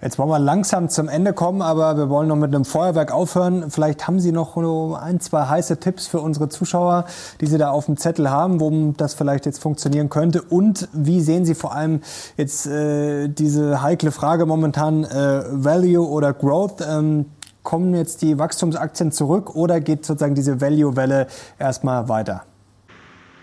Jetzt 0.00 0.18
wollen 0.18 0.30
wir 0.30 0.40
langsam 0.40 0.88
zum 0.88 1.08
Ende 1.08 1.32
kommen, 1.32 1.62
aber 1.62 1.96
wir 1.96 2.10
wollen 2.10 2.26
noch 2.26 2.36
mit 2.36 2.52
einem 2.52 2.64
Feuerwerk 2.64 3.12
aufhören. 3.12 3.70
Vielleicht 3.70 4.08
haben 4.08 4.18
Sie 4.18 4.32
noch 4.32 4.56
ein, 5.00 5.20
zwei 5.20 5.46
heiße 5.46 5.78
Tipps 5.78 6.08
für 6.08 6.20
unsere 6.20 6.48
Zuschauer, 6.48 7.04
die 7.40 7.46
Sie 7.46 7.56
da 7.56 7.70
auf 7.70 7.86
dem 7.86 7.96
Zettel 7.96 8.28
haben, 8.28 8.60
wo 8.60 8.92
das 8.96 9.14
vielleicht 9.14 9.46
jetzt 9.46 9.62
funktionieren 9.62 10.08
könnte. 10.08 10.42
Und 10.42 10.88
wie 10.92 11.20
sehen 11.20 11.44
Sie 11.44 11.54
vor 11.54 11.72
allem 11.72 12.00
jetzt 12.36 12.66
äh, 12.66 13.28
diese 13.28 13.80
heikle 13.82 14.10
Frage 14.10 14.44
momentan, 14.44 15.04
äh, 15.04 15.44
Value 15.50 16.04
oder 16.04 16.32
Growth? 16.32 16.80
Ähm, 16.80 17.26
kommen 17.62 17.94
jetzt 17.94 18.22
die 18.22 18.38
Wachstumsaktien 18.38 19.12
zurück 19.12 19.54
oder 19.54 19.80
geht 19.80 20.04
sozusagen 20.04 20.34
diese 20.34 20.60
Value-Welle 20.60 21.28
erstmal 21.60 22.08
weiter? 22.08 22.42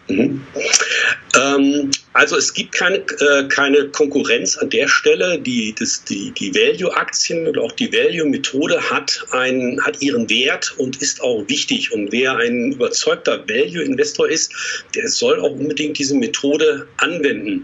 Mhm. 0.10 0.42
Ähm, 1.38 1.92
also 2.14 2.38
es 2.38 2.54
gibt 2.54 2.74
keine, 2.74 2.98
äh, 2.98 3.48
keine 3.50 3.88
Konkurrenz 3.90 4.58
an 4.58 4.70
der 4.70 4.88
Stelle. 4.88 5.40
Die, 5.40 5.74
das, 5.78 6.04
die, 6.04 6.32
die 6.32 6.54
Value-Aktien 6.54 7.48
oder 7.48 7.62
auch 7.62 7.72
die 7.72 7.92
Value-Methode 7.94 8.82
hat, 8.90 9.26
hat 9.32 10.02
ihren 10.02 10.30
Wert 10.30 10.74
und 10.78 11.02
ist 11.02 11.22
auch 11.22 11.48
wichtig. 11.48 11.92
Und 11.92 12.12
wer 12.12 12.36
ein 12.38 12.74
überzeugter 12.74 13.48
Value-Investor 13.48 14.28
ist, 14.28 14.52
der 14.96 15.08
soll 15.08 15.40
auch 15.40 15.52
unbedingt 15.52 15.98
diese 15.98 16.16
Methode 16.16 16.88
anwenden. 16.98 17.64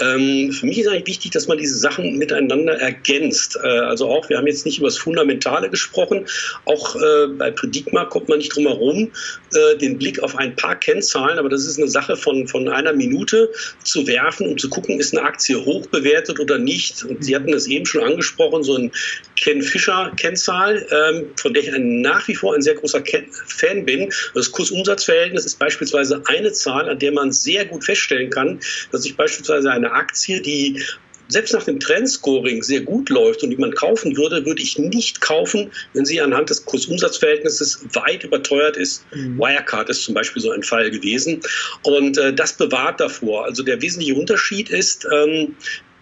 Ähm, 0.00 0.52
für 0.52 0.66
mich 0.66 0.78
ist 0.78 0.88
eigentlich 0.88 1.06
wichtig, 1.06 1.32
dass 1.32 1.48
man 1.48 1.58
diese 1.58 1.78
Sachen 1.78 2.18
miteinander 2.18 2.78
ergänzt. 2.78 3.58
Äh, 3.62 3.66
also 3.66 4.08
auch, 4.08 4.28
wir 4.28 4.36
haben 4.36 4.46
jetzt 4.46 4.66
nicht 4.66 4.78
über 4.78 4.88
das 4.88 4.98
Fundamentale 4.98 5.70
gesprochen. 5.70 6.26
Auch 6.66 6.96
äh, 6.96 7.28
bei 7.28 7.50
Predigma 7.50 8.04
kommt 8.04 8.28
man 8.28 8.38
nicht 8.38 8.54
drum 8.54 8.66
herum, 8.66 9.10
äh, 9.54 9.76
den 9.78 9.98
Blick 9.98 10.22
auf 10.22 10.36
ein 10.36 10.54
paar 10.54 10.76
Kennzahlen, 10.76 11.38
aber 11.38 11.48
das 11.48 11.66
ist 11.66 11.78
eine 11.78 11.88
Sache 11.88 12.16
von, 12.16 12.46
von 12.46 12.68
einer 12.68 12.92
Minute 12.92 13.15
zu 13.24 13.48
zu 13.82 14.06
werfen, 14.06 14.48
um 14.48 14.58
zu 14.58 14.68
gucken, 14.68 15.00
ist 15.00 15.16
eine 15.16 15.26
Aktie 15.26 15.64
hoch 15.64 15.86
bewertet 15.86 16.40
oder 16.40 16.58
nicht. 16.58 17.04
Und 17.04 17.24
Sie 17.24 17.34
hatten 17.34 17.52
das 17.52 17.66
eben 17.66 17.86
schon 17.86 18.02
angesprochen, 18.02 18.62
so 18.62 18.76
ein 18.76 18.92
Ken 19.36 19.62
Fischer-Kennzahl, 19.62 20.86
ähm, 20.90 21.30
von 21.36 21.54
der 21.54 21.62
ich 21.62 21.72
ein, 21.72 22.00
nach 22.00 22.26
wie 22.28 22.34
vor 22.34 22.54
ein 22.54 22.62
sehr 22.62 22.74
großer 22.74 23.00
Ken 23.00 23.26
Fan 23.30 23.84
bin. 23.84 24.12
Das 24.34 24.50
Kursumsatzverhältnis 24.52 25.46
ist 25.46 25.58
beispielsweise 25.58 26.22
eine 26.26 26.52
Zahl, 26.52 26.88
an 26.88 26.98
der 26.98 27.12
man 27.12 27.32
sehr 27.32 27.64
gut 27.64 27.84
feststellen 27.84 28.30
kann, 28.30 28.60
dass 28.92 29.02
sich 29.02 29.16
beispielsweise 29.16 29.70
eine 29.70 29.92
Aktie, 29.92 30.40
die 30.40 30.82
selbst 31.28 31.52
nach 31.52 31.64
dem 31.64 31.80
Trendscoring 31.80 32.62
sehr 32.62 32.80
gut 32.80 33.08
läuft 33.10 33.42
und 33.42 33.50
die 33.50 33.56
man 33.56 33.72
kaufen 33.72 34.16
würde, 34.16 34.44
würde 34.46 34.62
ich 34.62 34.78
nicht 34.78 35.20
kaufen, 35.20 35.70
wenn 35.92 36.04
sie 36.04 36.20
anhand 36.20 36.50
des 36.50 36.64
Kursumsatzverhältnisses 36.64 37.84
weit 37.94 38.24
überteuert 38.24 38.76
ist. 38.76 39.04
Mhm. 39.14 39.38
Wirecard 39.38 39.88
ist 39.88 40.04
zum 40.04 40.14
Beispiel 40.14 40.42
so 40.42 40.50
ein 40.50 40.62
Fall 40.62 40.90
gewesen. 40.90 41.40
Und 41.82 42.18
äh, 42.18 42.32
das 42.32 42.52
bewahrt 42.52 43.00
davor. 43.00 43.44
Also 43.44 43.62
der 43.62 43.80
wesentliche 43.82 44.14
Unterschied 44.14 44.70
ist, 44.70 45.06
ähm, 45.12 45.56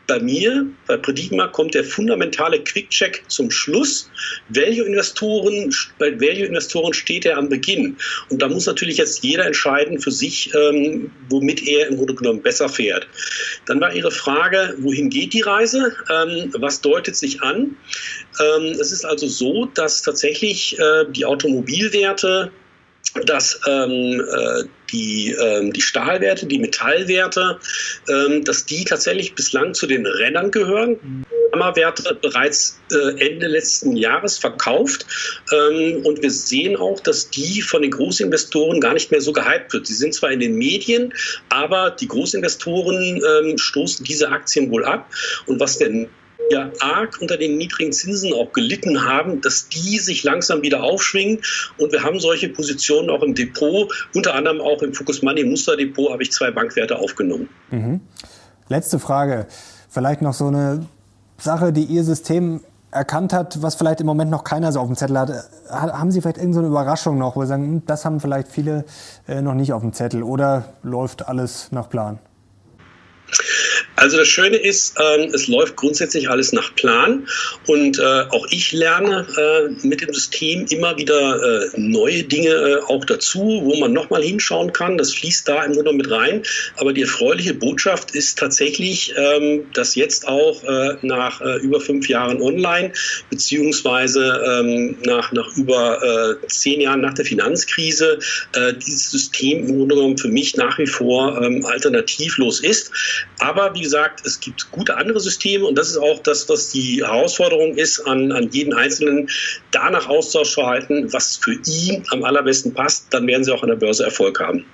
bei 0.07 0.21
mir, 0.21 0.67
bei 0.87 0.97
Predigma, 0.97 1.47
kommt 1.49 1.75
der 1.75 1.85
fundamentale 1.85 2.63
Quick-Check 2.63 3.23
zum 3.29 3.51
Schluss. 3.51 4.11
Value-Investoren, 4.51 5.75
bei 5.99 6.19
Value-Investoren 6.21 6.93
steht 6.93 7.25
er 7.25 7.39
am 7.39 7.49
Beginn. 7.49 7.97
Und 8.29 8.43
da 8.43 8.49
muss 8.49 8.67
natürlich 8.67 8.99
jetzt 8.99 9.25
jeder 9.25 9.47
entscheiden 9.47 9.99
für 10.01 10.11
sich, 10.11 10.53
ähm, 10.55 11.11
womit 11.31 11.67
er 11.67 11.89
im 11.89 11.97
Grunde 11.97 12.15
genommen 12.15 12.43
besser 12.43 12.69
fährt. 12.69 13.07
Dann 13.67 13.81
war 13.81 13.95
Ihre 13.95 14.11
Frage, 14.11 14.75
wohin 14.79 15.11
geht 15.11 15.33
die 15.33 15.43
Reise? 15.43 15.95
Ähm, 16.11 16.53
was 16.59 16.81
deutet 16.81 17.17
sich 17.17 17.41
an? 17.43 17.77
Ähm, 18.41 18.77
es 18.81 18.93
ist 18.93 19.05
also 19.05 19.27
so, 19.27 19.67
dass 19.67 20.03
tatsächlich 20.03 20.79
äh, 20.79 21.05
die 21.11 21.25
Automobilwerte 21.25 22.53
dass 23.27 23.61
ähm, 23.67 24.21
äh, 24.21 24.65
die, 24.91 25.31
ähm, 25.33 25.73
die 25.73 25.81
Stahlwerte, 25.81 26.47
die 26.47 26.59
Metallwerte, 26.59 27.59
ähm, 28.09 28.45
dass 28.45 28.67
die 28.67 28.85
tatsächlich 28.85 29.35
bislang 29.35 29.75
zu 29.75 29.87
den 29.87 30.07
Rennern 30.07 30.51
gehören. 30.51 31.25
Gamma-Werte 31.53 32.19
bereits 32.21 32.81
äh, 32.91 33.27
Ende 33.27 33.47
letzten 33.47 33.97
Jahres 33.97 34.39
verkauft. 34.39 35.07
Ähm, 35.53 36.05
und 36.05 36.21
wir 36.23 36.31
sehen 36.31 36.77
auch, 36.77 36.99
dass 37.01 37.31
die 37.31 37.63
von 37.63 37.83
den 37.83 37.93
Großinvestoren 37.93 38.81
gar 38.81 38.95
nicht 38.95 39.13
mehr 39.13 39.21
so 39.21 39.33
gehypt 39.33 39.73
wird. 39.73 39.87
Sie 39.87 39.95
sind 39.95 40.15
zwar 40.15 40.33
in 40.33 40.41
den 40.41 40.57
Medien, 40.57 41.15
aber 41.49 41.91
die 41.91 42.09
Großinvestoren 42.09 43.23
ähm, 43.23 43.59
stoßen 43.59 44.05
diese 44.05 44.31
Aktien 44.31 44.71
wohl 44.71 44.85
ab. 44.85 45.09
Und 45.47 45.61
was 45.61 45.79
denn 45.79 46.09
ja 46.51 46.71
arg 46.81 47.19
unter 47.21 47.37
den 47.37 47.57
niedrigen 47.57 47.93
Zinsen 47.93 48.33
auch 48.33 48.53
gelitten 48.53 49.05
haben, 49.05 49.41
dass 49.41 49.69
die 49.69 49.99
sich 49.99 50.25
langsam 50.25 50.63
wieder 50.63 50.83
aufschwingen. 50.83 51.41
Und 51.79 51.93
wir 51.93 52.03
haben 52.03 52.21
solche 52.21 52.49
Positionen 52.49 53.11
auch 53.11 53.23
im 53.23 53.35
Depot, 53.35 53.93
unter 54.15 54.35
anderem 54.35 54.61
auch 54.61 54.83
im 54.83 54.95
Focus 54.95 55.23
Money 55.23 55.45
Musterdepot 55.45 56.13
habe 56.13 56.23
ich 56.23 56.33
zwei 56.33 56.51
Bankwerte 56.51 56.99
aufgenommen. 56.99 57.49
Mhm. 57.71 58.01
Letzte 58.69 58.99
Frage. 58.99 59.47
Vielleicht 59.89 60.23
noch 60.23 60.35
so 60.35 60.49
eine 60.49 60.87
Sache, 61.39 61.73
die 61.73 61.85
Ihr 61.85 62.05
System 62.05 62.61
erkannt 62.91 63.33
hat, 63.33 63.61
was 63.61 63.75
vielleicht 63.75 64.01
im 64.01 64.07
Moment 64.07 64.31
noch 64.31 64.45
keiner 64.45 64.73
so 64.73 64.81
auf 64.81 64.87
dem 64.87 64.97
Zettel 64.97 65.19
hat. 65.19 65.31
Haben 65.69 66.11
Sie 66.11 66.21
vielleicht 66.21 66.39
irgendeine 66.39 66.69
Überraschung 66.69 67.19
noch, 67.19 67.37
wo 67.37 67.43
Sie 67.43 67.49
sagen, 67.49 67.65
hm, 67.65 67.83
das 67.87 68.05
haben 68.05 68.21
vielleicht 68.21 68.49
viele 68.49 68.85
äh, 69.27 69.43
noch 69.43 69.55
nicht 69.55 69.73
auf 69.73 69.83
dem 69.83 69.93
Zettel 69.93 70.23
oder 70.23 70.75
läuft 70.83 71.27
alles 71.27 71.73
nach 71.73 71.91
Plan? 71.91 72.19
Also 73.97 74.17
das 74.17 74.29
Schöne 74.29 74.57
ist, 74.57 74.99
äh, 74.99 75.27
es 75.27 75.47
läuft 75.47 75.77
grundsätzlich 75.77 76.29
alles 76.29 76.53
nach 76.53 76.75
Plan 76.75 77.27
und 77.67 77.99
äh, 77.99 78.03
auch 78.31 78.47
ich 78.51 78.73
lerne 78.73 79.27
äh, 79.37 79.87
mit 79.87 80.01
dem 80.01 80.13
System 80.13 80.67
immer 80.71 80.97
wieder 80.99 81.65
äh, 81.65 81.71
neue 81.77 82.25
Dinge 82.25 82.51
äh, 82.51 82.81
auch 82.89 83.05
dazu, 83.05 83.61
wo 83.63 83.77
man 83.77 83.93
nochmal 83.93 84.23
hinschauen 84.23 84.73
kann. 84.73 84.99
Das 84.99 85.13
fließt 85.15 85.49
da 85.49 85.63
im 85.65 85.75
Grunde 85.75 85.93
mit 85.93 86.11
rein. 86.11 86.43
Aber 86.77 86.93
die 86.93 87.03
erfreuliche 87.03 87.55
Botschaft 87.55 88.13
ist 88.13 88.39
tatsächlich, 88.39 89.15
ähm, 89.17 89.67
dass 89.75 89.95
jetzt 89.95 90.27
auch 90.27 90.63
äh, 90.65 90.97
nach 91.03 91.41
über 91.63 91.81
fünf 91.81 92.09
Jahren 92.09 92.41
online, 92.41 92.93
beziehungsweise 93.31 94.43
ähm, 94.47 94.97
nach, 95.05 95.33
nach 95.33 95.57
über 95.57 96.37
zehn 96.49 96.81
Jahren 96.81 97.01
nach 97.01 97.15
der 97.15 97.25
Finanzkrise, 97.25 98.19
dieses 98.55 99.11
System 99.11 99.67
im 99.67 99.79
Grunde 99.79 99.95
genommen 99.95 100.19
für 100.19 100.29
mich 100.29 100.57
nach 100.57 100.79
wie 100.79 100.87
vor 100.87 101.41
ähm, 101.43 101.65
alternativlos 101.67 102.61
ist. 102.61 102.91
Aber 103.39 103.75
wie 103.75 103.84
gesagt, 103.85 104.27
es 104.27 104.41
gibt 104.41 104.73
gute 104.73 104.97
andere 104.97 105.21
Systeme 105.21 105.65
und 105.65 105.79
das 105.79 105.91
ist 105.91 105.99
auch 105.99 106.19
das, 106.21 106.49
was 106.49 106.71
die 106.71 107.05
Herausforderung 107.05 107.77
ist, 107.77 108.01
an, 108.01 108.33
an 108.33 108.51
jeden 108.51 108.75
Einzelnen 108.75 109.29
danach 109.71 110.09
Austausch 110.09 110.53
zu 110.53 110.67
halten, 110.67 111.13
was 111.13 111.37
für 111.37 111.55
ihn 111.67 112.05
am 112.11 112.25
allerbesten 112.25 112.75
passt. 112.75 113.07
Dann 113.11 113.27
werden 113.29 113.45
sie 113.45 113.53
auch 113.53 113.63
an 113.63 113.69
der 113.69 113.77
Börse 113.77 114.05
Erfolg 114.05 114.41
haben. 114.41 114.65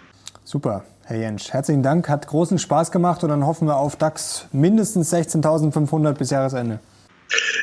Super. 0.44 0.84
Herr 1.04 1.18
Jentsch, 1.18 1.52
herzlichen 1.52 1.82
Dank, 1.82 2.08
hat 2.08 2.28
großen 2.28 2.58
Spaß 2.58 2.92
gemacht 2.92 3.24
und 3.24 3.30
dann 3.30 3.44
hoffen 3.44 3.66
wir 3.66 3.76
auf 3.76 3.96
DAX 3.96 4.46
mindestens 4.52 5.12
16.500 5.12 6.12
bis 6.12 6.30
Jahresende. 6.30 6.78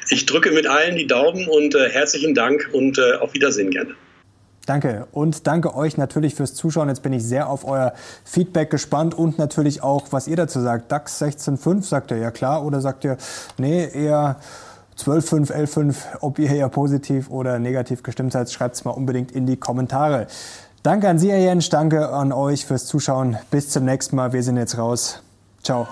Ich 0.10 0.26
drücke 0.26 0.52
mit 0.52 0.68
allen 0.68 0.98
die 0.98 1.08
Daumen 1.08 1.48
und 1.48 1.74
äh, 1.74 1.90
herzlichen 1.90 2.36
Dank 2.36 2.70
und 2.74 2.98
äh, 2.98 3.16
auf 3.16 3.34
Wiedersehen 3.34 3.72
gerne. 3.72 3.96
Danke 4.68 5.08
und 5.14 5.48
danke 5.48 5.74
euch 5.76 5.96
natürlich 5.96 6.36
fürs 6.36 6.54
Zuschauen. 6.54 6.90
Jetzt 6.90 7.02
bin 7.02 7.14
ich 7.14 7.24
sehr 7.24 7.50
auf 7.50 7.66
euer 7.66 7.94
Feedback 8.26 8.70
gespannt 8.70 9.18
und 9.18 9.40
natürlich 9.40 9.82
auch, 9.82 10.08
was 10.12 10.28
ihr 10.28 10.36
dazu 10.36 10.60
sagt. 10.60 10.92
DAX 10.92 11.22
16.5 11.22 11.84
sagt 11.84 12.12
ihr 12.12 12.18
ja 12.18 12.32
klar 12.32 12.66
oder 12.66 12.82
sagt 12.82 13.06
ihr, 13.06 13.16
nee, 13.58 13.88
eher 13.88 14.36
12.5, 14.98 15.54
11.5, 15.54 15.96
ob 16.20 16.38
ihr 16.38 16.50
eher 16.50 16.68
positiv 16.68 17.30
oder 17.30 17.60
negativ 17.60 18.04
gestimmt 18.04 18.34
seid, 18.34 18.52
schreibt 18.52 18.76
es 18.76 18.84
mal 18.84 18.92
unbedingt 18.92 19.32
in 19.32 19.46
die 19.46 19.56
Kommentare. 19.56 20.28
Danke 20.84 21.08
an 21.08 21.18
Sie, 21.18 21.32
Herr 21.32 21.40
Jens, 21.40 21.70
danke 21.70 22.10
an 22.10 22.34
euch 22.34 22.66
fürs 22.66 22.86
Zuschauen. 22.88 23.38
Bis 23.50 23.70
zum 23.70 23.86
nächsten 23.86 24.18
Mal. 24.18 24.34
Wir 24.34 24.44
sind 24.44 24.58
jetzt 24.58 24.78
raus. 24.78 25.22
Ciao. 25.64 25.88